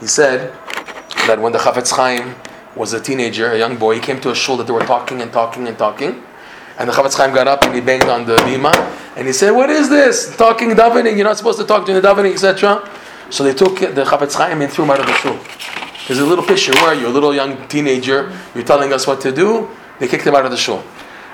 He 0.00 0.06
said 0.06 0.52
that 1.26 1.40
when 1.40 1.52
the 1.52 1.58
Chafetz 1.58 1.90
Chaim 1.90 2.34
was 2.76 2.92
a 2.92 3.00
teenager, 3.00 3.52
a 3.52 3.58
young 3.58 3.76
boy, 3.76 3.94
he 3.94 4.00
came 4.00 4.20
to 4.20 4.30
a 4.30 4.34
shul 4.34 4.56
that 4.58 4.66
they 4.66 4.72
were 4.72 4.80
talking 4.80 5.20
and 5.20 5.32
talking 5.32 5.66
and 5.66 5.76
talking. 5.76 6.22
And 6.78 6.88
the 6.88 6.92
Chafetz 6.92 7.16
Chaim 7.16 7.34
got 7.34 7.48
up 7.48 7.64
and 7.64 7.74
he 7.74 7.80
banged 7.80 8.04
on 8.04 8.24
the 8.24 8.36
bima 8.36 8.72
and 9.16 9.26
he 9.26 9.32
said, 9.32 9.50
"What 9.50 9.70
is 9.70 9.88
this? 9.88 10.36
Talking 10.36 10.70
davening? 10.70 11.16
You're 11.16 11.24
not 11.24 11.38
supposed 11.38 11.58
to 11.58 11.64
talk 11.64 11.86
during 11.86 12.00
the 12.00 12.06
davening, 12.06 12.32
etc." 12.32 12.88
So 13.30 13.44
they 13.44 13.54
took 13.54 13.78
the 13.80 14.04
Chafetz 14.04 14.34
Chaim 14.34 14.60
and 14.62 14.72
threw 14.72 14.84
him 14.84 14.90
out 14.90 15.00
of 15.00 15.06
the 15.06 15.14
shul. 15.14 15.38
There's 16.06 16.20
a 16.20 16.24
little 16.26 16.44
fisher. 16.44 16.72
Where 16.74 16.88
are 16.88 16.94
you? 16.94 17.08
A 17.08 17.10
little 17.10 17.34
young 17.34 17.66
teenager. 17.68 18.32
You're 18.54 18.64
telling 18.64 18.92
us 18.92 19.06
what 19.06 19.20
to 19.22 19.32
do. 19.32 19.68
They 19.98 20.06
kicked 20.06 20.24
him 20.24 20.34
out 20.34 20.44
of 20.44 20.50
the 20.50 20.56
shul. 20.56 20.82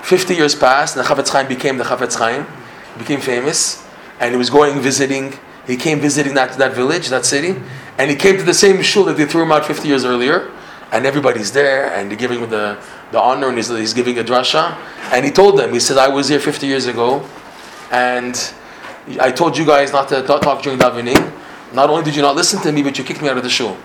Fifty 0.01 0.35
years 0.35 0.55
passed, 0.55 0.97
and 0.97 1.05
the 1.05 1.09
Chafetz 1.09 1.29
Chaim 1.29 1.47
became 1.47 1.77
the 1.77 1.83
Chafetz 1.83 2.17
Chaim. 2.17 2.45
Became 2.97 3.21
famous. 3.21 3.83
and 4.19 4.31
he 4.31 4.37
was 4.37 4.49
going 4.49 4.79
visiting. 4.79 5.33
He 5.67 5.77
came 5.77 5.99
visiting 5.99 6.33
that, 6.35 6.57
that 6.57 6.73
village, 6.73 7.09
that 7.09 7.25
city, 7.25 7.55
and 7.97 8.09
he 8.09 8.15
came 8.15 8.37
to 8.37 8.43
the 8.43 8.53
same 8.53 8.81
shul 8.81 9.05
that 9.05 9.17
they 9.17 9.25
threw 9.25 9.43
him 9.43 9.51
out 9.51 9.65
50 9.65 9.87
years 9.87 10.05
earlier. 10.05 10.51
And 10.91 11.07
everybody's 11.07 11.51
there, 11.51 11.91
and 11.93 12.11
they're 12.11 12.17
giving 12.17 12.39
him 12.39 12.49
the, 12.51 12.77
the 13.11 13.19
honor, 13.19 13.47
and 13.47 13.57
he's, 13.57 13.69
he's 13.69 13.93
giving 13.95 14.19
a 14.19 14.23
drasha. 14.23 14.77
And 15.11 15.25
he 15.25 15.31
told 15.31 15.57
them, 15.57 15.73
he 15.73 15.79
said, 15.79 15.97
I 15.97 16.07
was 16.07 16.29
here 16.29 16.39
50 16.39 16.67
years 16.67 16.85
ago, 16.85 17.27
and 17.91 18.35
I 19.19 19.31
told 19.31 19.57
you 19.57 19.65
guys 19.65 19.91
not 19.91 20.07
to 20.09 20.21
talk 20.21 20.61
during 20.61 20.77
davening. 20.77 21.33
Not 21.73 21.89
only 21.89 22.03
did 22.03 22.15
you 22.15 22.21
not 22.21 22.35
listen 22.35 22.61
to 22.61 22.71
me, 22.71 22.83
but 22.83 22.97
you 22.97 23.03
kicked 23.03 23.21
me 23.21 23.29
out 23.29 23.37
of 23.37 23.43
the 23.43 23.49
shul. 23.49 23.77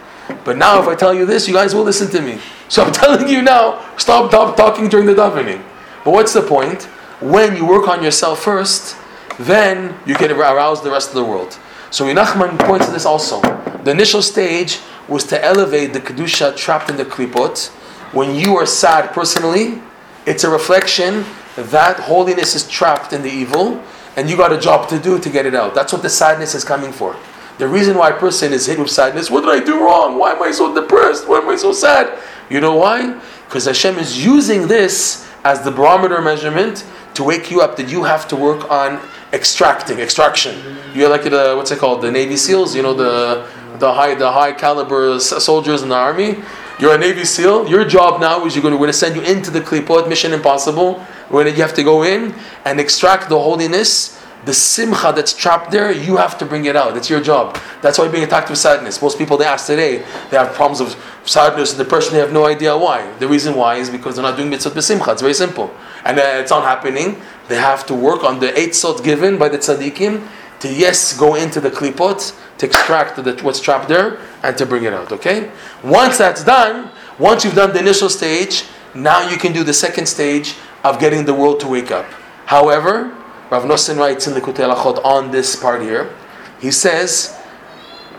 But 0.44 0.58
now, 0.58 0.80
if 0.80 0.86
I 0.86 0.94
tell 0.94 1.14
you 1.14 1.24
this, 1.24 1.48
you 1.48 1.54
guys 1.54 1.74
will 1.74 1.84
listen 1.84 2.10
to 2.10 2.20
me. 2.20 2.38
So 2.68 2.84
I'm 2.84 2.92
telling 3.04 3.28
you 3.28 3.42
now, 3.42 3.80
stop, 3.96 4.30
stop 4.30 4.56
talking 4.56 4.88
during 4.88 5.06
the 5.06 5.14
davening. 5.14 5.62
But 6.04 6.12
what's 6.12 6.34
the 6.34 6.42
point? 6.42 6.84
When 7.20 7.56
you 7.56 7.66
work 7.66 7.88
on 7.88 8.02
yourself 8.02 8.42
first, 8.42 8.96
then 9.38 9.98
you 10.06 10.14
can 10.14 10.30
arouse 10.30 10.82
the 10.82 10.90
rest 10.90 11.08
of 11.08 11.14
the 11.14 11.24
world. 11.24 11.58
So 11.90 12.04
Nachman 12.04 12.58
points 12.58 12.86
to 12.86 12.92
this 12.92 13.06
also. 13.06 13.40
The 13.84 13.90
initial 13.90 14.20
stage 14.20 14.80
was 15.08 15.24
to 15.24 15.42
elevate 15.42 15.94
the 15.94 16.00
kedusha 16.00 16.56
trapped 16.56 16.90
in 16.90 16.96
the 16.96 17.04
klipot. 17.04 17.68
When 18.12 18.34
you 18.34 18.56
are 18.56 18.66
sad 18.66 19.12
personally, 19.12 19.80
it's 20.26 20.44
a 20.44 20.50
reflection 20.50 21.24
that 21.56 21.98
holiness 21.98 22.54
is 22.54 22.68
trapped 22.68 23.12
in 23.12 23.22
the 23.22 23.30
evil, 23.30 23.82
and 24.16 24.28
you 24.28 24.36
got 24.36 24.52
a 24.52 24.58
job 24.58 24.88
to 24.90 24.98
do 24.98 25.18
to 25.18 25.30
get 25.30 25.46
it 25.46 25.54
out. 25.54 25.74
That's 25.74 25.92
what 25.92 26.02
the 26.02 26.10
sadness 26.10 26.54
is 26.54 26.64
coming 26.64 26.92
for. 26.92 27.16
The 27.58 27.66
reason 27.66 27.96
why 27.96 28.10
a 28.10 28.16
person 28.16 28.52
is 28.52 28.66
hit 28.66 28.78
with 28.78 28.90
sadness, 28.90 29.30
what 29.30 29.40
did 29.40 29.50
I 29.50 29.64
do 29.64 29.84
wrong? 29.84 30.16
Why 30.16 30.32
am 30.32 30.42
I 30.42 30.52
so 30.52 30.72
depressed? 30.72 31.28
Why 31.28 31.38
am 31.38 31.48
I 31.48 31.56
so 31.56 31.72
sad? 31.72 32.16
You 32.48 32.60
know 32.60 32.76
why? 32.76 33.20
Because 33.46 33.64
Hashem 33.64 33.98
is 33.98 34.24
using 34.24 34.68
this 34.68 35.28
as 35.44 35.62
the 35.62 35.72
barometer 35.72 36.22
measurement 36.22 36.86
to 37.14 37.24
wake 37.24 37.50
you 37.50 37.60
up 37.60 37.76
that 37.76 37.88
you 37.88 38.04
have 38.04 38.28
to 38.28 38.36
work 38.36 38.70
on 38.70 39.00
extracting, 39.32 39.98
extraction. 39.98 40.56
You're 40.94 41.08
like 41.08 41.24
the, 41.24 41.54
what's 41.56 41.72
it 41.72 41.80
called, 41.80 42.00
the 42.00 42.12
Navy 42.12 42.36
SEALs, 42.36 42.76
you 42.76 42.82
know, 42.82 42.94
the, 42.94 43.48
the, 43.78 43.92
high, 43.92 44.14
the 44.14 44.30
high 44.30 44.52
caliber 44.52 45.18
soldiers 45.18 45.82
in 45.82 45.88
the 45.88 45.96
army. 45.96 46.36
You're 46.78 46.94
a 46.94 46.98
Navy 46.98 47.24
SEAL. 47.24 47.68
Your 47.68 47.84
job 47.84 48.20
now 48.20 48.46
is 48.46 48.54
you're 48.54 48.62
going 48.62 48.72
to, 48.72 48.78
going 48.78 48.88
to 48.88 48.92
send 48.92 49.16
you 49.16 49.22
into 49.22 49.50
the 49.50 49.60
Klipot, 49.60 50.08
Mission 50.08 50.32
Impossible, 50.32 51.00
when 51.28 51.48
you 51.48 51.54
have 51.54 51.74
to 51.74 51.82
go 51.82 52.04
in 52.04 52.34
and 52.64 52.78
extract 52.78 53.28
the 53.28 53.38
holiness 53.38 54.17
the 54.44 54.54
simcha 54.54 55.12
that's 55.14 55.34
trapped 55.34 55.70
there, 55.70 55.90
you 55.90 56.16
have 56.16 56.38
to 56.38 56.46
bring 56.46 56.64
it 56.64 56.76
out. 56.76 56.96
It's 56.96 57.10
your 57.10 57.20
job. 57.20 57.58
That's 57.82 57.98
why 57.98 58.08
being 58.08 58.24
attacked 58.24 58.50
with 58.50 58.58
sadness. 58.58 59.02
Most 59.02 59.18
people 59.18 59.36
they 59.36 59.44
ask 59.44 59.66
today, 59.66 59.98
they 60.30 60.36
have 60.36 60.54
problems 60.54 60.80
of 60.80 60.96
sadness 61.24 61.70
and 61.72 61.78
depression, 61.78 62.14
they 62.14 62.20
have 62.20 62.32
no 62.32 62.46
idea 62.46 62.76
why. 62.76 63.10
The 63.18 63.28
reason 63.28 63.54
why 63.54 63.76
is 63.76 63.90
because 63.90 64.14
they're 64.14 64.22
not 64.22 64.36
doing 64.36 64.50
mitzvot 64.50 64.72
b'simcha. 64.72 65.12
It's 65.12 65.22
very 65.22 65.34
simple. 65.34 65.74
And 66.04 66.18
uh, 66.18 66.22
it's 66.40 66.50
not 66.50 66.62
happening. 66.62 67.20
They 67.48 67.56
have 67.56 67.84
to 67.86 67.94
work 67.94 68.24
on 68.24 68.40
the 68.40 68.48
eitzot 68.48 69.04
given 69.04 69.38
by 69.38 69.48
the 69.48 69.58
tzaddikim 69.58 70.26
to, 70.60 70.72
yes, 70.72 71.16
go 71.16 71.34
into 71.34 71.60
the 71.60 71.70
klipot, 71.70 72.36
to 72.58 72.66
extract 72.66 73.16
the, 73.16 73.32
what's 73.42 73.60
trapped 73.60 73.88
there, 73.88 74.18
and 74.42 74.56
to 74.58 74.66
bring 74.66 74.84
it 74.84 74.92
out, 74.92 75.12
okay? 75.12 75.50
Once 75.84 76.18
that's 76.18 76.44
done, 76.44 76.90
once 77.18 77.44
you've 77.44 77.54
done 77.54 77.72
the 77.72 77.78
initial 77.78 78.08
stage, 78.08 78.64
now 78.94 79.28
you 79.28 79.36
can 79.36 79.52
do 79.52 79.62
the 79.62 79.72
second 79.72 80.06
stage 80.06 80.56
of 80.84 80.98
getting 80.98 81.24
the 81.24 81.34
world 81.34 81.60
to 81.60 81.68
wake 81.68 81.90
up. 81.90 82.06
However, 82.46 83.14
Rav 83.50 83.64
Nosson 83.64 83.98
writes 83.98 84.26
in 84.26 84.34
the 84.34 84.40
Alachot 84.40 85.04
on 85.04 85.30
this 85.30 85.56
part 85.56 85.80
here. 85.82 86.14
He 86.60 86.70
says, 86.70 87.34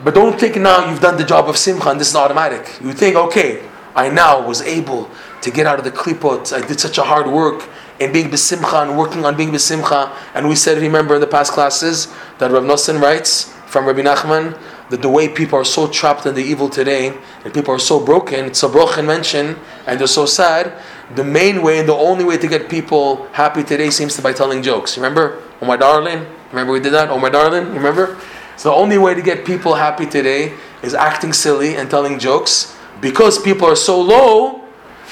but 0.03 0.15
don't 0.15 0.39
think 0.39 0.55
now 0.55 0.89
you've 0.89 1.01
done 1.01 1.17
the 1.17 1.23
job 1.23 1.49
of 1.49 1.57
Simcha 1.57 1.89
and 1.89 1.99
this 1.99 2.09
is 2.09 2.15
automatic. 2.15 2.79
You 2.81 2.93
think, 2.93 3.15
okay, 3.15 3.67
I 3.95 4.09
now 4.09 4.45
was 4.45 4.61
able 4.61 5.09
to 5.41 5.51
get 5.51 5.65
out 5.65 5.77
of 5.77 5.85
the 5.85 5.91
klipot. 5.91 6.53
I 6.53 6.65
did 6.65 6.79
such 6.79 6.97
a 6.97 7.03
hard 7.03 7.27
work 7.27 7.67
in 7.99 8.13
being 8.13 8.29
besimcha 8.29 8.87
and 8.87 8.97
working 8.97 9.25
on 9.25 9.35
being 9.35 9.51
besimcha. 9.51 10.15
And 10.33 10.47
we 10.47 10.55
said, 10.55 10.81
remember 10.81 11.15
in 11.15 11.21
the 11.21 11.27
past 11.27 11.51
classes, 11.51 12.07
that 12.39 12.51
Rav 12.51 12.63
Nosson 12.63 13.01
writes 13.01 13.53
from 13.67 13.85
Rabbi 13.85 14.01
Nachman 14.01 14.57
that 14.89 15.01
the 15.01 15.09
way 15.09 15.29
people 15.29 15.57
are 15.57 15.65
so 15.65 15.87
trapped 15.87 16.25
in 16.25 16.35
the 16.35 16.43
evil 16.43 16.69
today, 16.69 17.17
and 17.43 17.53
people 17.53 17.73
are 17.73 17.79
so 17.79 18.03
broken, 18.03 18.45
it's 18.45 18.63
a 18.63 18.69
broken 18.69 19.05
mention, 19.05 19.57
and 19.85 19.99
they're 19.99 20.07
so 20.07 20.25
sad, 20.25 20.73
the 21.15 21.23
main 21.23 21.61
way 21.61 21.79
and 21.79 21.87
the 21.87 21.93
only 21.93 22.23
way 22.23 22.37
to 22.37 22.47
get 22.47 22.69
people 22.69 23.27
happy 23.33 23.63
today 23.63 23.89
seems 23.89 24.15
to 24.15 24.21
be 24.21 24.23
by 24.23 24.33
telling 24.33 24.61
jokes. 24.61 24.97
Remember? 24.97 25.41
Oh 25.61 25.65
my 25.65 25.77
darling? 25.77 26.25
Remember 26.51 26.73
we 26.73 26.79
did 26.79 26.93
that? 26.93 27.09
Oh 27.09 27.19
my 27.19 27.29
darling? 27.29 27.73
Remember? 27.73 28.17
So 28.57 28.69
the 28.69 28.75
only 28.75 28.97
way 28.97 29.13
to 29.13 29.21
get 29.21 29.45
people 29.45 29.75
happy 29.75 30.05
today 30.05 30.53
is 30.83 30.93
acting 30.93 31.33
silly 31.33 31.75
and 31.75 31.89
telling 31.89 32.19
jokes. 32.19 32.75
Because 33.01 33.41
people 33.41 33.67
are 33.67 33.75
so 33.75 34.01
low, 34.01 34.58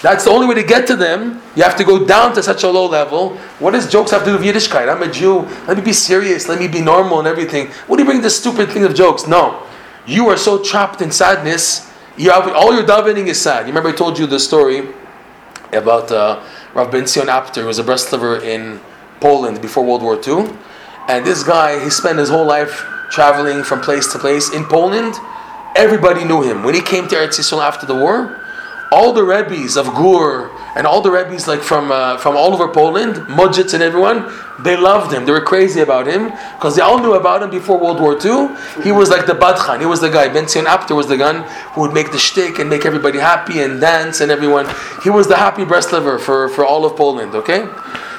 that's 0.02 0.26
the 0.26 0.30
only 0.30 0.46
way 0.46 0.56
to 0.56 0.64
get 0.64 0.86
to 0.88 0.96
them. 0.96 1.42
You 1.56 1.64
have 1.64 1.76
to 1.78 1.84
go 1.84 2.06
down 2.06 2.36
to 2.36 2.44
such 2.44 2.64
a 2.64 2.70
low 2.70 2.88
level. 2.88 3.36
What 3.60 3.72
does 3.72 3.92
jokes 3.92 4.12
have 4.12 4.24
to 4.26 4.32
do 4.32 4.38
with 4.38 4.44
Yiddishkeit? 4.44 4.94
I'm 4.94 5.02
a 5.02 5.12
Jew. 5.12 5.40
Let 5.68 5.78
me 5.78 5.84
be 5.84 5.94
serious. 5.94 6.48
Let 6.48 6.60
me 6.60 6.68
be 6.68 6.82
normal 6.82 7.20
and 7.20 7.28
everything. 7.28 7.68
What 7.88 7.98
do 7.98 8.04
you 8.04 8.10
bring 8.10 8.22
this 8.22 8.38
stupid 8.38 8.70
thing 8.70 8.84
of 8.84 8.94
jokes? 8.94 9.26
No. 9.28 9.64
You 10.06 10.28
are 10.30 10.38
so 10.38 10.64
trapped 10.64 11.02
in 11.02 11.12
sadness. 11.12 11.92
You 12.16 12.32
have, 12.32 12.48
all 12.56 12.74
your 12.74 12.86
davening 12.86 13.28
is 13.28 13.42
sad. 13.42 13.62
You 13.62 13.68
remember 13.68 13.90
I 13.90 13.94
told 13.94 14.20
you 14.20 14.28
the 14.28 14.40
story 14.40 14.88
about 15.74 16.12
uh, 16.12 16.44
Rav 16.74 16.92
Ben 16.92 17.08
Zion 17.08 17.28
Apter, 17.28 17.62
who 17.62 17.68
was 17.68 17.80
a 17.80 17.84
Breslover 17.84 18.42
in 18.42 18.80
Poland 19.20 19.62
before 19.62 19.84
World 19.84 20.04
War 20.04 20.16
II. 20.16 20.56
And 21.08 21.26
this 21.26 21.44
guy, 21.44 21.84
he 21.84 21.90
spent 21.90 22.20
his 22.20 22.30
whole 22.30 22.46
life 22.46 22.86
traveling 23.10 23.64
from 23.64 23.82
place 23.82 24.12
to 24.14 24.20
place. 24.20 24.54
In 24.54 24.66
Poland, 24.66 25.16
everybody 25.76 26.24
knew 26.24 26.44
him. 26.44 26.64
When 26.64 26.76
he 26.76 26.82
came 26.82 27.08
to 27.08 27.16
Eretz 27.16 27.40
Yisrael 27.40 27.64
after 27.64 27.86
the 27.86 27.96
war, 27.96 28.44
all 28.92 29.14
the 29.14 29.24
rebbes 29.24 29.76
of 29.76 29.88
Gur 29.88 30.50
and 30.76 30.88
all 30.88 31.02
the 31.02 31.12
rebbes 31.12 31.48
like 31.48 31.62
from 31.62 31.92
uh, 31.92 32.18
from 32.18 32.38
all 32.38 32.54
over 32.54 32.68
Poland, 32.68 33.16
Modzitz 33.28 33.74
and 33.74 33.84
everyone, 33.84 34.32
they 34.60 34.78
loved 34.78 35.14
him. 35.14 35.26
They 35.26 35.32
were 35.32 35.42
crazy 35.42 35.82
about 35.82 36.08
him 36.08 36.26
because 36.56 36.76
they 36.76 36.82
all 36.82 37.00
knew 37.00 37.14
about 37.14 37.44
him 37.44 37.50
before 37.50 37.78
World 37.80 38.00
War 38.00 38.14
II. 38.14 38.56
He 38.84 38.92
was 38.92 39.10
like 39.10 39.26
the 39.26 39.34
Badchan. 39.34 39.80
He 39.80 39.86
was 39.86 40.02
the 40.02 40.10
guy. 40.10 40.30
Ben 40.30 40.48
Zion 40.48 40.68
Apter 40.68 40.96
was 40.96 41.08
the 41.08 41.18
guy 41.18 41.42
who 41.74 41.82
would 41.82 41.94
make 41.94 42.12
the 42.12 42.20
shtick 42.20 42.60
and 42.60 42.70
make 42.70 42.86
everybody 42.86 43.20
happy 43.20 43.60
and 43.60 43.82
dance 43.82 44.22
and 44.22 44.32
everyone. 44.32 44.68
He 45.04 45.10
was 45.10 45.28
the 45.28 45.38
happy 45.38 45.64
Breslover 45.64 46.20
for, 46.20 46.50
for 46.50 46.66
all 46.66 46.86
of 46.86 46.96
Poland, 46.96 47.36
okay? 47.36 47.68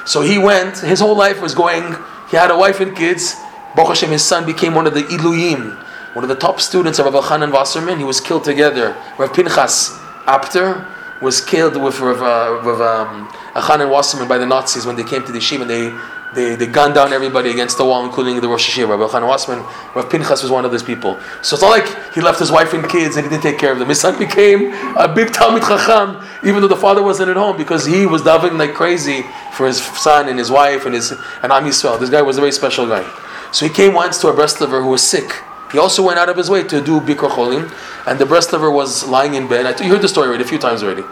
So 0.05 0.21
he 0.21 0.37
went, 0.37 0.79
his 0.79 0.99
whole 0.99 1.15
life 1.15 1.41
was 1.41 1.53
going, 1.53 1.95
he 2.29 2.37
had 2.37 2.51
a 2.51 2.57
wife 2.57 2.79
and 2.79 2.95
kids. 2.95 3.35
Baruch 3.75 3.99
his 3.99 4.23
son 4.23 4.45
became 4.45 4.73
one 4.73 4.87
of 4.87 4.93
the 4.93 5.03
Iluyim, 5.03 5.75
one 6.15 6.23
of 6.23 6.29
the 6.29 6.35
top 6.35 6.59
students 6.59 6.99
of 6.99 7.05
Rav 7.05 7.23
Chanan 7.25 7.51
Wasserman. 7.53 7.99
He 7.99 8.03
was 8.03 8.19
killed 8.19 8.43
together. 8.43 8.95
Rav 9.17 9.33
Pinchas 9.33 9.99
Apter 10.29 10.85
was 11.21 11.41
killed 11.41 11.75
with 11.75 11.99
Rav, 11.99 12.21
uh, 12.21 12.61
Rav 12.63 12.81
um, 12.81 13.89
Wasserman 13.89 14.27
by 14.27 14.37
the 14.37 14.45
Nazis 14.45 14.85
when 14.85 14.95
they 14.95 15.03
came 15.03 15.25
to 15.25 15.31
the 15.31 15.39
yeshiva 15.39 15.61
and 15.61 15.69
they 15.69 15.99
they, 16.33 16.55
they 16.55 16.67
gunned 16.67 16.93
down 16.93 17.11
everybody 17.11 17.49
against 17.49 17.79
the 17.79 17.85
wall, 17.85 18.05
including 18.05 18.39
the 18.39 18.47
Rosh 18.47 18.69
Hashiva. 18.69 18.89
Rabbi 18.89 19.11
Chanan 19.11 19.27
Wasserman, 19.27 19.65
Rav 19.95 20.09
Pinchas 20.11 20.43
was 20.43 20.51
one 20.51 20.63
of 20.63 20.69
those 20.69 20.83
people. 20.83 21.19
So 21.41 21.55
it's 21.55 21.63
not 21.63 21.71
like 21.71 22.13
he 22.13 22.21
left 22.21 22.39
his 22.39 22.51
wife 22.51 22.71
and 22.73 22.87
kids 22.87 23.15
and 23.15 23.25
he 23.25 23.29
didn't 23.31 23.41
take 23.41 23.57
care 23.57 23.71
of 23.71 23.79
them. 23.79 23.89
His 23.89 23.99
son 23.99 24.19
became 24.27 24.71
a 24.95 25.11
big 25.11 25.29
Talmid 25.29 25.61
Chacham, 25.61 26.23
even 26.43 26.61
though 26.61 26.67
the 26.67 26.75
father 26.75 27.01
wasn't 27.01 27.31
at 27.31 27.35
home, 27.35 27.57
because 27.57 27.83
he 27.83 28.05
was 28.05 28.21
davening 28.21 28.59
like 28.59 28.75
crazy 28.75 29.25
for 29.53 29.65
his 29.65 29.81
son 29.81 30.29
and 30.29 30.37
his 30.37 30.51
wife 30.51 30.85
and 30.85 30.93
his 30.93 31.11
and 31.41 31.51
Am 31.51 31.63
Yisrael. 31.63 31.99
This 31.99 32.11
guy 32.11 32.21
was 32.21 32.37
a 32.37 32.41
very 32.41 32.51
special 32.51 32.87
guy. 32.87 33.03
So 33.51 33.67
he 33.67 33.73
came 33.73 33.95
once 33.95 34.21
to 34.21 34.27
a 34.27 34.33
Breslover 34.33 34.83
who 34.83 34.89
was 34.89 35.01
sick. 35.01 35.41
He 35.71 35.77
also 35.77 36.03
went 36.03 36.17
out 36.17 36.29
of 36.29 36.37
his 36.37 36.49
way 36.49 36.63
to 36.63 36.81
do 36.81 36.99
Bikur 36.99 37.29
Cholim, 37.29 37.71
and 38.07 38.19
the 38.19 38.25
Breslover 38.25 38.73
was 38.73 39.07
lying 39.07 39.35
in 39.35 39.47
bed. 39.47 39.65
I 39.65 39.83
you 39.83 39.91
heard 39.91 40.01
the 40.01 40.07
story 40.07 40.27
already 40.27 40.43
a 40.43 40.47
few 40.47 40.57
times 40.57 40.81
already. 40.83 41.03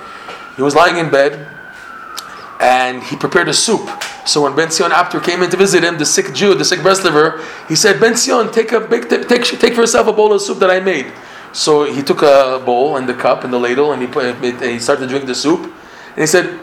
He 0.56 0.62
was 0.62 0.74
lying 0.74 0.98
in 0.98 1.12
bed, 1.12 1.48
and 2.60 3.04
he 3.04 3.16
prepared 3.16 3.48
a 3.50 3.54
soup. 3.54 3.88
So 4.26 4.42
when 4.42 4.56
Ben 4.56 4.72
Zion 4.72 4.92
Apter 4.92 5.20
came 5.20 5.44
in 5.44 5.50
to 5.52 5.58
visit 5.58 5.84
him, 5.84 5.98
the 5.98 6.06
sick 6.06 6.34
Jew, 6.34 6.54
the 6.56 6.66
sick 6.66 6.80
Breslover, 6.80 7.42
he 7.70 7.76
said, 7.76 8.00
Ben 8.00 8.16
Zion, 8.16 8.52
take, 8.52 8.72
a, 8.72 8.86
take, 8.88 9.28
take, 9.28 9.44
take 9.44 9.74
for 9.74 9.82
yourself 9.82 10.08
a 10.08 10.14
bowl 10.14 10.34
of 10.34 10.42
soup 10.42 10.60
that 10.60 10.70
I 10.70 10.80
made. 10.80 11.14
So 11.54 11.86
he 11.86 12.04
took 12.04 12.24
a 12.24 12.62
bowl 12.66 12.98
and 12.98 13.08
the 13.08 13.14
cup 13.14 13.44
and 13.44 13.54
the 13.54 13.60
ladle 13.60 13.94
and 13.94 14.02
he, 14.02 14.08
put, 14.08 14.36
he 14.62 14.80
started 14.80 15.04
to 15.04 15.08
drink 15.08 15.28
the 15.28 15.36
soup. 15.36 15.62
And 15.62 16.18
he 16.18 16.28
said, 16.28 16.62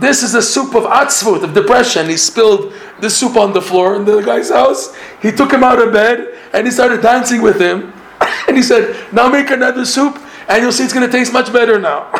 this 0.00 0.22
is 0.22 0.34
a 0.34 0.42
soup 0.42 0.74
of 0.74 0.84
atzvut, 0.84 1.42
of 1.42 1.52
depression. 1.52 2.08
He 2.08 2.16
spilled 2.16 2.72
the 3.00 3.10
soup 3.10 3.36
on 3.36 3.52
the 3.52 3.62
floor 3.62 3.96
in 3.96 4.04
the 4.04 4.20
guy's 4.20 4.50
house. 4.50 4.94
He 5.22 5.30
took 5.30 5.52
him 5.52 5.62
out 5.62 5.80
of 5.80 5.92
bed 5.92 6.38
and 6.52 6.66
he 6.66 6.70
started 6.70 7.02
dancing 7.02 7.42
with 7.42 7.60
him. 7.60 7.92
And 8.48 8.56
he 8.56 8.62
said, 8.62 9.12
now 9.12 9.28
make 9.28 9.50
another 9.50 9.84
soup 9.84 10.18
and 10.48 10.62
you'll 10.62 10.72
see 10.72 10.82
it's 10.82 10.92
going 10.92 11.04
to 11.04 11.12
taste 11.12 11.32
much 11.32 11.52
better 11.52 11.78
now. 11.78 12.10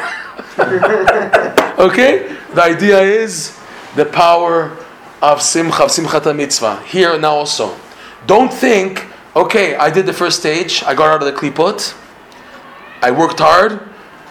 okay? 1.79 2.37
The 2.55 2.63
idea 2.63 3.01
is 3.01 3.59
the 3.97 4.05
power 4.05 4.77
of 5.23 5.43
simcha, 5.43 5.85
of 5.85 6.37
mitzvah. 6.37 6.83
Here 6.85 7.19
now 7.19 7.35
also. 7.35 7.77
Don't 8.27 8.53
think, 8.53 9.07
okay, 9.35 9.75
I 9.77 9.91
did 9.91 10.07
the 10.07 10.13
first 10.13 10.39
stage, 10.41 10.83
I 10.85 10.95
got 10.95 11.09
out 11.09 11.27
of 11.27 11.33
the 11.33 11.39
klipot, 11.39 11.97
I 13.03 13.11
worked 13.11 13.39
hard. 13.39 13.89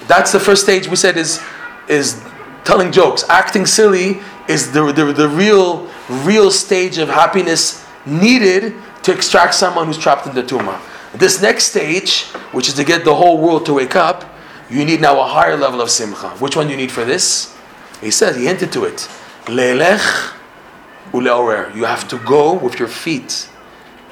That's 0.07 0.31
the 0.31 0.39
first 0.39 0.63
stage 0.63 0.87
we 0.87 0.95
said 0.95 1.17
is 1.17 1.41
is 1.87 2.21
telling 2.63 2.91
jokes. 2.91 3.23
Acting 3.29 3.65
silly 3.65 4.19
is 4.47 4.71
the, 4.71 4.91
the, 4.91 5.13
the 5.13 5.29
real 5.29 5.89
real 6.09 6.51
stage 6.51 6.97
of 6.97 7.09
happiness 7.09 7.85
needed 8.05 8.73
to 9.03 9.13
extract 9.13 9.53
someone 9.53 9.87
who's 9.87 9.97
trapped 9.97 10.25
in 10.27 10.35
the 10.35 10.43
tumah. 10.43 10.79
This 11.13 11.41
next 11.41 11.65
stage, 11.65 12.23
which 12.51 12.67
is 12.67 12.75
to 12.75 12.83
get 12.83 13.03
the 13.03 13.15
whole 13.15 13.39
world 13.39 13.65
to 13.65 13.73
wake 13.73 13.95
up, 13.95 14.25
you 14.69 14.83
need 14.85 15.01
now 15.01 15.19
a 15.19 15.23
higher 15.27 15.55
level 15.55 15.81
of 15.81 15.89
simcha. 15.89 16.29
Which 16.39 16.55
one 16.55 16.67
do 16.67 16.71
you 16.71 16.77
need 16.77 16.91
for 16.91 17.05
this? 17.05 17.55
He 18.01 18.11
says, 18.11 18.35
he 18.35 18.45
hinted 18.45 18.71
to 18.73 18.83
it. 18.83 19.07
Le'elech 19.45 20.33
ule'orer. 21.11 21.73
You 21.75 21.85
have 21.85 22.07
to 22.09 22.17
go 22.19 22.53
with 22.53 22.79
your 22.79 22.87
feet 22.87 23.49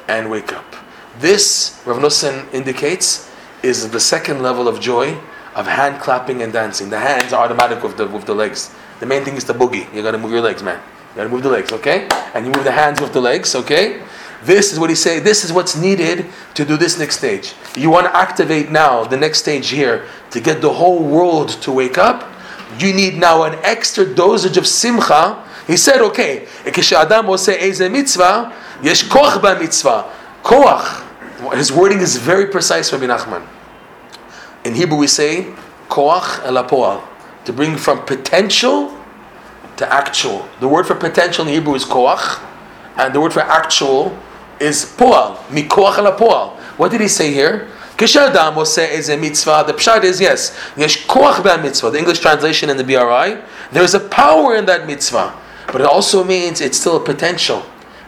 and 0.07 0.29
wake 0.31 0.53
up. 0.53 0.75
This, 1.19 1.81
Rav 1.85 1.97
Nosson 1.97 2.51
indicates, 2.53 3.29
is 3.63 3.89
the 3.89 3.99
second 3.99 4.41
level 4.41 4.67
of 4.67 4.79
joy 4.79 5.17
of 5.54 5.66
hand 5.66 6.00
clapping 6.00 6.42
and 6.42 6.52
dancing. 6.52 6.90
The 6.90 6.98
hands 6.98 7.32
are 7.32 7.44
automatic 7.44 7.82
with 7.82 7.96
the, 7.96 8.06
with 8.06 8.24
the 8.26 8.34
legs. 8.34 8.74
The 9.00 9.06
main 9.06 9.24
thing 9.24 9.36
is 9.36 9.44
the 9.44 9.54
boogie. 9.54 9.92
You 9.94 10.02
gotta 10.02 10.18
move 10.18 10.32
your 10.32 10.40
legs, 10.40 10.62
man. 10.62 10.80
You 11.10 11.16
gotta 11.16 11.28
move 11.28 11.42
the 11.42 11.50
legs, 11.50 11.72
okay? 11.72 12.08
And 12.34 12.46
you 12.46 12.52
move 12.52 12.64
the 12.64 12.72
hands 12.72 13.00
with 13.00 13.12
the 13.12 13.20
legs, 13.20 13.54
okay? 13.54 14.02
This 14.42 14.72
is 14.72 14.78
what 14.78 14.88
he 14.88 14.96
say. 14.96 15.20
This 15.20 15.44
is 15.44 15.52
what's 15.52 15.76
needed 15.76 16.26
to 16.54 16.64
do 16.64 16.76
this 16.76 16.98
next 16.98 17.18
stage. 17.18 17.54
You 17.76 17.90
want 17.90 18.06
to 18.06 18.16
activate 18.16 18.70
now 18.70 19.04
the 19.04 19.16
next 19.16 19.40
stage 19.40 19.68
here 19.68 20.06
to 20.30 20.40
get 20.40 20.62
the 20.62 20.72
whole 20.72 21.02
world 21.02 21.50
to 21.62 21.72
wake 21.72 21.98
up. 21.98 22.30
You 22.78 22.94
need 22.94 23.18
now 23.18 23.42
an 23.44 23.58
extra 23.62 24.04
dosage 24.06 24.56
of 24.56 24.66
simcha. 24.66 25.44
He 25.66 25.76
said, 25.76 26.00
okay, 26.00 26.46
כשאדם 26.72 27.26
עושה 27.26 27.52
איזה 27.52 27.88
מצווה, 27.88 28.44
יש 28.82 29.02
כוח 29.08 29.36
במצווה. 29.36 30.02
כוח. 30.42 31.02
His 31.52 31.72
wording 31.72 32.00
is 32.00 32.16
very 32.16 32.46
precise, 32.46 32.92
Rabbi 32.92 33.06
Nachman. 33.06 33.42
In 34.65 34.73
Hebrew, 34.73 34.97
we 34.97 35.07
say 35.07 35.53
koach 35.89 36.43
elapoal, 36.45 37.03
to 37.45 37.53
bring 37.53 37.77
from 37.77 38.03
potential 38.05 38.97
to 39.77 39.93
actual. 39.93 40.47
The 40.59 40.67
word 40.67 40.87
for 40.87 40.95
potential 40.95 41.47
in 41.47 41.53
Hebrew 41.53 41.75
is 41.75 41.85
koach, 41.85 42.41
and 42.97 43.13
the 43.13 43.21
word 43.21 43.31
for 43.31 43.41
actual 43.41 44.17
is 44.59 44.83
poal, 44.97 45.35
mikoach 45.49 45.99
elapoal. 45.99 46.57
What 46.77 46.91
did 46.91 47.01
he 47.01 47.07
say 47.07 47.31
here? 47.31 47.69
Kishadam 47.97 48.55
will 48.55 48.65
say 48.65 48.97
is 48.97 49.07
a 49.09 49.15
mitzvah. 49.15 49.63
The 49.67 49.73
pshad 49.73 50.03
is 50.03 50.19
yes. 50.19 50.57
Yes, 50.75 50.97
koach 50.97 51.43
ba 51.43 51.61
mitzvah. 51.61 51.91
The 51.91 51.99
English 51.99 52.19
translation 52.19 52.69
in 52.69 52.77
the 52.77 52.83
BRI. 52.83 53.41
There 53.71 53.83
is 53.83 53.93
a 53.93 53.99
power 53.99 54.55
in 54.55 54.65
that 54.65 54.87
mitzvah, 54.87 55.39
but 55.67 55.79
it 55.79 55.87
also 55.87 56.23
means 56.23 56.59
it's 56.59 56.79
still 56.79 56.97
a 56.97 57.03
potential. 57.03 57.63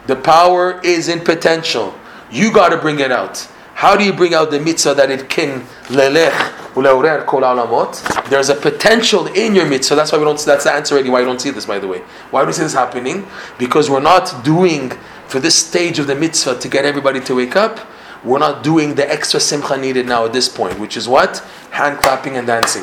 The 0.08 0.16
power 0.16 0.80
is 0.82 1.08
in 1.08 1.20
potential. 1.20 1.94
You 2.32 2.52
got 2.52 2.70
to 2.70 2.78
bring 2.78 2.98
it 2.98 3.12
out. 3.12 3.48
How 3.78 3.96
do 3.96 4.02
you 4.02 4.12
bring 4.12 4.34
out 4.34 4.50
the 4.50 4.58
mitzvah 4.58 4.94
that 4.94 5.08
it 5.08 5.28
can 5.28 5.60
lelech 5.86 6.32
uleurer 6.74 7.24
kol 7.24 7.42
alamot? 7.42 8.28
There's 8.28 8.48
a 8.48 8.56
potential 8.56 9.28
in 9.28 9.54
your 9.54 9.66
mitzvah. 9.66 9.94
That's 9.94 10.10
why 10.10 10.18
we 10.18 10.24
don't. 10.24 10.36
That's 10.40 10.64
the 10.64 10.72
answer 10.72 10.96
already. 10.96 11.10
Why 11.10 11.20
you 11.20 11.26
don't 11.26 11.40
see 11.40 11.50
this, 11.50 11.64
by 11.64 11.78
the 11.78 11.86
way. 11.86 12.00
Why 12.32 12.40
do 12.40 12.48
we 12.48 12.54
see 12.54 12.62
this 12.62 12.74
happening? 12.74 13.24
Because 13.56 13.88
we're 13.88 14.00
not 14.00 14.44
doing 14.44 14.90
for 15.28 15.38
this 15.38 15.54
stage 15.54 16.00
of 16.00 16.08
the 16.08 16.16
mitzvah 16.16 16.58
to 16.58 16.68
get 16.68 16.86
everybody 16.86 17.20
to 17.20 17.36
wake 17.36 17.54
up. 17.54 17.78
We're 18.24 18.40
not 18.40 18.64
doing 18.64 18.96
the 18.96 19.08
extra 19.08 19.38
simcha 19.38 19.76
needed 19.76 20.06
now 20.06 20.24
at 20.24 20.32
this 20.32 20.48
point, 20.48 20.76
which 20.80 20.96
is 20.96 21.06
what 21.06 21.38
hand 21.70 22.00
clapping 22.00 22.36
and 22.36 22.48
dancing, 22.48 22.82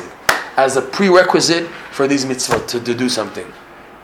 as 0.56 0.78
a 0.78 0.80
prerequisite 0.80 1.66
for 1.92 2.08
these 2.08 2.24
mitzvah 2.24 2.66
to, 2.68 2.80
to 2.80 2.94
do 2.94 3.10
something. 3.10 3.46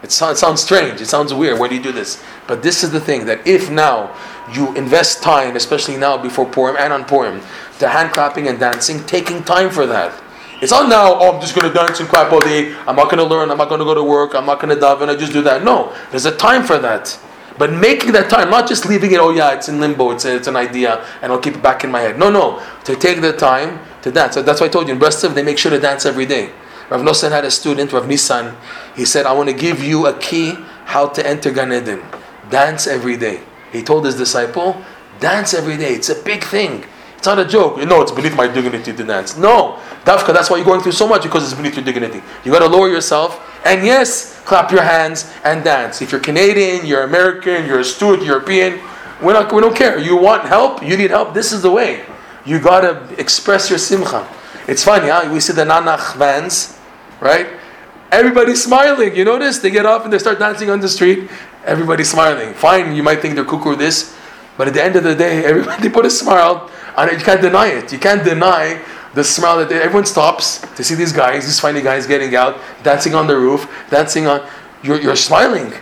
It, 0.03 0.09
it 0.09 0.11
sounds 0.13 0.61
strange. 0.61 1.01
It 1.01 1.07
sounds 1.07 1.33
weird. 1.33 1.59
Why 1.59 1.69
do 1.69 1.75
you 1.75 1.83
do 1.83 1.93
this? 1.93 2.23
But 2.47 2.63
this 2.63 2.85
is 2.85 2.91
the 2.91 3.01
thing 3.01 3.25
that 3.27 3.47
if 3.47 3.71
now 3.71 4.15
you 4.53 4.75
invest 4.75 5.23
time, 5.23 5.57
especially 5.57 5.97
now 5.97 6.17
before 6.17 6.47
Purim 6.47 6.77
and 6.79 6.93
on 6.93 7.05
Purim, 7.05 7.41
to 7.79 7.89
hand 7.89 8.13
clapping 8.13 8.49
and 8.49 8.59
dancing, 8.59 9.05
taking 9.05 9.43
time 9.45 9.71
for 9.71 9.87
that. 9.87 10.23
It's 10.61 10.71
not 10.71 10.89
now, 10.89 11.15
oh, 11.15 11.35
I'm 11.35 11.41
just 11.41 11.57
going 11.57 11.67
to 11.67 11.75
dance 11.75 11.99
and 11.99 12.09
clap 12.09 12.33
all 12.33 12.41
day. 12.41 12.73
I'm 12.87 12.95
not 12.95 13.11
going 13.11 13.19
to 13.19 13.25
learn. 13.25 13.51
I'm 13.51 13.59
not 13.59 13.69
going 13.69 13.81
to 13.81 13.85
go 13.85 13.95
to 13.95 14.05
work. 14.05 14.35
I'm 14.35 14.47
not 14.47 14.61
going 14.61 14.73
to 14.73 14.81
daven. 14.81 15.09
I 15.09 15.17
just 15.17 15.33
do 15.33 15.43
that. 15.43 15.65
No, 15.65 15.93
there's 16.13 16.25
a 16.25 16.37
time 16.37 16.63
for 16.63 16.79
that. 16.79 17.19
But 17.59 17.73
making 17.73 18.13
that 18.13 18.31
time, 18.31 18.49
not 18.49 18.69
just 18.69 18.87
leaving 18.87 19.13
it, 19.13 19.19
oh 19.19 19.31
yeah, 19.31 19.53
it's 19.55 19.69
in 19.69 19.81
limbo, 19.81 20.11
it's, 20.11 20.25
a, 20.25 20.37
it's 20.37 20.47
an 20.47 20.57
idea, 20.57 21.05
and 21.21 21.31
I'll 21.33 21.39
keep 21.39 21.55
it 21.55 21.63
back 21.63 21.85
in 21.85 21.91
my 21.91 22.01
head. 22.01 22.19
No, 22.19 22.31
no, 22.31 22.65
to 22.85 22.97
take 22.97 23.21
the 23.21 23.33
time 23.33 23.81
to 24.03 24.11
dance. 24.11 24.35
So 24.35 24.43
that's 24.43 24.61
why 24.61 24.67
I 24.67 24.71
told 24.71 24.89
you 24.89 24.95
in 24.95 25.01
Breslov, 25.01 25.35
they 25.35 25.43
make 25.43 25.59
sure 25.59 25.71
to 25.71 25.79
dance 25.79 26.07
every 26.07 26.27
day. 26.27 26.51
Rav 26.91 27.03
Nosson 27.03 27.31
had 27.31 27.45
a 27.45 27.51
student, 27.51 27.93
Rav 27.93 28.05
Nissan. 28.05 28.55
He 28.97 29.05
said, 29.05 29.27
I 29.27 29.33
want 29.33 29.49
to 29.49 29.55
give 29.55 29.83
you 29.83 30.07
a 30.07 30.19
key 30.19 30.57
how 30.85 31.09
to 31.09 31.27
enter 31.27 31.51
Gan 31.51 31.73
Eden. 31.73 32.03
Dance 32.51 32.87
every 32.87 33.17
day. 33.17 33.43
He 33.73 33.83
told 33.83 34.05
his 34.05 34.17
disciple, 34.17 34.81
dance 35.21 35.55
every 35.55 35.77
day. 35.77 35.95
It's 35.95 36.11
a 36.11 36.23
big 36.23 36.45
thing. 36.45 36.85
It's 37.17 37.27
not 37.27 37.39
a 37.39 37.45
joke. 37.45 37.79
You 37.79 37.87
know, 37.87 38.03
it's 38.03 38.13
beneath 38.13 38.37
my 38.37 38.49
dignity 38.49 38.93
to 38.93 39.05
dance. 39.05 39.37
No. 39.37 39.79
Dafka, 40.05 40.35
that's 40.35 40.51
why 40.51 40.57
you're 40.57 40.67
going 40.67 40.81
through 40.81 40.93
so 40.93 41.07
much 41.07 41.23
because 41.23 41.45
it's 41.45 41.55
beneath 41.55 41.77
your 41.77 41.85
dignity. 41.85 42.21
You 42.45 42.53
got 42.53 42.59
to 42.59 42.67
lower 42.67 42.89
yourself 42.89 43.41
and 43.65 43.87
yes, 43.87 44.41
clap 44.45 44.73
your 44.73 44.83
hands 44.83 45.33
and 45.45 45.63
dance. 45.63 46.03
If 46.03 46.11
you're 46.11 46.21
Canadian, 46.21 46.85
you're 46.85 47.05
American, 47.05 47.65
you're 47.65 47.81
a 47.81 47.85
student, 47.85 48.27
European, 48.27 48.81
we're 49.23 49.35
not, 49.35 49.53
we 49.53 49.61
don't 49.61 49.77
care. 49.77 50.01
You 50.01 50.17
want 50.17 50.45
help, 50.45 50.83
you 50.83 50.97
need 50.97 51.11
help, 51.11 51.33
this 51.33 51.53
is 51.53 51.63
the 51.63 51.71
way. 51.71 52.05
You 52.45 52.59
got 52.59 52.81
to 52.81 53.21
express 53.21 53.71
your 53.71 53.79
simcha. 53.79 54.29
It's 54.67 54.83
funny, 54.83 55.09
huh? 55.09 55.31
We 55.33 55.39
see 55.39 55.53
the 55.53 55.65
Nanach 55.65 56.17
vans, 56.17 56.77
right? 57.21 57.47
Everybody's 58.11 58.63
smiling. 58.63 59.15
You 59.15 59.25
notice? 59.25 59.59
They 59.59 59.71
get 59.71 59.87
off 59.87 60.05
and 60.05 60.13
they 60.13 60.19
start 60.19 60.39
dancing 60.39 60.71
on 60.71 60.81
the 60.81 60.89
street. 60.89 61.31
Everybody's 61.65 62.11
smiling. 62.11 62.55
Fine, 62.55 62.95
you 62.95 63.03
might 63.03 63.21
think 63.21 63.35
they're 63.35 63.45
cuckoo 63.45 63.77
this, 63.77 64.17
but 64.57 64.69
at 64.69 64.75
the 64.75 64.83
end 64.83 64.97
of 64.97 65.05
the 65.05 65.15
day, 65.15 65.45
everybody 65.53 65.89
put 65.89 66.07
a 66.07 66.11
smile 66.11 66.71
on 66.97 67.09
it. 67.09 67.19
You 67.19 67.25
can't 67.25 67.41
deny 67.41 67.69
it. 67.69 67.93
You 67.93 67.99
can't 67.99 68.25
deny 68.25 68.83
the 69.15 69.23
smile 69.25 69.59
that 69.59 69.69
they, 69.69 69.81
everyone 69.81 70.07
stops 70.07 70.61
to 70.77 70.83
see 70.83 70.95
these 70.95 71.13
guys, 71.13 71.45
these 71.45 71.61
funny 71.61 71.83
guys 71.83 72.07
getting 72.07 72.35
out, 72.35 72.59
dancing 72.83 73.15
on 73.15 73.27
the 73.27 73.37
roof, 73.37 73.71
dancing 73.91 74.27
on. 74.27 74.47
You're, 74.83 75.01
you're 75.01 75.17
smiling. 75.17 75.73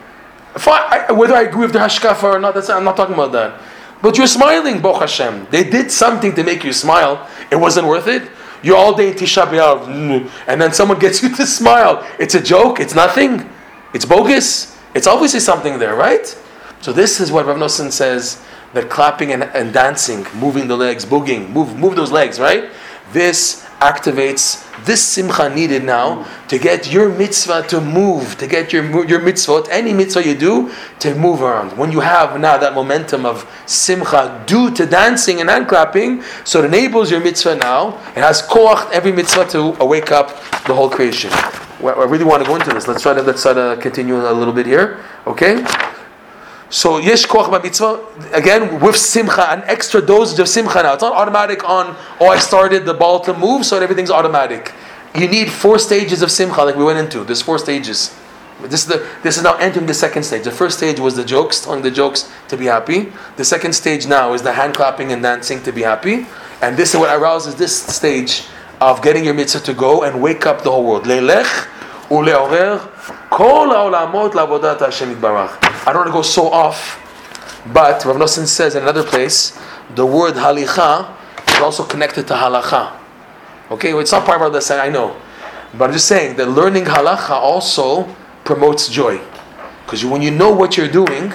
I, 0.55 1.12
whether 1.12 1.35
I 1.35 1.43
agree 1.43 1.62
with 1.62 1.72
the 1.72 1.78
hashkafa 1.78 2.24
or 2.24 2.39
not, 2.39 2.57
I'm 2.68 2.85
not 2.85 2.97
talking 2.97 3.14
about 3.14 3.33
that. 3.33 3.61
But 4.03 4.16
you're 4.16 4.26
smiling, 4.26 4.81
Boch 4.81 5.01
Hashem. 5.01 5.47
They 5.51 5.64
did 5.64 5.91
something 5.91 6.35
to 6.35 6.43
make 6.43 6.64
you 6.64 6.72
smile. 6.72 7.28
It 7.51 7.57
wasn't 7.57 7.87
worth 7.87 8.09
it. 8.09 8.31
You're 8.62 8.76
all 8.76 8.95
day 8.95 9.11
in 9.11 9.14
Tisha 9.14 9.47
B'Av, 9.47 10.31
and 10.47 10.61
then 10.61 10.72
someone 10.72 10.99
gets 10.99 11.22
you 11.22 11.35
to 11.37 11.47
smile. 11.47 12.07
It's 12.18 12.35
a 12.35 12.43
joke. 12.43 12.81
It's 12.81 12.95
nothing. 12.95 13.49
It's 13.95 14.05
bogus. 14.05 14.78
It's 14.95 15.07
obviously 15.07 15.41
something 15.41 15.78
there, 15.78 15.95
right? 15.95 16.26
So 16.80 16.93
this 16.93 17.20
is 17.20 17.30
what 17.30 17.47
Rav 17.47 17.59
Nosson 17.59 17.93
says 17.93 18.43
that 18.72 18.88
clapping 18.88 19.32
and, 19.32 19.45
and 19.45 19.72
dancing, 19.72 20.26
moving 20.34 20.68
the 20.68 20.76
legs, 20.76 21.05
booging, 21.05 21.51
move 21.51 21.76
move 21.76 21.97
those 21.97 22.12
legs, 22.12 22.41
right? 22.41 22.70
This 23.12 23.66
activates 23.80 24.66
this 24.84 25.03
simcha 25.03 25.49
needed 25.55 25.84
now 25.84 26.26
to 26.49 26.59
get 26.59 26.93
your 26.93 27.09
mitzvah 27.09 27.66
to 27.68 27.80
move, 27.80 28.36
to 28.38 28.47
get 28.47 28.72
your 28.72 29.07
your 29.07 29.20
mitzvah, 29.20 29.64
any 29.70 29.93
mitzvah 29.93 30.26
you 30.26 30.34
do, 30.34 30.72
to 31.01 31.14
move 31.14 31.43
around. 31.43 31.76
When 31.76 31.93
you 31.93 32.01
have 32.01 32.38
now 32.41 32.57
that 32.59 32.74
momentum 32.74 33.26
of 33.26 33.49
simcha 33.66 34.43
due 34.47 34.70
to 34.72 34.86
dancing 34.86 35.41
and 35.41 35.51
hand 35.51 35.68
clapping, 35.68 36.22
so 36.45 36.62
it 36.62 36.66
enables 36.66 37.11
your 37.11 37.20
mitzvah 37.20 37.57
now. 37.57 37.99
It 38.16 38.22
has 38.22 38.43
koach 38.43 38.91
every 38.91 39.12
mitzvah 39.12 39.47
to 39.51 39.80
uh, 39.80 39.84
wake 39.84 40.12
up 40.12 40.28
the 40.64 40.74
whole 40.74 40.91
creation. 40.91 41.30
I 41.89 42.05
really 42.05 42.24
want 42.24 42.43
to 42.43 42.49
go 42.49 42.57
into 42.57 42.70
this. 42.70 42.87
Let's 42.87 43.03
try 43.03 43.14
to 43.14 43.22
let's 43.22 43.43
try 43.43 43.55
to 43.55 43.78
continue 43.81 44.16
a 44.16 44.33
little 44.33 44.53
bit 44.53 44.66
here. 44.66 45.03
Okay. 45.26 45.64
So 46.68 46.99
yesh 46.99 47.26
koach 47.26 47.51
mitzvah 47.62 48.07
again 48.33 48.81
with 48.81 48.97
simcha, 48.97 49.51
an 49.51 49.62
extra 49.66 50.01
dosage 50.01 50.39
of 50.39 50.49
simcha 50.49 50.83
now. 50.83 50.95
It's 50.95 51.03
not 51.03 51.14
automatic 51.14 51.68
on. 51.68 51.97
Oh, 52.20 52.28
I 52.28 52.39
started 52.39 52.85
the 52.85 52.95
ball 52.95 53.20
to 53.20 53.35
move, 53.35 53.66
so 53.66 53.81
everything's 53.81 54.11
automatic. 54.11 54.72
You 55.14 55.26
need 55.26 55.51
four 55.51 55.78
stages 55.78 56.22
of 56.22 56.31
simcha, 56.31 56.62
like 56.62 56.76
we 56.76 56.85
went 56.85 56.99
into. 56.99 57.24
There's 57.24 57.43
four 57.43 57.59
stages. 57.59 58.14
This 58.62 58.83
is 58.83 58.87
the 58.87 59.09
this 59.22 59.37
is 59.37 59.43
now 59.43 59.57
entering 59.57 59.87
the 59.87 59.95
second 59.95 60.22
stage. 60.22 60.45
The 60.45 60.51
first 60.51 60.76
stage 60.78 61.01
was 61.01 61.16
the 61.16 61.24
jokes, 61.24 61.61
telling 61.64 61.83
the 61.83 61.91
jokes 61.91 62.31
to 62.49 62.57
be 62.57 62.66
happy. 62.66 63.12
The 63.37 63.45
second 63.45 63.72
stage 63.72 64.07
now 64.07 64.35
is 64.35 64.43
the 64.43 64.53
hand 64.53 64.74
clapping 64.74 65.12
and 65.12 65.22
dancing 65.22 65.62
to 65.62 65.72
be 65.72 65.83
happy. 65.83 66.26
And 66.62 66.76
this 66.76 66.95
is 66.95 67.01
what 67.01 67.09
arouses 67.11 67.55
this 67.55 67.74
stage 67.74 68.45
of 68.81 69.03
getting 69.03 69.24
your 69.24 69.35
mitzvah 69.35 69.61
to 69.61 69.74
go 69.74 70.05
and 70.05 70.22
wake 70.22 70.47
up 70.47 70.62
the 70.62 70.70
whole 70.70 70.85
world. 70.85 71.05
Leilech 71.05 71.68
uleorer 72.09 72.81
kol 73.31 73.68
haolamot 73.68 74.33
lavodat 74.33 74.81
Hashem. 74.81 75.22
I 75.22 75.85
don't 75.87 75.97
want 75.97 76.07
to 76.07 76.12
go 76.12 76.22
so 76.22 76.49
off, 76.49 76.99
but 77.72 78.05
Rav 78.05 78.16
Nosson 78.16 78.47
says 78.47 78.74
in 78.74 78.83
another 78.83 79.05
place, 79.05 79.59
the 79.95 80.07
word 80.07 80.35
halicha 80.35 81.14
is 81.49 81.61
also 81.61 81.85
connected 81.85 82.26
to 82.28 82.35
halacha. 82.35 82.97
Okay, 83.70 83.93
well, 83.93 84.03
it's 84.03 84.12
not 84.12 84.24
part 84.24 84.41
of 84.43 84.53
the 84.53 84.61
saying, 84.61 84.81
I 84.81 84.89
know. 84.89 85.16
But 85.76 85.85
I'm 85.87 85.93
just 85.93 86.09
saying 86.09 86.37
that 86.37 86.49
learning 86.49 86.85
halacha 86.85 87.31
also 87.31 88.05
promotes 88.45 88.89
joy. 88.89 89.20
Because 89.85 90.05
when 90.05 90.22
you 90.22 90.31
know 90.31 90.51
what 90.51 90.76
you're 90.76 90.91
doing, 90.91 91.33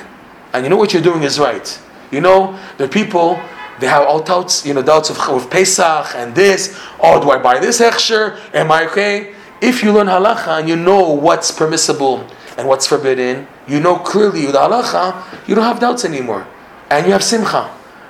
and 0.53 0.63
you 0.63 0.69
know 0.69 0.77
what 0.77 0.93
you're 0.93 1.01
doing 1.01 1.23
is 1.23 1.39
right. 1.39 1.79
You 2.11 2.21
know, 2.21 2.57
the 2.77 2.87
people 2.87 3.39
they 3.79 3.87
have 3.87 4.07
all 4.07 4.21
doubts, 4.21 4.65
you 4.65 4.73
know, 4.73 4.81
doubts 4.81 5.09
of 5.09 5.17
with 5.33 5.49
Pesach 5.49 6.15
and 6.15 6.33
this. 6.33 6.79
Oh, 7.01 7.21
do 7.21 7.29
I 7.31 7.37
buy 7.37 7.59
this 7.59 7.81
hechsher? 7.81 8.39
Am 8.53 8.71
I 8.71 8.85
okay? 8.87 9.33
If 9.61 9.83
you 9.83 9.91
learn 9.91 10.07
halacha 10.07 10.59
and 10.59 10.69
you 10.69 10.75
know 10.75 11.09
what's 11.09 11.51
permissible 11.51 12.25
and 12.57 12.67
what's 12.67 12.87
forbidden, 12.87 13.47
you 13.67 13.79
know 13.79 13.97
clearly 13.97 14.45
the 14.45 14.53
halacha, 14.53 15.47
you 15.47 15.55
don't 15.55 15.65
have 15.65 15.79
doubts 15.79 16.05
anymore. 16.05 16.47
And 16.89 17.05
you 17.05 17.13
have 17.13 17.23
simcha. 17.23 17.69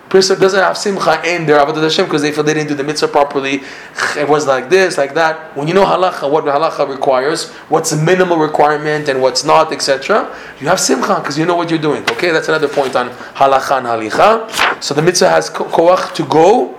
Person 0.09 0.39
doesn't 0.39 0.59
have 0.59 0.77
simcha 0.77 1.21
in 1.25 1.45
their 1.47 1.59
avodah 1.59 1.81
Hashem 1.81 2.05
because 2.05 2.21
they 2.21 2.31
feel 2.31 2.43
they 2.43 2.53
didn't 2.53 2.69
do 2.69 2.75
the 2.75 2.83
mitzvah 2.83 3.07
properly. 3.07 3.63
It 4.15 4.29
was 4.29 4.45
like 4.45 4.69
this, 4.69 4.97
like 4.97 5.15
that. 5.15 5.55
When 5.57 5.67
you 5.67 5.73
know 5.73 5.83
halacha, 5.83 6.29
what 6.29 6.45
halacha 6.45 6.87
requires, 6.87 7.49
what's 7.69 7.89
the 7.89 7.97
minimal 7.97 8.37
requirement 8.37 9.09
and 9.09 9.21
what's 9.21 9.43
not, 9.43 9.73
etc., 9.73 10.35
you 10.59 10.67
have 10.67 10.79
simcha 10.79 11.15
because 11.15 11.39
you 11.39 11.45
know 11.45 11.55
what 11.55 11.69
you're 11.71 11.79
doing. 11.79 12.03
Okay, 12.03 12.31
that's 12.31 12.47
another 12.47 12.67
point 12.67 12.95
on 12.95 13.09
halacha 13.09 13.79
and 13.79 13.87
halicha. 13.87 14.83
So 14.83 14.93
the 14.93 15.01
mitzvah 15.01 15.29
has 15.29 15.49
koach 15.49 16.13
to 16.15 16.23
go 16.25 16.77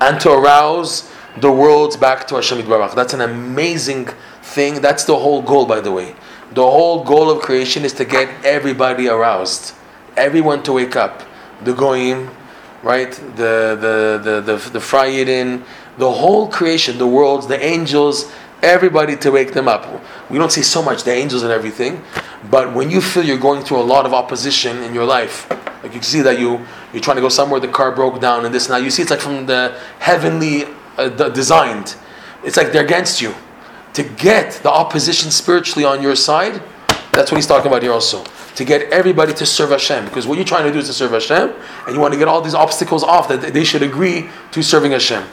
and 0.00 0.20
to 0.20 0.30
arouse 0.32 1.10
the 1.38 1.50
world 1.50 1.98
back 2.00 2.26
to 2.28 2.36
Hashem 2.36 2.58
Yitbarach. 2.58 2.94
That's 2.94 3.14
an 3.14 3.20
amazing 3.20 4.06
thing. 4.42 4.80
That's 4.80 5.04
the 5.04 5.16
whole 5.16 5.42
goal, 5.42 5.66
by 5.66 5.80
the 5.80 5.90
way. 5.90 6.14
The 6.52 6.62
whole 6.62 7.02
goal 7.04 7.30
of 7.30 7.42
creation 7.42 7.84
is 7.84 7.92
to 7.94 8.04
get 8.04 8.28
everybody 8.44 9.08
aroused, 9.08 9.74
everyone 10.16 10.62
to 10.64 10.72
wake 10.72 10.96
up. 10.96 11.22
The 11.64 11.72
goyim, 11.72 12.30
right? 12.82 13.12
The 13.36 13.76
the 13.80 14.20
the 14.22 14.40
the, 14.40 14.70
the 14.70 14.78
Frayidin, 14.78 15.64
the 15.98 16.10
whole 16.10 16.48
creation, 16.48 16.98
the 16.98 17.06
worlds, 17.06 17.46
the 17.46 17.62
angels, 17.62 18.30
everybody 18.62 19.16
to 19.16 19.30
wake 19.30 19.52
them 19.52 19.68
up. 19.68 19.86
We 20.30 20.38
don't 20.38 20.52
see 20.52 20.62
so 20.62 20.82
much 20.82 21.02
the 21.04 21.12
angels 21.12 21.42
and 21.42 21.52
everything, 21.52 22.02
but 22.50 22.74
when 22.74 22.90
you 22.90 23.00
feel 23.00 23.24
you're 23.24 23.38
going 23.38 23.62
through 23.62 23.80
a 23.80 23.88
lot 23.94 24.06
of 24.06 24.14
opposition 24.14 24.82
in 24.82 24.94
your 24.94 25.04
life, 25.04 25.50
like 25.82 25.94
you 25.94 26.02
see 26.02 26.20
that 26.22 26.38
you 26.38 26.64
you're 26.92 27.02
trying 27.02 27.16
to 27.16 27.22
go 27.22 27.28
somewhere, 27.28 27.60
the 27.60 27.68
car 27.68 27.92
broke 27.92 28.20
down, 28.20 28.44
and 28.44 28.54
this 28.54 28.68
now 28.68 28.76
you 28.76 28.90
see 28.90 29.02
it's 29.02 29.10
like 29.10 29.20
from 29.20 29.46
the 29.46 29.78
heavenly 29.98 30.66
uh, 30.96 31.08
designed. 31.30 31.96
It's 32.44 32.56
like 32.56 32.72
they're 32.72 32.84
against 32.84 33.20
you. 33.20 33.34
To 33.94 34.02
get 34.02 34.52
the 34.62 34.70
opposition 34.70 35.30
spiritually 35.30 35.84
on 35.84 36.02
your 36.02 36.16
side, 36.16 36.62
that's 37.11 37.31
what 37.31 37.37
he's 37.37 37.47
talking 37.47 37.67
about 37.67 37.81
here 37.81 37.91
also. 37.91 38.23
To 38.55 38.65
get 38.65 38.91
everybody 38.91 39.33
to 39.33 39.45
serve 39.45 39.71
Hashem. 39.71 40.05
Because 40.05 40.27
what 40.27 40.37
you're 40.37 40.45
trying 40.45 40.65
to 40.65 40.71
do 40.71 40.79
is 40.79 40.87
to 40.87 40.93
serve 40.93 41.11
Hashem, 41.11 41.53
and 41.85 41.95
you 41.95 41.99
want 41.99 42.13
to 42.13 42.19
get 42.19 42.27
all 42.27 42.41
these 42.41 42.53
obstacles 42.53 43.03
off 43.03 43.27
that 43.27 43.41
they 43.53 43.63
should 43.63 43.83
agree 43.83 44.29
to 44.51 44.63
serving 44.63 44.91
Hashem. 44.91 45.23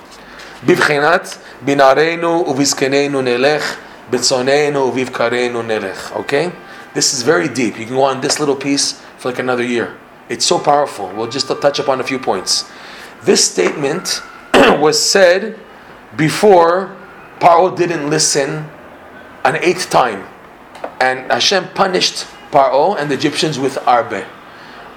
בבחינת 0.67 1.37
בנערינו 1.61 2.45
ובזקנינו 2.49 3.23
נלך, 3.23 3.77
בצוננו 4.11 4.81
ובבקרינו 4.81 5.63
נלך. 5.63 6.13
Okay? 6.17 6.51
This 6.95 7.13
is 7.13 7.23
very 7.23 7.49
deep. 7.49 7.79
You 7.79 7.87
can 7.87 7.97
go 7.97 8.03
on 8.03 8.21
this 8.21 8.39
little 8.41 8.57
piece 8.57 9.01
for 9.19 9.29
like 9.31 9.39
another 9.39 9.65
year. 9.65 9.97
It's 10.29 10.47
so 10.47 10.59
powerful. 10.59 11.11
We'll 11.15 11.31
just 11.31 11.49
touch 11.49 11.79
upon 11.79 12.01
a 12.01 12.05
few 12.05 12.19
points. 12.19 12.65
This 13.23 13.45
statement 13.45 14.23
was 14.55 15.03
said 15.03 15.59
before 16.17 16.97
Paro 17.41 17.77
didn't 17.77 18.09
listen 18.09 18.71
an 19.45 19.57
eighth 19.57 19.91
time. 19.91 20.25
And 21.00 21.32
Hashem 21.32 21.70
punished 21.70 22.26
Paro 22.52 22.98
and 22.98 23.10
the 23.10 23.16
Egyptians 23.16 23.58
with 23.58 23.78
Arbe. 23.88 24.24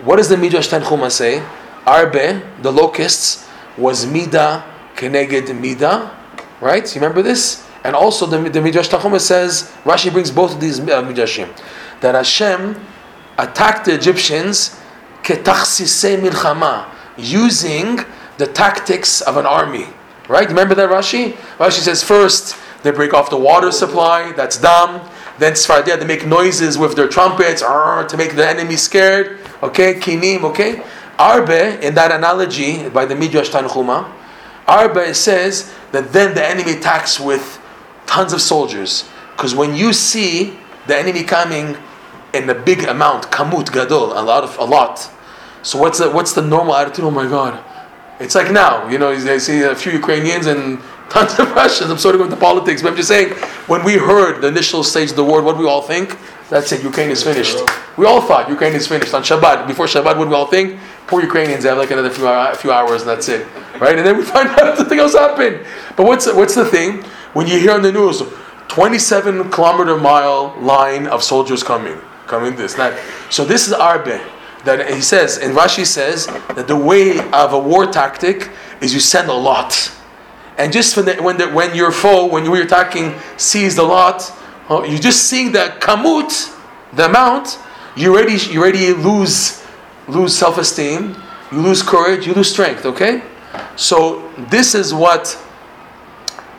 What 0.02 0.16
does 0.16 0.28
the 0.28 0.36
Midrash 0.36 0.68
Tanchuma 0.68 1.10
say? 1.10 1.46
Arbe, 1.86 2.42
the 2.62 2.72
locusts, 2.72 3.48
was 3.76 4.06
Mida 4.06 4.64
keneged 4.96 5.58
Mida. 5.58 6.16
Right? 6.60 6.94
You 6.94 7.00
remember 7.00 7.22
this? 7.22 7.66
And 7.84 7.96
also 7.96 8.26
the, 8.26 8.48
the 8.48 8.60
Midrash 8.60 8.88
Tanchuma 8.88 9.20
says, 9.20 9.72
Rashi 9.84 10.12
brings 10.12 10.30
both 10.30 10.54
of 10.54 10.60
these 10.60 10.80
uh, 10.80 11.02
Midrashim, 11.02 11.48
that 12.00 12.14
Hashem 12.14 12.76
attacked 13.38 13.86
the 13.86 13.94
Egyptians 13.94 14.78
ketachsise 15.22 16.18
milchama, 16.20 16.88
using 17.16 18.00
the 18.38 18.46
tactics 18.46 19.20
of 19.20 19.36
an 19.36 19.46
army. 19.46 19.86
Right? 20.28 20.48
Remember 20.48 20.74
that 20.74 20.88
Rashi? 20.88 21.32
Rashi 21.58 21.80
says 21.80 22.02
first 22.02 22.56
they 22.82 22.90
break 22.90 23.14
off 23.14 23.30
the 23.30 23.36
water 23.36 23.70
supply, 23.70 24.32
that's 24.32 24.58
dam. 24.58 25.00
Then 25.42 25.54
Tzfardeya, 25.54 25.98
they 25.98 26.06
make 26.06 26.24
noises 26.24 26.78
with 26.78 26.94
their 26.94 27.08
trumpets 27.08 27.62
to 27.62 28.14
make 28.16 28.36
the 28.36 28.48
enemy 28.48 28.76
scared. 28.76 29.40
Okay, 29.60 29.94
kinim, 29.94 30.44
okay? 30.44 30.84
Arbe, 31.18 31.82
in 31.82 31.96
that 31.96 32.12
analogy 32.12 32.88
by 32.88 33.06
the 33.06 33.16
Midrash 33.16 33.50
Tanchuma, 33.50 34.08
Arbe 34.68 35.12
says 35.12 35.74
that 35.90 36.12
then 36.12 36.36
the 36.36 36.46
enemy 36.46 36.74
attacks 36.78 37.18
with 37.18 37.60
tons 38.06 38.32
of 38.32 38.40
soldiers. 38.40 39.08
Because 39.32 39.52
when 39.52 39.74
you 39.74 39.92
see 39.92 40.56
the 40.86 40.96
enemy 40.96 41.24
coming 41.24 41.76
in 42.32 42.48
a 42.48 42.54
big 42.54 42.84
amount, 42.84 43.32
kamut 43.32 43.72
gadol, 43.72 44.12
a 44.12 44.22
lot 44.22 44.44
of 44.44 44.56
a 44.58 44.64
lot. 44.64 45.10
So 45.62 45.76
what's 45.76 45.98
the 45.98 46.08
what's 46.08 46.34
the 46.34 46.42
normal 46.42 46.76
attitude? 46.76 47.04
Oh 47.04 47.10
my 47.10 47.28
God, 47.28 47.58
it's 48.22 48.34
like 48.34 48.50
now, 48.50 48.88
you 48.88 48.98
know, 48.98 49.14
they 49.14 49.38
see 49.38 49.62
a 49.62 49.74
few 49.74 49.92
Ukrainians 49.92 50.46
and 50.46 50.80
tons 51.10 51.38
of 51.38 51.50
Russians. 51.52 51.90
I'm 51.90 51.98
sort 51.98 52.14
of 52.14 52.20
going 52.20 52.30
to 52.30 52.36
politics, 52.36 52.82
but 52.82 52.90
I'm 52.90 52.96
just 52.96 53.08
saying, 53.08 53.34
when 53.66 53.84
we 53.84 53.94
heard 53.94 54.40
the 54.40 54.48
initial 54.48 54.82
stage 54.84 55.10
of 55.10 55.16
the 55.16 55.24
war, 55.24 55.42
what 55.42 55.58
we 55.58 55.66
all 55.66 55.82
think? 55.82 56.16
That's 56.48 56.70
it, 56.72 56.82
Ukraine 56.82 57.10
is 57.10 57.22
finished. 57.22 57.58
We 57.96 58.06
all 58.06 58.20
thought 58.20 58.48
Ukraine 58.48 58.74
is 58.74 58.86
finished. 58.86 59.12
On 59.14 59.22
Shabbat, 59.22 59.66
before 59.66 59.86
Shabbat, 59.86 60.16
what 60.18 60.28
we 60.28 60.34
all 60.34 60.46
think? 60.46 60.78
Poor 61.06 61.22
Ukrainians, 61.22 61.64
have 61.64 61.78
like 61.78 61.90
another 61.90 62.10
few, 62.10 62.26
a 62.26 62.54
few 62.54 62.70
hours 62.70 63.02
and 63.02 63.10
that's 63.10 63.28
it. 63.28 63.46
Right? 63.80 63.96
And 63.96 64.06
then 64.06 64.16
we 64.16 64.22
find 64.36 64.48
out 64.48 64.76
something 64.76 64.98
else 64.98 65.14
happened. 65.14 65.66
But 65.96 66.06
what's, 66.06 66.26
what's 66.32 66.54
the 66.54 66.64
thing? 66.64 67.02
When 67.32 67.46
you 67.46 67.58
hear 67.58 67.72
on 67.72 67.82
the 67.82 67.92
news, 67.92 68.22
27 68.68 69.50
kilometer 69.50 69.96
mile 69.96 70.54
line 70.60 71.06
of 71.06 71.22
soldiers 71.22 71.62
coming, 71.62 71.98
coming 72.26 72.56
this, 72.56 72.74
that. 72.74 72.98
So 73.30 73.44
this 73.44 73.66
is 73.66 73.72
Arbe. 73.72 74.20
That 74.64 74.94
he 74.94 75.00
says, 75.00 75.38
and 75.38 75.56
Rashi 75.56 75.84
says, 75.84 76.26
that 76.26 76.68
the 76.68 76.76
way 76.76 77.18
of 77.30 77.52
a 77.52 77.58
war 77.58 77.86
tactic 77.86 78.50
is 78.80 78.94
you 78.94 79.00
send 79.00 79.28
a 79.28 79.34
lot 79.34 79.92
and 80.58 80.72
just 80.72 80.96
when, 80.96 81.06
the, 81.06 81.14
when, 81.16 81.36
the, 81.38 81.48
when 81.48 81.74
your 81.74 81.90
foe, 81.90 82.26
when 82.26 82.44
you're 82.44 82.62
attacking, 82.62 83.14
sees 83.36 83.76
the 83.76 83.82
lot, 83.82 84.22
uh, 84.68 84.76
oh, 84.76 84.84
you're 84.84 84.98
just 84.98 85.24
seeing 85.28 85.52
the 85.52 85.74
kamut, 85.80 86.56
the 86.92 87.06
amount, 87.06 87.58
you 87.96 88.12
already, 88.12 88.36
you 88.52 88.60
already 88.60 88.92
lose, 88.92 89.64
lose 90.08 90.36
self 90.36 90.58
esteem, 90.58 91.16
you 91.50 91.60
lose 91.60 91.82
courage, 91.82 92.26
you 92.26 92.34
lose 92.34 92.50
strength, 92.50 92.84
okay? 92.84 93.22
So 93.76 94.30
this 94.50 94.74
is 94.74 94.94
what 94.94 95.38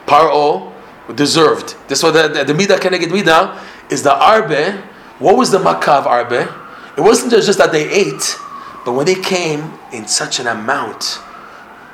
Paro 0.06 0.72
deserved. 1.14 1.76
This 1.88 2.02
was 2.02 2.12
the, 2.12 2.28
the, 2.28 2.44
the 2.44 2.54
Mida 2.54 2.76
Keneged 2.76 3.10
is 3.90 4.02
the 4.02 4.14
Arbe. 4.14 4.80
What 5.18 5.36
was 5.36 5.50
the 5.50 5.58
Makkah 5.58 5.92
of 5.92 6.06
Arbe? 6.06 6.48
It 6.96 7.00
wasn't 7.00 7.32
just 7.32 7.58
that 7.58 7.72
they 7.72 7.90
ate, 7.90 8.36
but 8.84 8.92
when 8.92 9.06
they 9.06 9.14
came 9.14 9.72
in 9.92 10.06
such 10.06 10.38
an 10.38 10.46
amount, 10.46 11.18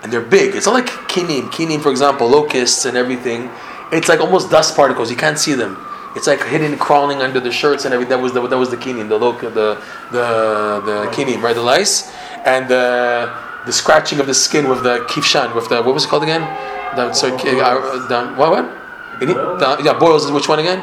and 0.02 0.12
they're 0.12 0.20
big. 0.20 0.54
It's 0.54 0.66
not 0.66 0.74
like 0.74 0.86
kinim. 1.08 1.50
Kinim, 1.50 1.80
for 1.80 1.90
example, 1.90 2.28
locusts 2.28 2.84
and 2.84 2.96
everything. 2.96 3.50
It's 3.92 4.08
like 4.08 4.20
almost 4.20 4.50
dust 4.50 4.76
particles. 4.76 5.10
You 5.10 5.16
can't 5.16 5.38
see 5.38 5.54
them. 5.54 5.76
It's 6.16 6.26
like 6.26 6.42
hidden, 6.42 6.76
crawling 6.78 7.22
under 7.22 7.38
the 7.38 7.52
shirts 7.52 7.84
and 7.84 7.94
everything. 7.94 8.10
That 8.10 8.22
was 8.22 8.32
the 8.32 8.46
that 8.46 8.56
was 8.56 8.70
the 8.70 8.76
kinim, 8.76 9.08
the 9.08 9.18
loc, 9.18 9.40
the 9.40 9.50
the 9.50 10.82
the 10.84 11.10
kinim, 11.12 11.42
right? 11.42 11.54
The 11.54 11.62
lice 11.62 12.10
and 12.44 12.68
the 12.68 13.32
the 13.66 13.72
scratching 13.72 14.20
of 14.20 14.26
the 14.26 14.34
skin 14.34 14.68
with 14.68 14.82
the 14.82 15.00
kifshan, 15.08 15.54
with 15.54 15.68
the 15.68 15.82
what 15.82 15.94
was 15.94 16.04
it 16.04 16.08
called 16.08 16.22
again? 16.22 16.42
The, 16.96 17.12
sorry, 17.12 17.34
uh, 17.34 18.08
the, 18.08 18.34
what 18.36 18.50
what? 18.50 18.64
The, 19.20 19.82
yeah, 19.84 19.98
boils. 19.98 20.32
Which 20.32 20.48
one 20.48 20.58
again? 20.58 20.80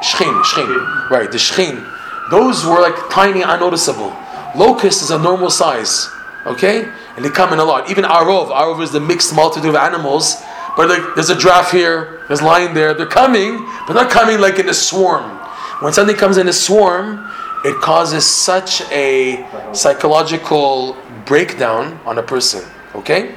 Shchin, 0.00 0.42
shchin. 0.42 1.10
Right, 1.10 1.30
the 1.30 1.38
shchin. 1.38 1.84
Those 2.32 2.64
were 2.64 2.80
like 2.80 3.10
tiny, 3.10 3.42
unnoticeable. 3.42 4.10
Locust 4.56 5.02
is 5.02 5.10
a 5.10 5.18
normal 5.18 5.50
size. 5.50 6.08
Okay? 6.46 6.90
And 7.14 7.22
they 7.22 7.28
come 7.28 7.52
in 7.52 7.58
a 7.58 7.64
lot. 7.64 7.90
Even 7.90 8.04
Arov. 8.04 8.48
Arov 8.48 8.82
is 8.82 8.90
the 8.90 9.00
mixed 9.00 9.36
multitude 9.36 9.68
of 9.68 9.76
animals. 9.76 10.42
But 10.74 10.88
like, 10.88 11.14
there's 11.14 11.28
a 11.28 11.36
giraffe 11.36 11.70
here, 11.70 12.24
there's 12.28 12.40
lion 12.40 12.72
there. 12.72 12.94
They're 12.94 13.04
coming, 13.04 13.58
but 13.86 13.92
not 13.92 14.10
coming 14.10 14.40
like 14.40 14.58
in 14.58 14.66
a 14.70 14.72
swarm. 14.72 15.38
When 15.82 15.92
something 15.92 16.16
comes 16.16 16.38
in 16.38 16.48
a 16.48 16.54
swarm, 16.54 17.30
it 17.66 17.76
causes 17.82 18.24
such 18.24 18.80
a 18.90 19.46
psychological 19.74 20.96
breakdown 21.26 22.00
on 22.06 22.16
a 22.16 22.22
person. 22.22 22.64
Okay? 22.94 23.34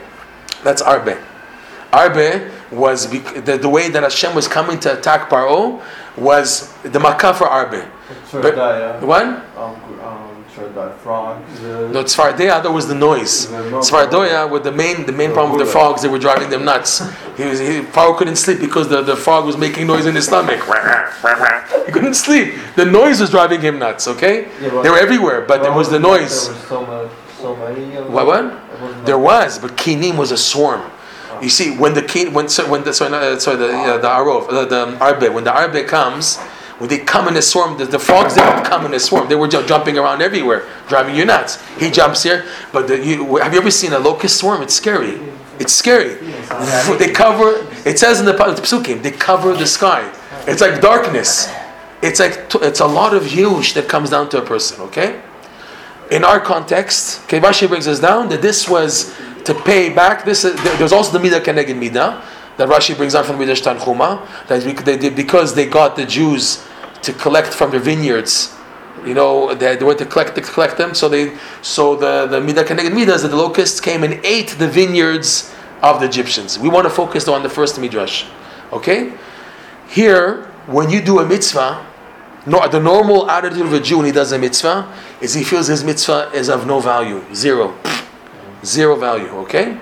That's 0.64 0.82
Arbe. 0.82 1.18
Arbe 1.92 2.50
was 2.72 3.10
the, 3.10 3.60
the 3.62 3.68
way 3.68 3.90
that 3.90 4.04
Hashem 4.04 4.34
was 4.34 4.48
coming 4.48 4.80
to 4.80 4.98
attack 4.98 5.30
Paro 5.30 5.84
was 6.18 6.74
the 6.84 7.00
makkah 7.00 7.34
for 7.34 7.46
Arbe. 7.46 7.92
But, 8.32 9.02
what? 9.02 9.26
Um, 9.58 10.00
um, 10.00 10.36
frogs. 11.00 11.62
No, 11.62 12.04
Tzfardeya, 12.04 12.64
that 12.64 12.72
was 12.72 12.88
the 12.88 12.96
noise. 12.96 13.48
Tzfardoya, 13.48 14.50
with 14.50 14.64
the 14.64 14.72
main 14.72 15.06
the 15.06 15.12
main 15.12 15.34
problem 15.34 15.58
with 15.58 15.66
the 15.66 15.72
frogs, 15.72 16.02
they 16.02 16.08
were 16.08 16.20
driving 16.20 16.50
them 16.50 16.64
nuts. 16.66 17.02
He 17.36 17.46
was 17.46 17.60
he, 17.60 17.82
Pharaoh 17.82 18.14
couldn't 18.14 18.38
sleep 18.38 18.60
because 18.60 18.88
the, 18.90 19.02
the 19.02 19.16
frog 19.16 19.46
was 19.46 19.58
making 19.58 19.88
noise 19.88 20.06
in 20.06 20.16
his 20.16 20.26
stomach. 20.26 20.60
he 21.86 21.92
couldn't 21.92 22.14
sleep. 22.14 22.54
The 22.76 22.86
noise 22.86 23.20
was 23.22 23.32
driving 23.32 23.62
him 23.62 23.80
nuts. 23.80 24.08
Okay, 24.08 24.44
yeah, 24.62 24.82
they 24.82 24.90
were 24.90 24.98
everywhere, 24.98 25.42
but 25.42 25.62
there 25.62 25.74
was 25.74 25.90
the 25.90 26.00
noise. 26.00 26.48
There 26.48 26.56
was 26.56 26.68
so 26.68 26.86
much, 26.86 27.12
so 27.38 27.56
many. 27.56 27.86
What? 28.10 28.28
What? 28.28 29.06
There 29.06 29.20
was, 29.20 29.60
but 29.60 29.72
Kinim 29.72 30.18
was 30.18 30.32
a 30.32 30.38
swarm. 30.38 30.92
You 31.42 31.50
see, 31.50 31.76
when 31.76 31.94
the 31.94 32.02
king, 32.02 32.34
when 32.34 32.48
when 32.70 32.84
the 32.84 32.94
sorry, 32.94 33.14
uh, 33.14 33.38
sorry 33.40 33.58
the 33.58 33.70
uh, 33.74 33.98
the 33.98 34.08
arov, 34.08 34.48
uh, 34.50 34.66
the 34.66 34.98
arbe, 35.00 35.34
when 35.34 35.44
the 35.44 35.54
arbe 35.54 35.86
comes, 35.86 36.38
when 36.38 36.55
they 36.82 37.00
come 37.00 37.28
in 37.30 37.38
a 37.38 37.42
swarm, 37.42 37.78
the, 37.78 37.86
the 37.86 38.00
frogs 38.00 38.36
didn't 38.36 38.66
come 38.66 38.86
in 38.86 38.94
a 38.94 39.00
swarm. 39.00 39.30
They 39.30 39.36
were 39.36 39.48
just 39.48 39.68
jumping 39.68 39.98
around 39.98 40.22
everywhere, 40.22 40.68
driving 40.88 41.16
you 41.16 41.26
nuts. 41.26 41.64
He 41.78 41.90
jumps 41.90 42.24
here, 42.24 42.46
but 42.74 42.88
the, 42.88 43.04
you, 43.04 43.38
have 43.38 43.54
you 43.54 43.60
ever 43.60 43.72
seen 43.72 43.94
a 43.94 44.00
locust 44.00 44.38
swarm? 44.38 44.62
It's 44.62 44.74
scary. 44.74 45.20
It's 45.60 45.74
scary. 45.74 46.18
They 47.00 47.12
cover. 47.12 47.66
It 47.86 47.98
says 47.98 48.20
in 48.20 48.26
the, 48.26 48.34
the 48.34 48.62
psukim, 48.62 49.02
they 49.02 49.12
cover 49.12 49.54
the 49.54 49.66
sky. 49.66 50.12
It's 50.48 50.62
like 50.62 50.82
darkness. 50.82 51.50
It's 52.02 52.20
like 52.20 52.48
it's 52.62 52.82
a 52.82 52.86
lot 52.86 53.14
of 53.14 53.24
yush 53.24 53.74
that 53.76 53.88
comes 53.88 54.10
down 54.10 54.30
to 54.30 54.42
a 54.42 54.46
person. 54.46 54.82
Okay. 54.82 55.22
In 56.12 56.24
our 56.24 56.40
context, 56.40 57.24
okay, 57.24 57.40
Rashi 57.40 57.68
brings 57.68 57.88
us 57.88 58.00
down 58.00 58.30
that 58.30 58.42
this 58.42 58.70
was 58.70 59.16
to 59.46 59.56
pay 59.56 59.90
back. 59.90 60.24
This 60.24 60.44
there's 60.44 60.92
also 60.92 61.18
the 61.18 61.28
midah 61.28 61.44
keneged 61.44 61.80
midah 61.80 62.22
that 62.58 62.70
Rashi 62.70 62.96
brings 62.96 63.16
out 63.16 63.26
from 63.26 63.38
Midrash 63.38 63.62
Tanhuma, 63.62 64.26
that 64.48 64.86
they 64.86 64.98
did, 64.98 65.16
because 65.16 65.56
they 65.56 65.66
got 65.66 65.96
the 65.96 66.06
Jews 66.06 66.66
to 67.02 67.14
collect 67.14 67.54
from 67.54 67.72
their 67.72 67.80
vineyards, 67.80 68.56
you 69.06 69.14
know, 69.14 69.54
they, 69.54 69.76
they 69.76 69.86
went 69.86 70.00
to 70.00 70.06
collect 70.06 70.36
to 70.36 70.42
collect 70.42 70.78
them. 70.78 70.94
So 70.94 71.10
they, 71.10 71.38
so 71.62 71.96
the 71.96 72.26
the 72.28 72.40
midah 72.40 72.66
keneged 72.66 72.92
midah 72.92 73.22
that 73.22 73.28
the 73.28 73.36
locusts 73.36 73.80
came 73.80 74.04
and 74.04 74.14
ate 74.26 74.50
the 74.58 74.68
vineyards 74.68 75.54
of 75.82 76.00
the 76.00 76.08
Egyptians. 76.08 76.58
We 76.58 76.70
want 76.70 76.86
to 76.86 76.90
focus 76.90 77.28
on 77.28 77.44
the 77.44 77.50
first 77.50 77.80
midrash, 77.80 78.26
okay? 78.72 79.14
Here, 79.88 80.46
when 80.66 80.90
you 80.90 81.02
do 81.02 81.20
a 81.20 81.26
mitzvah, 81.26 81.86
no, 82.48 82.68
the 82.68 82.80
normal 82.80 83.30
attitude 83.30 83.66
of 83.66 83.74
a 83.74 83.80
Jew 83.80 83.98
when 83.98 84.06
he 84.08 84.12
does 84.12 84.32
a 84.32 84.40
mitzvah 84.40 84.92
is 85.22 85.34
he 85.34 85.44
feels 85.44 85.68
his 85.68 85.84
mitzvah 85.84 86.32
is 86.34 86.50
of 86.50 86.66
no 86.66 86.80
value, 86.80 87.24
zero, 87.36 87.78
zero 88.64 88.96
value. 88.96 89.30
Okay, 89.46 89.78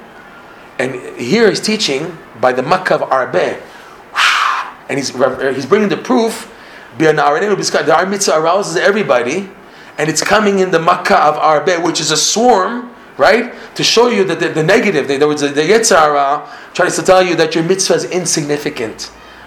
and 0.80 0.96
here 1.18 1.50
he's 1.50 1.62
teaching 1.62 2.18
by 2.44 2.52
the 2.52 2.62
Makkah 2.62 2.96
of 2.96 3.04
Arbe, 3.04 3.36
and 4.90 5.00
he's 5.00 5.10
he's 5.56 5.66
bringing 5.66 5.90
the 5.90 5.98
proof. 5.98 6.52
The 6.98 7.08
Ar 7.10 8.06
mitzvah 8.06 8.38
arouses 8.38 8.76
everybody, 8.76 9.50
and 9.98 10.10
it's 10.10 10.22
coming 10.22 10.60
in 10.60 10.70
the 10.70 10.80
Makkah 10.80 11.18
of 11.18 11.38
Arbe, 11.38 11.82
which 11.82 12.00
is 12.02 12.12
a 12.12 12.18
swarm, 12.18 12.94
right? 13.18 13.54
To 13.76 13.84
show 13.84 14.10
you 14.10 14.26
that 14.26 14.40
the, 14.40 14.50
the 14.50 14.62
negative, 14.62 15.08
the, 15.08 15.18
the, 15.18 15.48
the 15.48 15.62
Yetzer 15.62 15.98
Hara 15.98 16.48
tries 16.74 16.96
to 16.98 17.02
tell 17.02 17.24
you 17.24 17.36
that 17.38 17.56
your 17.56 17.64
mitzvah 17.64 17.96
is 17.96 18.06
insignificant. 18.12 19.04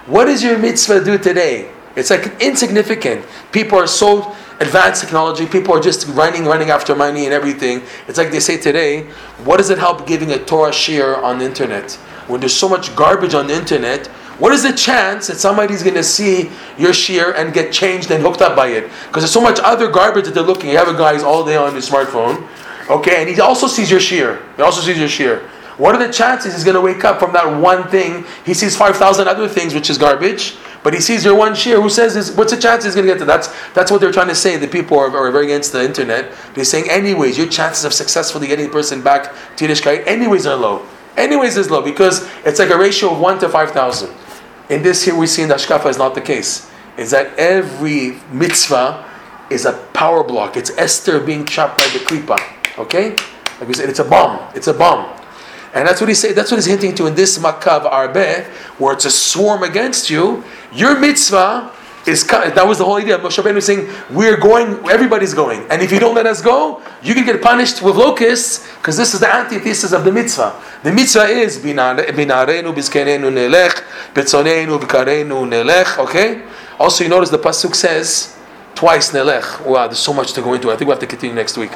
What 0.06 0.24
does 0.24 0.42
your 0.42 0.58
mitzvah 0.58 1.04
do 1.04 1.18
today? 1.18 1.70
It's 1.96 2.10
like 2.10 2.40
insignificant. 2.40 3.24
People 3.52 3.78
are 3.78 3.86
so 3.86 4.34
advanced 4.60 5.02
technology. 5.02 5.46
People 5.46 5.74
are 5.74 5.80
just 5.80 6.08
running, 6.08 6.44
running 6.44 6.70
after 6.70 6.94
money 6.94 7.26
and 7.26 7.34
everything. 7.34 7.82
It's 8.08 8.18
like 8.18 8.30
they 8.30 8.40
say 8.40 8.56
today. 8.56 9.04
What 9.44 9.58
does 9.58 9.70
it 9.70 9.78
help 9.78 10.06
giving 10.06 10.32
a 10.32 10.38
Torah 10.38 10.70
shiur 10.70 11.22
on 11.22 11.38
the 11.38 11.44
internet? 11.44 11.98
When 12.26 12.40
there's 12.40 12.56
so 12.56 12.68
much 12.68 12.94
garbage 12.96 13.34
on 13.34 13.46
the 13.46 13.54
internet, 13.54 14.08
what 14.38 14.52
is 14.52 14.62
the 14.62 14.72
chance 14.72 15.28
that 15.28 15.38
somebody's 15.38 15.82
going 15.82 15.94
to 15.94 16.04
see 16.04 16.50
your 16.76 16.90
shiur 16.90 17.34
and 17.36 17.54
get 17.54 17.72
changed 17.72 18.10
and 18.10 18.22
hooked 18.22 18.42
up 18.42 18.54
by 18.54 18.68
it? 18.68 18.90
Because 19.06 19.22
there's 19.22 19.32
so 19.32 19.40
much 19.40 19.58
other 19.60 19.90
garbage 19.90 20.26
that 20.26 20.34
they're 20.34 20.42
looking. 20.42 20.70
You 20.70 20.76
have 20.76 20.88
a 20.88 20.96
guy 20.96 21.14
who's 21.14 21.22
all 21.22 21.44
day 21.44 21.56
on 21.56 21.74
his 21.74 21.88
smartphone, 21.88 22.46
okay, 22.90 23.22
and 23.22 23.30
he 23.30 23.40
also 23.40 23.66
sees 23.66 23.90
your 23.90 24.00
shiur. 24.00 24.42
He 24.56 24.62
also 24.62 24.82
sees 24.82 24.98
your 24.98 25.08
shiur. 25.08 25.48
What 25.78 25.94
are 25.94 26.04
the 26.04 26.12
chances 26.12 26.54
he's 26.54 26.64
going 26.64 26.74
to 26.74 26.80
wake 26.80 27.04
up 27.04 27.18
from 27.18 27.32
that 27.34 27.60
one 27.60 27.88
thing? 27.88 28.24
He 28.44 28.54
sees 28.54 28.76
5,000 28.76 29.28
other 29.28 29.46
things, 29.46 29.74
which 29.74 29.90
is 29.90 29.98
garbage, 29.98 30.56
but 30.82 30.94
he 30.94 31.00
sees 31.00 31.24
your 31.24 31.34
one 31.34 31.52
shiur. 31.52 31.82
Who 31.82 31.90
says 31.90 32.14
this? 32.14 32.34
What's 32.34 32.52
the 32.52 32.60
chance 32.60 32.84
he's 32.84 32.94
going 32.94 33.06
to 33.06 33.12
get 33.12 33.18
to? 33.18 33.26
That's, 33.26 33.48
that's 33.72 33.90
what 33.90 34.00
they're 34.00 34.12
trying 34.12 34.28
to 34.28 34.34
say. 34.34 34.56
The 34.56 34.68
people 34.68 34.98
are, 34.98 35.14
are 35.14 35.30
very 35.30 35.46
against 35.46 35.72
the 35.72 35.84
internet. 35.84 36.32
They're 36.54 36.64
saying, 36.64 36.88
anyways, 36.88 37.36
your 37.36 37.48
chances 37.48 37.84
of 37.84 37.92
successfully 37.92 38.46
getting 38.46 38.66
the 38.66 38.72
person 38.72 39.02
back 39.02 39.34
to 39.56 39.66
Yiddishkeit, 39.66 40.06
anyways, 40.06 40.46
are 40.46 40.56
low. 40.56 40.86
Anyways, 41.16 41.56
is 41.56 41.70
low 41.70 41.82
because 41.82 42.28
it's 42.44 42.58
like 42.58 42.70
a 42.70 42.78
ratio 42.78 43.12
of 43.12 43.20
1 43.20 43.38
to 43.40 43.48
5,000. 43.48 44.10
In 44.68 44.82
this 44.82 45.04
here 45.04 45.16
we 45.16 45.26
see 45.26 45.42
in 45.42 45.48
the 45.48 45.54
hashkafa 45.54 45.86
is 45.86 45.98
not 45.98 46.14
the 46.14 46.20
case. 46.20 46.70
Is 46.96 47.10
that 47.10 47.36
every 47.38 48.18
mitzvah 48.32 49.04
is 49.50 49.64
a 49.64 49.72
power 49.92 50.24
block. 50.24 50.56
It's 50.56 50.70
Esther 50.76 51.20
being 51.20 51.44
chopped 51.44 51.78
by 51.78 51.86
the 51.88 52.04
klipa. 52.04 52.38
Okay? 52.78 53.10
Like 53.58 53.68
we 53.68 53.74
said, 53.74 53.88
it's 53.88 54.00
a 54.00 54.04
bomb. 54.04 54.50
It's 54.54 54.66
a 54.66 54.74
bomb. 54.74 55.12
And 55.74 55.86
that's 55.86 56.00
what 56.00 56.08
he's 56.08 56.18
saying. 56.18 56.34
That's 56.34 56.50
what 56.50 56.56
he's 56.56 56.66
hinting 56.66 56.94
to 56.96 57.06
in 57.06 57.14
this 57.14 57.38
Makav 57.38 57.84
Arbe, 57.84 58.44
where 58.78 58.94
it's 58.94 59.04
a 59.04 59.10
swarm 59.10 59.62
against 59.62 60.08
you. 60.10 60.42
Your 60.72 60.98
mitzvah 60.98 61.72
is 62.06 62.24
that 62.26 62.66
was 62.66 62.78
the 62.78 62.84
whole 62.84 62.96
idea. 62.96 63.18
Moshe 63.18 63.42
Rabbeinu 63.42 63.62
saying 63.62 63.88
we're 64.10 64.36
going, 64.36 64.88
everybody's 64.88 65.34
going, 65.34 65.66
and 65.70 65.82
if 65.82 65.90
you 65.90 65.98
don't 65.98 66.14
let 66.14 66.26
us 66.26 66.40
go, 66.40 66.80
you 67.02 67.14
can 67.14 67.24
get 67.24 67.42
punished 67.42 67.82
with 67.82 67.96
locusts 67.96 68.66
because 68.76 68.96
this 68.96 69.12
is 69.12 69.20
the 69.20 69.34
antithesis 69.34 69.92
of 69.92 70.04
the 70.04 70.12
mitzvah. 70.12 70.60
The 70.82 70.92
mitzvah 70.92 71.26
is 71.26 71.58
binarenu 71.58 72.72
bizkenenu 72.74 73.30
nelech, 73.32 73.82
betzonenu 74.14 74.78
v'karenu 74.80 75.48
nelech. 75.48 75.98
Okay. 75.98 76.42
Also, 76.78 77.04
you 77.04 77.10
notice 77.10 77.30
the 77.30 77.38
pasuk 77.38 77.74
says 77.74 78.38
twice 78.74 79.10
nelech. 79.10 79.64
Wow, 79.66 79.86
there's 79.86 79.98
so 79.98 80.12
much 80.12 80.32
to 80.34 80.42
go 80.42 80.54
into. 80.54 80.70
I 80.70 80.76
think 80.76 80.88
we 80.88 80.92
have 80.92 81.00
to 81.00 81.06
continue 81.06 81.34
next 81.34 81.56
week. 81.56 81.72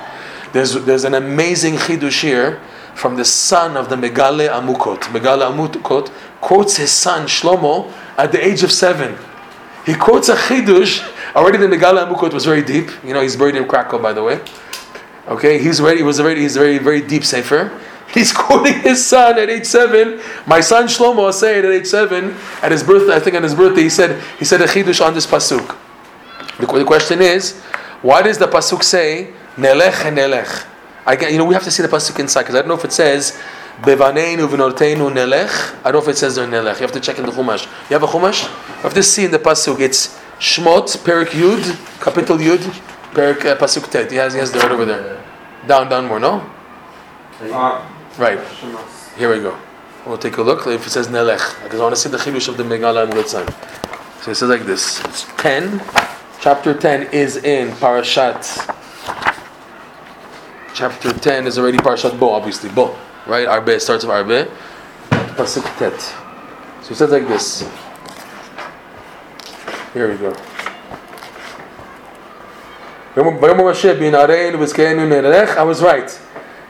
There's 0.53 0.75
there's 0.75 1.05
an 1.05 1.15
amazing 1.15 1.75
chidush 1.75 2.23
here 2.23 2.61
from 2.95 3.17
the 3.17 3.25
son 3.25 3.77
of 3.77 3.89
the 3.89 3.97
Megale 3.97 4.49
Amukot. 4.49 5.01
Megale 5.05 5.51
Amukot 5.51 6.13
quotes 6.41 6.77
his 6.77 6.93
son 6.93 7.27
Shlomo 7.27 7.93
at 8.17 8.31
the 8.33 8.45
age 8.45 8.63
of 8.63 8.71
seven. 8.71 9.17
He 9.87 9.95
quotes 9.95 10.29
a 10.29 10.37
chidush. 10.37 11.07
Already 11.35 11.59
the 11.59 11.67
Megale 11.67 12.07
Amukot 12.07 12.33
was 12.33 12.45
very 12.45 12.63
deep. 12.63 12.91
You 13.05 13.15
know, 13.15 13.21
he's 13.21 13.37
buried 13.37 13.57
in 13.57 13.67
Krakow, 13.67 14.01
by 14.01 14.13
the 14.13 14.23
way. 14.23 14.41
Okay, 15.29 15.63
he's 15.63 15.81
ready. 15.81 15.99
He 15.99 16.03
was 16.03 16.21
already. 16.21 16.41
He's 16.41 16.57
very, 16.57 16.79
very 16.79 17.01
deep 17.01 17.25
sefer. 17.25 17.79
He's 18.15 18.33
quoting 18.33 18.81
his 18.81 19.07
son 19.07 19.39
at 19.39 19.49
age 19.49 19.67
seven. 19.67 20.21
My 20.45 20.59
son 20.61 20.87
Shlomo 20.87 21.33
said 21.33 21.65
at 21.65 21.71
age 21.71 21.87
seven, 21.87 22.35
at 22.61 22.73
his 22.73 22.83
birthday, 22.83 23.15
I 23.15 23.21
think 23.21 23.37
on 23.37 23.45
his 23.45 23.55
birthday, 23.55 23.83
he 23.83 23.89
said 23.89 24.21
he 24.37 24.45
said 24.45 24.61
a 24.61 24.67
chidush 24.67 25.01
on 25.05 25.15
this 25.15 25.29
pasuk. 25.29 25.77
The, 26.59 26.67
the 26.67 26.85
question 26.85 27.21
is, 27.23 27.61
why 28.03 28.23
does 28.23 28.37
the 28.37 28.47
pasuk 28.49 28.83
say 28.83 29.33
nelech 29.55 30.05
and 30.05 30.19
nelech? 30.19 30.67
I 31.07 31.15
get, 31.15 31.31
you 31.31 31.39
know, 31.39 31.45
we 31.45 31.55
have 31.55 31.63
to 31.63 31.71
see 31.71 31.85
the 31.85 31.89
pasuk 31.89 32.19
inside 32.19 32.43
because 32.43 32.57
I 32.57 32.59
don't 32.59 32.69
know 32.69 32.75
if 32.75 32.85
it 32.85 32.93
says 32.93 33.41
bevaneinu 33.83 34.49
v'norteinu 34.49 35.11
nelech. 35.11 35.75
I 35.85 35.91
don't 35.91 35.95
know 35.95 35.99
if 36.03 36.09
it 36.09 36.19
says 36.19 36.37
there 36.37 36.47
nelech. 36.47 36.77
You 36.77 36.83
have 36.83 36.93
to 36.93 37.01
check 37.01 37.19
in 37.19 37.27
the 37.27 37.33
chumash. 37.33 37.67
You 37.89 37.99
have 37.99 38.03
a 38.03 38.07
chumash? 38.07 38.45
You 38.45 38.83
have 38.83 38.95
to 38.95 39.03
see 39.03 39.25
in 39.25 39.31
the 39.31 39.39
pasuk. 39.39 39.81
It's 39.81 40.19
Shmot 40.39 40.97
Perik 40.99 41.29
Yud, 41.29 41.63
capital 42.03 42.39
Yud, 42.39 42.59
Perik 43.13 43.45
uh, 43.45 43.57
pasuk 43.57 43.91
Tet. 43.91 44.11
He 44.11 44.17
has, 44.17 44.33
he 44.33 44.39
has 44.39 44.51
the 44.51 44.59
word 44.59 44.73
over 44.73 44.85
there. 44.85 45.23
Down, 45.67 45.89
down 45.89 46.07
more. 46.07 46.21
No. 46.21 46.51
Uh, 47.41 47.87
Right. 48.19 48.41
Here 49.17 49.33
we 49.33 49.41
go. 49.41 49.57
We'll 50.05 50.19
take 50.19 50.37
a 50.37 50.43
look 50.43 50.67
if 50.67 50.87
it 50.87 50.91
says 50.91 51.09
nelech 51.09 51.63
because 51.63 51.79
I 51.79 51.83
want 51.83 51.95
to 51.95 52.01
see 52.01 52.09
the 52.09 52.19
chidush 52.19 52.49
of 52.49 52.57
the 52.57 52.65
Megala 52.65 53.11
and 53.11 53.29
son. 53.29 53.47
So 54.23 54.33
it 54.33 54.35
says 54.35 54.49
like 54.49 54.63
this. 54.63 55.03
It's 55.05 55.25
ten. 55.37 55.81
Chapter 56.41 56.75
ten 56.75 57.09
is 57.13 57.37
in 57.37 57.71
Parashat 57.77 58.77
chapter 60.81 61.13
10 61.13 61.47
is 61.47 61.59
already 61.59 61.77
Parashat 61.77 62.19
Bo, 62.19 62.31
obviously. 62.31 62.71
Bo, 62.71 62.97
right? 63.27 63.47
Arbe 63.47 63.81
starts 63.81 64.05
with 64.05 64.13
Arbe. 64.13 64.49
Pasuk 65.37 65.65
Tet. 65.79 66.01
So 66.83 66.93
it 66.93 66.97
says 66.97 67.11
like 67.11 67.27
this. 67.29 67.69
Here 69.93 70.11
we 70.11 70.17
go. 70.17 70.35
I 73.17 73.23
was 75.63 75.83
right. 75.83 76.21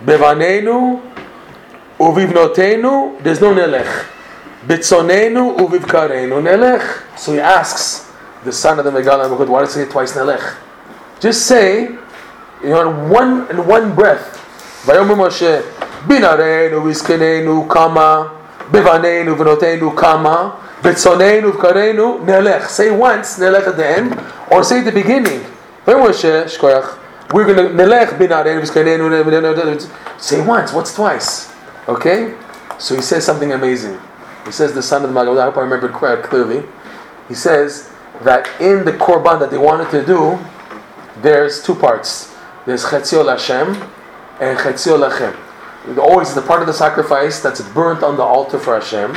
There's 0.04 0.20
no 3.40 3.52
nelech. 3.52 4.06
So 7.18 7.32
he 7.32 7.40
asks 7.40 8.10
the 8.44 8.52
son 8.52 8.78
of 8.78 8.84
the 8.84 8.90
Megala 8.90 9.48
why 9.48 9.60
does 9.60 9.74
he 9.74 9.84
say 9.84 9.90
twice 9.90 10.12
nelech? 10.16 10.56
Just 11.20 11.46
say 11.46 11.82
you 12.62 12.68
know, 12.68 12.90
in 12.90 13.08
one 13.10 13.50
in 13.50 13.66
one 13.66 13.94
breath. 13.94 14.38
Binarenu 16.06 16.82
v'iskenenu 16.82 17.68
kama, 17.68 18.30
Bivanenu 18.70 19.36
v'notenu 19.36 19.96
kama, 19.96 20.56
Betzonenu 20.82 21.52
v'karenu 21.52 22.24
nelech. 22.24 22.66
Say 22.68 22.90
once 22.90 23.38
nelech 23.38 23.66
at 23.66 23.76
the 23.76 23.86
end, 23.86 24.20
or 24.50 24.64
say 24.64 24.78
at 24.78 24.84
the 24.84 24.92
beginning. 24.92 25.44
Moshe, 25.86 26.24
uh, 26.24 26.44
shkoyach, 26.46 26.98
we're 27.32 27.44
going 27.44 27.56
to 27.56 27.74
nelech 27.74 28.18
binarenu 28.18 28.62
v'iskenenu. 28.62 30.20
Say 30.20 30.40
once. 30.44 30.72
What's 30.72 30.94
twice? 30.94 31.52
Okay. 31.88 32.34
So 32.78 32.94
he 32.94 33.02
says 33.02 33.24
something 33.24 33.52
amazing. 33.52 33.98
He 34.46 34.52
says 34.52 34.72
the 34.72 34.82
son 34.82 35.04
of 35.04 35.12
the 35.12 35.20
Magad. 35.20 35.38
I 35.38 35.44
hope 35.44 35.58
I 35.58 35.60
remember 35.60 35.88
it 35.88 36.22
clearly. 36.22 36.66
He 37.28 37.34
says 37.34 37.90
that 38.22 38.48
in 38.60 38.84
the 38.84 38.92
korban 38.92 39.38
that 39.40 39.50
they 39.50 39.58
wanted 39.58 39.90
to 39.90 40.04
do, 40.04 40.38
there's 41.20 41.62
two 41.62 41.74
parts. 41.74 42.34
There's 42.64 42.84
Chetzio 42.84 43.28
Hashem 43.28 43.76
and 44.40 44.58
Chetzio 44.58 44.96
Lachem. 44.98 45.36
Always 45.98 46.34
the 46.34 46.42
part 46.42 46.60
of 46.60 46.66
the 46.66 46.74
sacrifice 46.74 47.40
that's 47.40 47.60
burnt 47.60 48.02
on 48.02 48.16
the 48.16 48.22
altar 48.22 48.58
for 48.58 48.78
Hashem, 48.78 49.16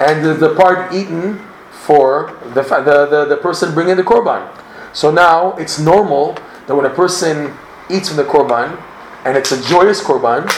and 0.00 0.24
the, 0.24 0.34
the 0.34 0.54
part 0.54 0.92
eaten 0.92 1.38
for 1.70 2.38
the, 2.54 2.62
the, 2.62 3.06
the, 3.06 3.24
the 3.26 3.36
person 3.36 3.74
bringing 3.74 3.96
the 3.96 4.02
korban. 4.02 4.48
So 4.92 5.10
now 5.10 5.52
it's 5.56 5.78
normal 5.78 6.36
that 6.66 6.74
when 6.74 6.86
a 6.86 6.90
person 6.90 7.52
eats 7.90 8.08
from 8.08 8.16
the 8.18 8.24
korban, 8.24 8.80
and 9.24 9.36
it's 9.36 9.52
a 9.52 9.62
joyous 9.68 10.02
korban, 10.02 10.50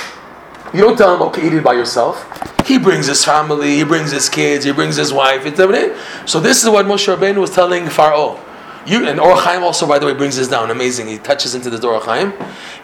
you 0.74 0.80
don't 0.80 0.96
tell 0.96 1.14
him, 1.14 1.22
okay, 1.22 1.46
eat 1.46 1.54
it 1.54 1.62
by 1.62 1.74
yourself. 1.74 2.26
He 2.66 2.78
brings 2.78 3.06
his 3.06 3.24
family, 3.24 3.76
he 3.76 3.84
brings 3.84 4.10
his 4.10 4.28
kids, 4.28 4.64
he 4.64 4.72
brings 4.72 4.96
his 4.96 5.12
wife. 5.12 5.44
So 6.26 6.40
this 6.40 6.64
is 6.64 6.68
what 6.68 6.86
Moshe 6.86 7.14
Rabbeinu 7.14 7.38
was 7.38 7.50
telling 7.50 7.88
Pharaoh. 7.88 8.40
You, 8.86 9.08
and 9.08 9.18
Or 9.18 9.36
Chaim 9.36 9.64
also, 9.64 9.86
by 9.86 9.98
the 9.98 10.06
way, 10.06 10.14
brings 10.14 10.36
this 10.36 10.48
down. 10.48 10.70
Amazing. 10.70 11.08
He 11.08 11.18
touches 11.18 11.54
into 11.54 11.70
the 11.70 11.86
Or 11.86 12.00
Chaim. 12.00 12.32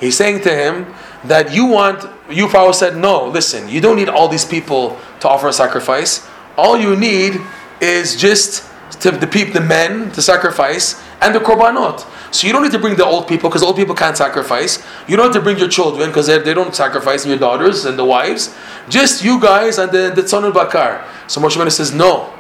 He's 0.01 0.17
saying 0.17 0.41
to 0.43 0.51
him 0.51 0.93
that 1.25 1.53
you 1.53 1.67
want, 1.67 2.05
Pharaoh 2.49 2.73
said, 2.73 2.97
no, 2.97 3.27
listen, 3.27 3.69
you 3.69 3.81
don't 3.81 3.97
need 3.97 4.09
all 4.09 4.29
these 4.29 4.45
people 4.45 4.99
to 5.21 5.29
offer 5.29 5.49
a 5.49 5.53
sacrifice. 5.53 6.27
All 6.57 6.77
you 6.79 6.97
need 6.97 7.41
is 7.81 8.17
just 8.17 8.69
to 9.01 9.11
the 9.11 9.27
people, 9.27 9.55
the 9.55 9.61
men 9.61 10.11
to 10.13 10.23
sacrifice 10.23 11.03
and 11.21 11.35
the 11.35 11.41
korbanot. 11.41 12.07
So 12.35 12.47
you 12.47 12.53
don't 12.53 12.63
need 12.63 12.73
to 12.73 12.79
bring 12.79 12.97
the 12.97 13.05
old 13.05 13.27
people 13.29 13.51
because 13.51 13.63
old 13.63 13.77
people 13.77 13.95
can't 13.95 14.17
sacrifice. 14.17 14.83
You 15.07 15.17
don't 15.17 15.27
have 15.27 15.35
to 15.35 15.41
bring 15.41 15.59
your 15.59 15.69
children 15.69 16.09
because 16.11 16.27
they, 16.27 16.39
they 16.39 16.55
don't 16.55 16.75
sacrifice, 16.75 17.25
and 17.25 17.31
your 17.31 17.39
daughters 17.39 17.85
and 17.85 17.99
the 17.99 18.05
wives. 18.05 18.55
Just 18.89 19.23
you 19.25 19.41
guys 19.41 19.79
and 19.79 19.91
the, 19.93 20.13
the 20.15 20.23
Tzonul 20.23 20.53
Bakar. 20.55 21.05
So 21.29 21.41
Moshe 21.41 21.57
Rabbeinu 21.57 21.71
says, 21.71 21.93
no. 21.93 22.33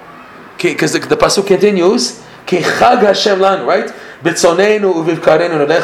Because 0.56 0.92
the, 0.92 1.00
the 1.00 1.16
Pasuk 1.16 1.46
continues, 1.46 2.22
right? 3.66 3.90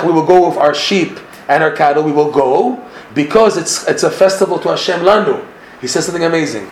We 0.05 0.13
will 0.13 0.27
go 0.27 0.49
with 0.49 0.59
our 0.59 0.75
sheep 0.75 1.19
and 1.49 1.63
our 1.63 1.73
cattle. 1.73 2.03
We 2.05 2.13
will 2.13 2.31
go 2.31 2.77
because 3.19 3.57
it's 3.57 3.85
it's 3.89 4.05
a 4.05 4.11
festival 4.11 4.61
to 4.61 4.69
Hashem 4.69 5.01
lanu. 5.01 5.45
He 5.81 5.89
says 5.89 6.07
something 6.07 6.25
amazing. 6.25 6.71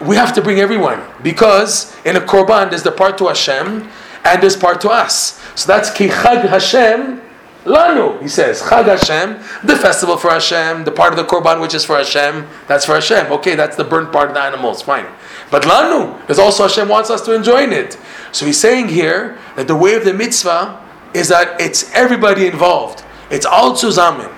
We 0.00 0.16
have 0.16 0.32
to 0.32 0.40
bring 0.40 0.60
everyone 0.60 1.00
because 1.22 1.94
in 2.06 2.16
a 2.16 2.20
korban 2.20 2.70
there's 2.70 2.82
the 2.82 2.96
part 3.02 3.18
to 3.18 3.26
Hashem 3.28 3.86
and 4.24 4.42
there's 4.42 4.56
part 4.56 4.80
to 4.80 4.88
us. 4.88 5.38
So 5.60 5.66
that's 5.66 5.90
Ki 5.90 6.08
Chag 6.08 6.48
Hashem 6.48 7.20
Lanu, 7.64 8.18
he 8.22 8.28
says. 8.28 8.62
Chag 8.62 8.86
Hashem, 8.86 9.34
the 9.62 9.76
festival 9.76 10.16
for 10.16 10.30
Hashem, 10.30 10.84
the 10.84 10.90
part 10.90 11.12
of 11.12 11.18
the 11.18 11.24
Korban 11.24 11.60
which 11.60 11.74
is 11.74 11.84
for 11.84 11.96
Hashem, 11.96 12.46
that's 12.66 12.86
for 12.86 12.94
Hashem. 12.94 13.30
Okay, 13.32 13.54
that's 13.54 13.76
the 13.76 13.84
burnt 13.84 14.10
part 14.10 14.28
of 14.30 14.34
the 14.34 14.40
animals, 14.40 14.80
fine. 14.80 15.06
But 15.50 15.64
Lanu, 15.64 16.18
because 16.20 16.38
also 16.38 16.62
Hashem 16.62 16.88
wants 16.88 17.10
us 17.10 17.20
to 17.26 17.34
enjoy 17.34 17.64
it. 17.64 17.98
So 18.32 18.46
he's 18.46 18.58
saying 18.58 18.88
here 18.88 19.36
that 19.56 19.66
the 19.66 19.76
way 19.76 19.94
of 19.96 20.04
the 20.06 20.14
mitzvah 20.14 20.80
is 21.12 21.28
that 21.28 21.60
it's 21.60 21.92
everybody 21.92 22.46
involved. 22.46 23.04
It's 23.30 23.44
all 23.44 23.76
zusammen. 23.76 24.30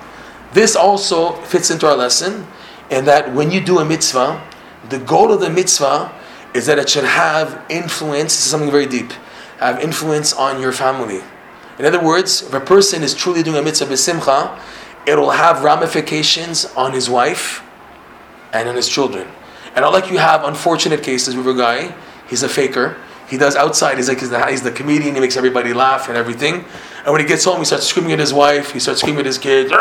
This 0.53 0.75
also 0.75 1.33
fits 1.43 1.71
into 1.71 1.87
our 1.87 1.95
lesson, 1.95 2.47
in 2.89 3.05
that 3.05 3.33
when 3.33 3.51
you 3.51 3.61
do 3.61 3.79
a 3.79 3.85
mitzvah, 3.85 4.41
the 4.89 4.99
goal 4.99 5.31
of 5.31 5.39
the 5.39 5.49
mitzvah 5.49 6.11
is 6.53 6.65
that 6.65 6.77
it 6.77 6.89
should 6.89 7.05
have 7.05 7.63
influence, 7.69 8.35
this 8.35 8.45
is 8.45 8.51
something 8.51 8.69
very 8.69 8.85
deep, 8.85 9.11
have 9.59 9.79
influence 9.79 10.33
on 10.33 10.61
your 10.61 10.73
family. 10.73 11.21
In 11.79 11.85
other 11.85 12.03
words, 12.03 12.41
if 12.41 12.53
a 12.53 12.59
person 12.59 13.01
is 13.01 13.15
truly 13.15 13.43
doing 13.43 13.57
a 13.57 13.61
mitzvah 13.61 13.85
b'simcha, 13.85 14.59
it'll 15.07 15.31
have 15.31 15.63
ramifications 15.63 16.65
on 16.75 16.91
his 16.91 17.09
wife 17.09 17.63
and 18.51 18.67
on 18.67 18.75
his 18.75 18.89
children. 18.89 19.27
And 19.73 19.83
not 19.83 19.93
like 19.93 20.11
you 20.11 20.17
have 20.17 20.43
unfortunate 20.43 21.01
cases 21.01 21.35
with 21.35 21.47
a 21.47 21.53
guy, 21.53 21.95
he's 22.27 22.43
a 22.43 22.49
faker, 22.49 22.97
he 23.31 23.37
does 23.37 23.55
outside, 23.55 23.95
he's 23.95 24.09
like 24.09 24.19
he's 24.19 24.29
the, 24.29 24.45
he's 24.47 24.61
the 24.61 24.71
comedian, 24.71 25.15
he 25.15 25.21
makes 25.21 25.37
everybody 25.37 25.73
laugh 25.73 26.09
and 26.09 26.17
everything. 26.17 26.65
And 27.05 27.13
when 27.13 27.21
he 27.21 27.25
gets 27.25 27.45
home, 27.45 27.59
he 27.59 27.65
starts 27.65 27.87
screaming 27.87 28.11
at 28.11 28.19
his 28.19 28.33
wife, 28.33 28.73
he 28.73 28.79
starts 28.79 28.99
screaming 28.99 29.21
at 29.21 29.25
his 29.25 29.37
kids. 29.37 29.71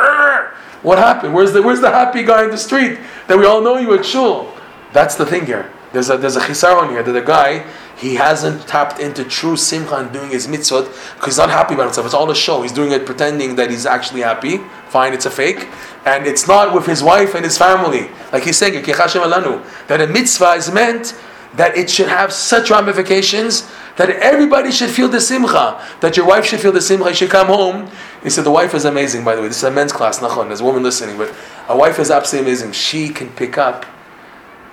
What 0.82 0.98
happened? 0.98 1.34
Where's 1.34 1.52
the, 1.52 1.60
where's 1.60 1.80
the 1.80 1.90
happy 1.90 2.22
guy 2.22 2.44
in 2.44 2.50
the 2.50 2.56
street 2.56 3.00
that 3.26 3.36
we 3.36 3.44
all 3.44 3.60
know 3.60 3.76
you 3.76 3.92
at 3.94 4.06
shul? 4.06 4.54
That's 4.92 5.16
the 5.16 5.26
thing 5.26 5.46
here. 5.46 5.70
There's 5.92 6.08
a, 6.10 6.16
there's 6.16 6.36
a 6.36 6.40
chisaron 6.40 6.90
here 6.90 7.02
that 7.02 7.10
the 7.10 7.20
guy, 7.20 7.66
he 7.96 8.14
hasn't 8.14 8.68
tapped 8.68 9.00
into 9.00 9.24
true 9.24 9.56
simcha 9.56 9.96
and 9.96 10.12
doing 10.12 10.30
his 10.30 10.46
mitzvot 10.46 10.86
because 11.16 11.34
he's 11.34 11.38
not 11.38 11.50
happy 11.50 11.74
about 11.74 11.86
himself. 11.86 12.06
It's 12.06 12.14
all 12.14 12.30
a 12.30 12.36
show. 12.36 12.62
He's 12.62 12.72
doing 12.72 12.92
it 12.92 13.04
pretending 13.04 13.56
that 13.56 13.70
he's 13.70 13.84
actually 13.84 14.20
happy. 14.20 14.58
Fine, 14.88 15.12
it's 15.12 15.26
a 15.26 15.30
fake. 15.30 15.66
And 16.06 16.24
it's 16.24 16.46
not 16.46 16.72
with 16.72 16.86
his 16.86 17.02
wife 17.02 17.34
and 17.34 17.44
his 17.44 17.58
family. 17.58 18.08
Like 18.32 18.44
he's 18.44 18.56
saying, 18.56 18.80
that 18.80 20.00
a 20.00 20.06
mitzvah 20.06 20.52
is 20.52 20.70
meant 20.70 21.20
that 21.54 21.76
it 21.76 21.90
should 21.90 22.08
have 22.08 22.32
such 22.32 22.70
ramifications 22.70 23.68
that 23.96 24.10
everybody 24.10 24.70
should 24.70 24.90
feel 24.90 25.08
the 25.08 25.20
simcha, 25.20 25.84
that 26.00 26.16
your 26.16 26.26
wife 26.26 26.44
should 26.44 26.60
feel 26.60 26.72
the 26.72 26.80
simcha, 26.80 27.08
you 27.08 27.14
should 27.14 27.30
come 27.30 27.48
home. 27.48 27.90
He 28.22 28.30
said, 28.30 28.44
the 28.44 28.50
wife 28.50 28.74
is 28.74 28.84
amazing, 28.84 29.24
by 29.24 29.34
the 29.34 29.42
way. 29.42 29.48
This 29.48 29.58
is 29.58 29.64
a 29.64 29.70
men's 29.70 29.92
class, 29.92 30.20
nachon, 30.20 30.46
there's 30.46 30.60
a 30.60 30.64
woman 30.64 30.82
listening, 30.82 31.18
but 31.18 31.34
a 31.68 31.76
wife 31.76 31.98
is 31.98 32.10
absolutely 32.10 32.50
amazing. 32.50 32.72
She 32.72 33.08
can 33.08 33.28
pick 33.30 33.58
up, 33.58 33.84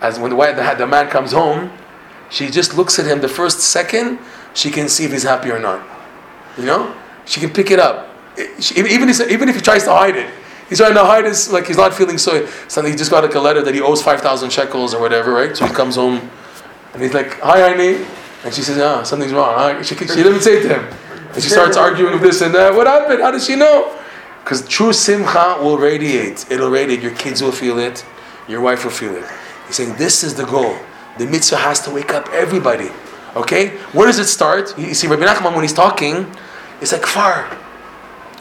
as 0.01 0.19
when 0.19 0.29
the, 0.29 0.35
wife, 0.35 0.55
the, 0.55 0.75
the 0.77 0.87
man 0.87 1.09
comes 1.09 1.31
home, 1.31 1.71
she 2.29 2.49
just 2.49 2.77
looks 2.77 2.99
at 2.99 3.05
him 3.05 3.21
the 3.21 3.27
first 3.27 3.59
second, 3.59 4.19
she 4.53 4.69
can 4.69 4.87
see 4.87 5.05
if 5.05 5.11
he's 5.11 5.23
happy 5.23 5.49
or 5.49 5.59
not. 5.59 5.85
You 6.57 6.65
know? 6.65 6.95
She 7.25 7.39
can 7.39 7.49
pick 7.49 7.71
it 7.71 7.79
up. 7.79 8.09
She, 8.59 8.75
even, 8.79 9.09
if, 9.09 9.19
even 9.29 9.49
if 9.49 9.55
he 9.55 9.61
tries 9.61 9.83
to 9.85 9.91
hide 9.91 10.15
it, 10.15 10.31
He's 10.69 10.79
trying 10.79 10.95
to 10.95 11.05
hide 11.05 11.23
his, 11.23 11.49
like 11.49 11.65
he's 11.67 11.77
not 11.77 11.93
feeling 11.93 12.17
so. 12.17 12.45
Suddenly 12.67 12.91
he 12.91 12.97
just 12.97 13.09
got 13.09 13.23
like 13.23 13.35
a 13.35 13.39
letter 13.39 13.61
that 13.61 13.73
he 13.73 13.81
owes 13.81 14.01
5,000 14.01 14.49
shekels 14.49 14.93
or 14.93 14.99
whatever, 14.99 15.31
right? 15.31 15.55
So 15.55 15.65
he 15.65 15.73
comes 15.73 15.95
home 15.95 16.29
and 16.97 17.03
he's 17.03 17.13
like, 17.13 17.39
Hi, 17.41 17.59
Aini. 17.71 18.03
And 18.43 18.51
she 18.51 18.63
says, 18.63 18.79
Ah, 18.79 19.03
something's 19.03 19.31
wrong. 19.31 19.83
She, 19.83 19.93
she 19.93 20.05
didn't 20.05 20.41
say 20.41 20.63
to 20.63 20.79
him. 20.79 20.97
And 21.31 21.43
she 21.43 21.49
starts 21.49 21.77
arguing 21.77 22.13
with 22.13 22.23
this 22.23 22.41
and 22.41 22.55
that. 22.55 22.73
What 22.73 22.87
happened? 22.87 23.21
How 23.21 23.29
does 23.29 23.45
she 23.45 23.55
know? 23.55 23.95
Because 24.43 24.67
true 24.67 24.91
simcha 24.93 25.59
will 25.61 25.77
radiate. 25.77 26.49
It'll 26.49 26.71
radiate. 26.71 27.03
Your 27.03 27.13
kids 27.13 27.43
will 27.43 27.51
feel 27.51 27.77
it. 27.77 28.03
Your 28.47 28.61
wife 28.61 28.83
will 28.83 28.89
feel 28.89 29.15
it. 29.15 29.25
He's 29.67 29.75
saying 29.75 29.93
this 29.97 30.23
is 30.23 30.33
the 30.33 30.45
goal. 30.45 30.75
The 31.19 31.27
mitzvah 31.27 31.57
has 31.57 31.81
to 31.81 31.91
wake 31.91 32.15
up 32.15 32.29
everybody. 32.29 32.89
Okay? 33.35 33.77
Where 33.93 34.07
does 34.07 34.17
it 34.17 34.25
start? 34.25 34.75
You 34.75 34.95
see, 34.95 35.05
Rabbi 35.05 35.23
Nachman, 35.23 35.53
when 35.53 35.61
he's 35.61 35.73
talking, 35.73 36.25
it's 36.81 36.93
like 36.93 37.05
far. 37.05 37.55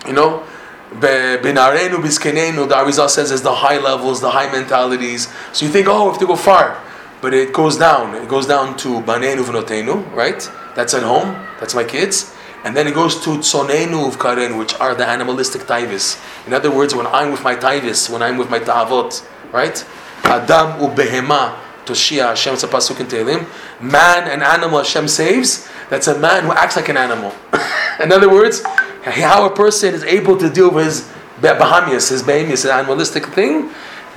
You 0.06 0.14
know? 0.14 0.46
Benarenu, 0.92 1.96
Biskenenu, 1.96 2.66
the 2.66 2.74
Arizal 2.74 3.10
says, 3.10 3.30
is 3.30 3.42
the 3.42 3.54
high 3.54 3.78
levels, 3.78 4.22
the 4.22 4.30
high 4.30 4.50
mentalities. 4.50 5.28
So 5.52 5.66
you 5.66 5.72
think, 5.72 5.88
oh, 5.88 6.04
we 6.04 6.10
have 6.12 6.20
to 6.20 6.26
go 6.26 6.36
far 6.36 6.82
but 7.20 7.34
it 7.34 7.52
goes 7.52 7.76
down. 7.76 8.14
It 8.14 8.28
goes 8.28 8.46
down 8.46 8.76
to 8.78 9.00
banenu 9.00 9.44
v'notenu, 9.44 10.12
right? 10.14 10.50
That's 10.74 10.94
at 10.94 11.02
home. 11.02 11.34
That's 11.60 11.74
my 11.74 11.84
kids. 11.84 12.34
And 12.64 12.76
then 12.76 12.86
it 12.86 12.94
goes 12.94 13.20
to 13.24 13.30
tsonenu 13.30 14.10
uvkaren, 14.10 14.58
which 14.58 14.74
are 14.80 14.94
the 14.94 15.06
animalistic 15.06 15.62
taivis. 15.62 16.20
In 16.46 16.52
other 16.52 16.70
words, 16.70 16.94
when 16.94 17.06
I'm 17.06 17.30
with 17.30 17.42
my 17.42 17.54
taivis, 17.54 18.10
when 18.10 18.22
I'm 18.22 18.36
with 18.38 18.50
my 18.50 18.58
ta'avot, 18.58 19.24
right? 19.52 19.86
Adam 20.24 20.80
ubehema 20.80 21.56
toshia 21.84 22.28
Hashem 22.28 22.54
pasuk 22.56 23.00
in 23.00 23.06
Tehillim. 23.06 23.46
Man 23.80 24.28
and 24.28 24.42
animal 24.42 24.78
Hashem 24.78 25.08
saves. 25.08 25.68
That's 25.88 26.08
a 26.08 26.18
man 26.18 26.44
who 26.44 26.52
acts 26.52 26.76
like 26.76 26.88
an 26.88 26.96
animal. 26.96 27.32
in 28.02 28.12
other 28.12 28.28
words, 28.28 28.62
how 29.04 29.46
a 29.46 29.54
person 29.54 29.94
is 29.94 30.02
able 30.02 30.36
to 30.36 30.50
deal 30.50 30.70
with 30.70 30.86
his 30.86 31.12
bahamias, 31.40 32.10
his 32.10 32.22
bahamias, 32.22 32.62
his 32.62 32.66
animalistic 32.66 33.26
thing. 33.26 33.70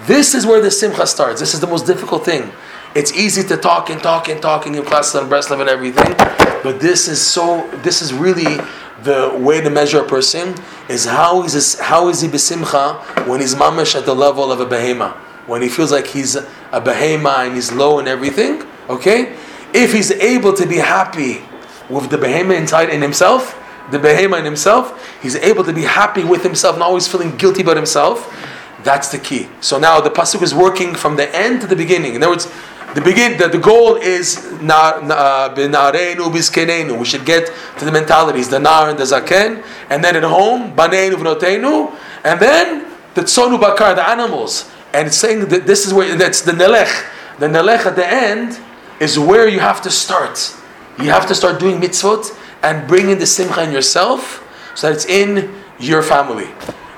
This 0.08 0.34
is 0.34 0.46
where 0.46 0.62
the 0.62 0.72
simcha 0.72 1.06
starts. 1.06 1.40
This 1.40 1.54
is 1.54 1.60
the 1.60 1.68
most 1.68 1.86
difficult 1.86 2.26
thing. 2.26 2.52
It's 2.96 3.14
easy 3.14 3.44
to 3.44 3.58
talk 3.58 3.92
and 3.92 4.02
talk 4.02 4.30
and 4.30 4.42
talk 4.42 4.66
and 4.66 4.74
give 4.76 4.86
classes 4.86 5.16
on 5.16 5.30
Breslev 5.30 5.60
and 5.62 5.70
everything, 5.70 6.16
but 6.64 6.80
this 6.80 7.08
is 7.08 7.22
so. 7.22 7.70
This 7.84 8.02
is 8.02 8.14
really 8.14 8.58
the 9.04 9.38
way 9.40 9.62
to 9.62 9.70
measure 9.70 10.02
a 10.02 10.08
person 10.08 10.56
is 10.90 11.06
how 11.06 11.44
is 11.44 11.54
this, 11.54 11.80
how 11.80 12.10
is 12.10 12.22
he 12.22 12.28
besimcha 12.28 13.28
when 13.28 13.40
he's 13.40 13.56
mamish 13.56 13.96
at 13.96 14.06
the 14.06 14.14
level 14.14 14.52
of 14.52 14.60
a 14.60 14.66
behema 14.66 15.14
when 15.50 15.62
he 15.62 15.70
feels 15.70 15.92
like 15.92 16.08
he's 16.08 16.36
a 16.36 16.46
behema 16.82 17.46
and 17.46 17.56
he's 17.56 17.72
low 17.72 18.00
and 18.00 18.08
everything. 18.08 18.64
Okay, 18.90 19.36
if 19.74 19.94
he's 19.94 20.12
able 20.12 20.54
to 20.54 20.66
be 20.68 20.78
happy 20.78 21.42
with 21.90 22.10
the 22.10 22.18
behema 22.18 22.58
inside 22.58 22.90
in 22.90 23.02
himself, 23.02 23.56
the 23.92 24.00
behema 24.00 24.40
in 24.40 24.46
himself, 24.46 25.20
he's 25.22 25.36
able 25.36 25.64
to 25.64 25.74
be 25.74 25.84
happy 25.84 26.24
with 26.24 26.44
himself, 26.44 26.78
not 26.78 26.88
always 26.88 27.08
feeling 27.08 27.36
guilty 27.38 27.62
about 27.62 27.78
himself. 27.78 28.36
That's 28.84 29.10
the 29.10 29.20
key. 29.20 29.50
So 29.60 29.78
now 29.78 30.00
the 30.00 30.10
pasuk 30.10 30.42
is 30.42 30.56
working 30.56 30.96
from 30.96 31.18
the 31.18 31.36
end 31.36 31.62
to 31.62 31.68
the 31.68 31.76
beginning. 31.76 32.16
In 32.16 32.24
other 32.24 32.32
words, 32.32 32.52
the 32.96 33.02
begin 33.02 33.38
the, 33.38 33.48
the 33.48 33.60
goal 33.60 33.96
is 33.96 34.38
uh, 34.38 35.54
binarenu 35.56 36.32
biskenenu. 36.32 36.98
We 36.98 37.06
should 37.06 37.26
get 37.26 37.52
to 37.78 37.86
the 37.86 37.92
mentalities, 37.92 38.50
the 38.50 38.60
nar 38.60 38.90
and 38.90 38.98
the 38.98 39.04
zaken, 39.04 39.64
and 39.90 40.04
then 40.04 40.16
at 40.16 40.24
home 40.24 40.76
banenu 40.76 41.14
v'notenu, 41.14 41.96
and 42.24 42.40
then 42.40 42.92
the 43.14 43.22
tsonu 43.22 43.60
bakar, 43.60 43.94
the 43.94 44.08
animals. 44.08 44.72
And 44.94 45.08
it's 45.08 45.18
saying 45.18 45.50
that 45.50 45.68
this 45.68 45.86
is 45.86 45.94
where 45.94 46.16
that's 46.16 46.42
the 46.42 46.52
nelech. 46.52 47.06
The 47.38 47.48
nelech 47.48 47.86
at 47.86 47.96
the 47.96 48.08
end 48.08 48.60
is 49.00 49.20
where 49.20 49.48
you 49.48 49.60
have 49.60 49.82
to 49.84 49.92
start. 49.92 50.56
You 50.98 51.12
have 51.12 51.28
to 51.28 51.36
start 51.36 51.60
doing 51.60 51.80
mitzvot 51.80 52.36
and 52.64 52.88
bringing 52.88 53.20
the 53.20 53.28
simcha 53.28 53.64
in 53.64 53.72
yourself, 53.72 54.44
so 54.76 54.88
that 54.88 54.96
it's 54.96 55.06
in 55.06 55.54
your 55.80 56.02
family. 56.02 56.48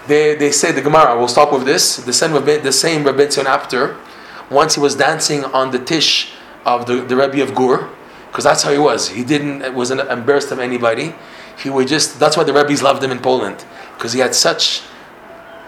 They, 0.07 0.35
they 0.35 0.51
say 0.51 0.71
the 0.71 0.81
Gemara. 0.81 1.17
We'll 1.17 1.27
stop 1.27 1.51
with 1.53 1.65
this. 1.65 1.97
The 1.97 2.13
same 2.13 2.31
the 2.31 2.71
same 2.71 3.03
Rabbi 3.03 3.25
Tzion 3.25 3.45
Apter 3.45 3.97
once 4.51 4.75
he 4.75 4.81
was 4.81 4.95
dancing 4.95 5.45
on 5.45 5.71
the 5.71 5.79
tish 5.79 6.33
of 6.65 6.85
the, 6.85 6.95
the 7.01 7.15
Rebbe 7.15 7.41
of 7.41 7.55
Gur, 7.55 7.89
because 8.27 8.43
that's 8.43 8.63
how 8.63 8.71
he 8.71 8.77
was. 8.77 9.09
He 9.09 9.23
didn't 9.23 9.73
wasn't 9.73 10.01
embarrassed 10.01 10.51
of 10.51 10.59
anybody. 10.59 11.15
He 11.61 11.69
would 11.69 11.87
just. 11.87 12.19
That's 12.19 12.37
why 12.37 12.43
the 12.43 12.53
Rebbe's 12.53 12.81
loved 12.81 13.03
him 13.03 13.11
in 13.11 13.19
Poland, 13.19 13.65
because 13.95 14.13
he 14.13 14.19
had 14.19 14.35
such 14.35 14.81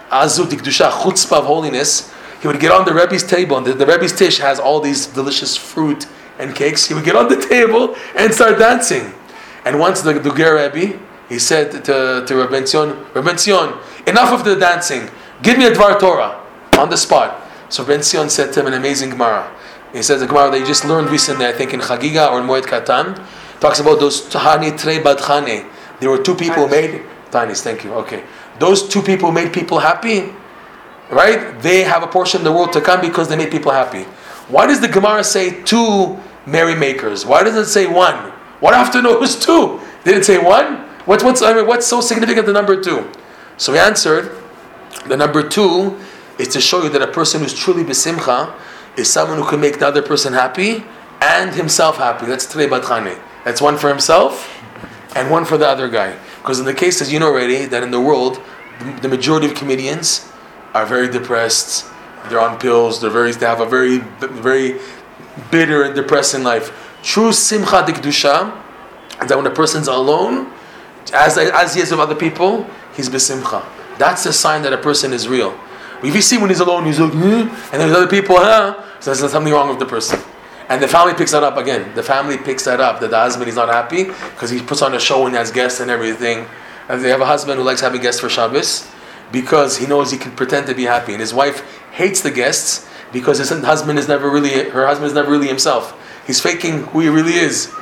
azut 0.09 0.47
ikdusha 0.47 0.91
chutzpah 0.91 1.39
of 1.39 1.45
holiness. 1.45 2.13
He 2.41 2.47
would 2.47 2.59
get 2.59 2.71
on 2.71 2.85
the 2.85 2.93
Rebbe's 2.93 3.23
table, 3.23 3.57
and 3.57 3.65
the, 3.65 3.73
the 3.73 3.85
Rebbe's 3.85 4.13
tish 4.13 4.37
has 4.39 4.59
all 4.59 4.81
these 4.81 5.07
delicious 5.07 5.55
fruit 5.55 6.05
and 6.37 6.53
cakes. 6.53 6.87
He 6.87 6.93
would 6.93 7.05
get 7.05 7.15
on 7.15 7.29
the 7.29 7.39
table 7.49 7.95
and 8.15 8.33
start 8.33 8.59
dancing. 8.59 9.13
And 9.65 9.79
once 9.79 10.01
the, 10.01 10.13
the 10.13 10.33
Ger 10.33 10.55
Rebbe, 10.55 10.99
he 11.29 11.39
said 11.39 11.71
to, 11.71 12.25
to 12.27 12.35
Rabbi 12.35 12.61
Tzion, 12.61 13.15
Rabbi 13.15 13.31
Tzion, 13.31 13.79
enough 14.07 14.33
of 14.33 14.43
the 14.43 14.55
dancing. 14.55 15.09
Give 15.41 15.57
me 15.57 15.65
a 15.67 15.71
Dvar 15.71 15.99
Torah 15.99 16.43
on 16.77 16.89
the 16.89 16.97
spot. 16.97 17.42
So 17.73 17.83
Ben 17.83 18.03
Zion 18.03 18.29
said 18.29 18.53
to 18.53 18.59
him 18.59 18.67
an 18.67 18.73
amazing 18.75 19.09
Gemara. 19.09 19.51
He 19.93 20.03
says 20.03 20.21
the 20.21 20.27
Gemara 20.27 20.51
that 20.51 20.59
you 20.59 20.65
just 20.67 20.85
learned 20.85 21.09
recently, 21.09 21.47
I 21.47 21.53
think 21.53 21.73
in 21.73 21.79
Chagiga 21.79 22.31
or 22.31 22.39
in 22.39 22.45
Moed 22.45 22.65
Katan, 22.65 23.19
talks 23.59 23.79
about 23.79 23.99
those 23.99 24.21
Tahani 24.29 24.79
Trei 24.79 24.99
Badchane. 24.99 25.67
There 25.99 26.11
were 26.11 26.21
two 26.21 26.35
people 26.35 26.67
who 26.67 26.69
made 26.69 27.01
Tanis, 27.31 27.63
thank 27.63 27.83
you. 27.83 27.91
Okay. 27.95 28.25
Those 28.59 28.87
two 28.87 29.01
people 29.01 29.31
made 29.31 29.51
people 29.51 29.79
happy, 29.79 30.31
right? 31.09 31.59
They 31.63 31.81
have 31.81 32.03
a 32.03 32.07
portion 32.07 32.41
of 32.41 32.43
the 32.43 32.51
world 32.51 32.73
to 32.73 32.81
come 32.81 33.01
because 33.01 33.27
they 33.27 33.35
made 33.35 33.49
people 33.49 33.71
happy. 33.71 34.03
Why 34.49 34.67
does 34.67 34.79
the 34.79 34.87
Gemara 34.87 35.23
say 35.23 35.63
two 35.63 36.19
merrymakers? 36.45 37.25
Why 37.25 37.41
does 37.41 37.55
it 37.55 37.65
say 37.65 37.87
one? 37.87 38.33
What 38.59 38.73
after 38.81 39.01
was 39.01 39.35
two? 39.35 39.81
Did 40.03 40.17
it 40.17 40.25
say 40.25 40.37
one? 40.37 40.75
What's 41.07 41.23
what's 41.23 41.41
I 41.41 41.55
mean, 41.55 41.65
what's 41.65 41.87
so 41.87 42.01
significant 42.01 42.45
the 42.45 42.53
number 42.53 42.79
two? 42.79 43.09
So 43.57 43.73
he 43.73 43.79
answered, 43.79 44.31
the 45.07 45.17
number 45.17 45.47
two 45.49 45.99
is 46.39 46.47
to 46.49 46.61
show 46.61 46.83
you 46.83 46.89
that 46.89 47.01
a 47.01 47.07
person 47.07 47.41
who's 47.41 47.53
truly 47.53 47.83
besimcha 47.83 48.53
is 48.97 49.11
someone 49.11 49.37
who 49.37 49.47
can 49.47 49.59
make 49.59 49.79
the 49.79 49.87
other 49.87 50.01
person 50.01 50.33
happy 50.33 50.83
and 51.21 51.53
himself 51.53 51.97
happy. 51.97 52.25
That's 52.25 52.51
trei 52.51 52.67
badchane. 52.67 53.19
That's 53.45 53.61
one 53.61 53.77
for 53.77 53.89
himself 53.89 54.49
and 55.15 55.29
one 55.29 55.45
for 55.45 55.57
the 55.57 55.67
other 55.67 55.89
guy. 55.89 56.17
Because 56.37 56.59
in 56.59 56.65
the 56.65 56.73
case, 56.73 57.01
as 57.01 57.11
you 57.11 57.19
know 57.19 57.27
already, 57.27 57.65
that 57.65 57.83
in 57.83 57.91
the 57.91 58.01
world, 58.01 58.41
the, 59.01 59.07
majority 59.07 59.47
of 59.47 59.55
comedians 59.55 60.29
are 60.73 60.85
very 60.85 61.07
depressed. 61.07 61.85
They're 62.29 62.39
on 62.39 62.59
pills. 62.59 62.99
They're 62.99 63.09
very. 63.09 63.31
They 63.31 63.45
have 63.45 63.61
a 63.61 63.65
very, 63.65 63.99
very 64.19 64.79
bitter 65.51 65.83
and 65.83 65.95
depressing 65.95 66.43
life. 66.43 66.71
True 67.03 67.31
simcha 67.31 67.83
dikdusha 67.83 68.61
is 69.21 69.29
that 69.29 69.37
when 69.37 69.45
a 69.45 69.51
person's 69.51 69.87
alone, 69.87 70.51
as, 71.13 71.37
as 71.37 71.75
he 71.75 71.81
is 71.81 71.91
with 71.91 71.99
other 71.99 72.15
people, 72.15 72.65
he's 72.95 73.09
besimcha. 73.09 73.63
That's 73.97 74.23
the 74.23 74.33
sign 74.33 74.63
that 74.63 74.73
a 74.73 74.77
person 74.77 75.13
is 75.13 75.27
real. 75.27 75.57
If 76.03 76.13
you 76.13 76.21
see 76.21 76.37
when 76.37 76.49
he's 76.49 76.59
alone, 76.59 76.85
he's 76.85 76.99
like, 76.99 77.13
hmm? 77.13 77.47
and 77.71 77.81
there's 77.81 77.93
other 77.93 78.07
people, 78.07 78.35
huh? 78.35 78.83
So 78.99 79.13
there's 79.13 79.31
something 79.31 79.53
wrong 79.53 79.69
with 79.69 79.79
the 79.79 79.85
person. 79.85 80.19
And 80.69 80.81
the 80.81 80.87
family 80.87 81.13
picks 81.13 81.31
that 81.31 81.43
up 81.43 81.57
again. 81.57 81.93
The 81.95 82.03
family 82.03 82.37
picks 82.37 82.65
that 82.65 82.79
up 82.79 82.99
that 82.99 83.09
the 83.09 83.17
husband 83.17 83.49
is 83.49 83.55
not 83.55 83.69
happy 83.69 84.05
because 84.05 84.49
he 84.49 84.61
puts 84.61 84.81
on 84.81 84.93
a 84.93 84.99
show 84.99 85.25
and 85.25 85.35
has 85.35 85.51
guests 85.51 85.79
and 85.79 85.89
everything. 85.89 86.45
And 86.89 87.03
they 87.03 87.09
have 87.09 87.21
a 87.21 87.25
husband 87.25 87.57
who 87.57 87.65
likes 87.65 87.81
having 87.81 88.01
guests 88.01 88.19
for 88.19 88.29
Shabbos 88.29 88.89
because 89.31 89.77
he 89.77 89.85
knows 89.85 90.11
he 90.11 90.17
can 90.17 90.31
pretend 90.31 90.67
to 90.67 90.75
be 90.75 90.83
happy. 90.83 91.13
And 91.13 91.21
his 91.21 91.33
wife 91.33 91.61
hates 91.91 92.21
the 92.21 92.31
guests 92.31 92.87
because 93.11 93.37
his 93.37 93.49
husband 93.49 93.99
is 93.99 94.07
never 94.07 94.29
really, 94.29 94.69
her 94.69 94.87
husband 94.87 95.07
is 95.07 95.13
never 95.13 95.31
really 95.31 95.47
himself. 95.47 95.99
He's 96.25 96.39
faking 96.41 96.83
who 96.87 97.01
he 97.01 97.09
really 97.09 97.33
is. 97.33 97.73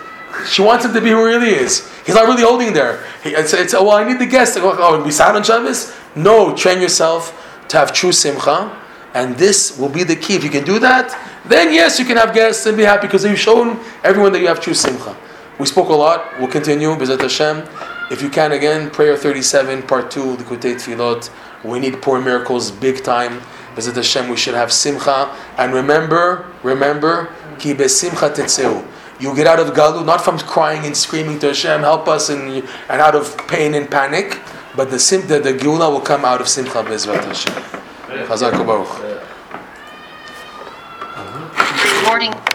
She 0.47 0.61
wants 0.61 0.85
him 0.85 0.93
to 0.93 1.01
be 1.01 1.09
who 1.09 1.25
he 1.25 1.35
really 1.35 1.49
is. 1.49 1.89
He's 2.05 2.15
not 2.15 2.25
really 2.25 2.43
holding 2.43 2.73
there. 2.73 3.03
He, 3.23 3.29
it's, 3.29 3.53
it's, 3.53 3.73
oh, 3.73 3.83
well, 3.83 3.97
I 3.97 4.03
need 4.03 4.19
the 4.19 4.25
guests. 4.25 4.57
Oh, 4.59 5.03
we 5.03 5.11
sad 5.11 5.35
on 5.35 5.43
Shabbos? 5.43 5.95
No, 6.15 6.55
train 6.55 6.81
yourself 6.81 7.37
to 7.71 7.77
have 7.77 7.91
true 7.91 8.11
simcha. 8.11 8.77
And 9.13 9.35
this 9.35 9.77
will 9.77 9.89
be 9.89 10.03
the 10.03 10.15
key. 10.15 10.35
If 10.35 10.43
you 10.43 10.49
can 10.49 10.63
do 10.63 10.79
that, 10.79 11.17
then 11.45 11.73
yes, 11.73 11.99
you 11.99 12.05
can 12.05 12.15
have 12.15 12.33
guests 12.33 12.65
and 12.65 12.77
be 12.77 12.83
happy 12.83 13.07
because 13.07 13.25
you've 13.25 13.39
shown 13.39 13.79
everyone 14.03 14.31
that 14.33 14.39
you 14.39 14.47
have 14.47 14.61
true 14.61 14.73
simcha. 14.73 15.17
We 15.59 15.65
spoke 15.65 15.89
a 15.89 15.93
lot. 15.93 16.39
We'll 16.39 16.47
continue. 16.47 16.89
Bezrat 16.95 17.21
Hashem. 17.21 17.67
If 18.09 18.21
you 18.21 18.29
can, 18.29 18.51
again, 18.53 18.89
prayer 18.89 19.15
37, 19.17 19.83
part 19.83 20.11
2, 20.11 20.37
the 20.37 20.43
Kutei 20.43 20.75
Tfilot. 20.75 21.29
We 21.63 21.79
need 21.79 22.01
poor 22.01 22.21
miracles 22.21 22.71
big 22.71 23.03
time. 23.03 23.41
Bezrat 23.75 23.95
Hashem, 23.95 24.29
we 24.29 24.37
should 24.37 24.53
have 24.53 24.71
simcha. 24.71 25.35
And 25.57 25.73
remember, 25.73 26.45
remember, 26.63 27.33
ki 27.59 27.73
besimcha 27.73 28.33
tetzeu. 28.33 28.85
You 29.19 29.35
get 29.35 29.45
out 29.45 29.59
of 29.59 29.75
galu 29.75 30.03
not 30.03 30.21
from 30.21 30.39
crying 30.39 30.85
and 30.85 30.97
screaming 30.97 31.37
to 31.39 31.47
Hashem, 31.47 31.81
help 31.81 32.07
us, 32.07 32.29
and, 32.29 32.67
and 32.89 33.01
out 33.01 33.13
of 33.13 33.37
pain 33.47 33.75
and 33.75 33.89
panic, 33.89 34.39
but 34.75 34.89
the 34.89 34.99
sim, 34.99 35.27
the, 35.27 35.39
the 35.39 35.53
geula 35.53 35.91
will 35.91 36.01
come 36.01 36.25
out 36.25 36.41
of 36.41 36.47
simcha 36.47 36.83
bezrat 36.83 37.23
Hashem. 37.23 37.53
Chazak 38.27 38.65
Baruch. 38.65 39.21
Recording 42.01 42.33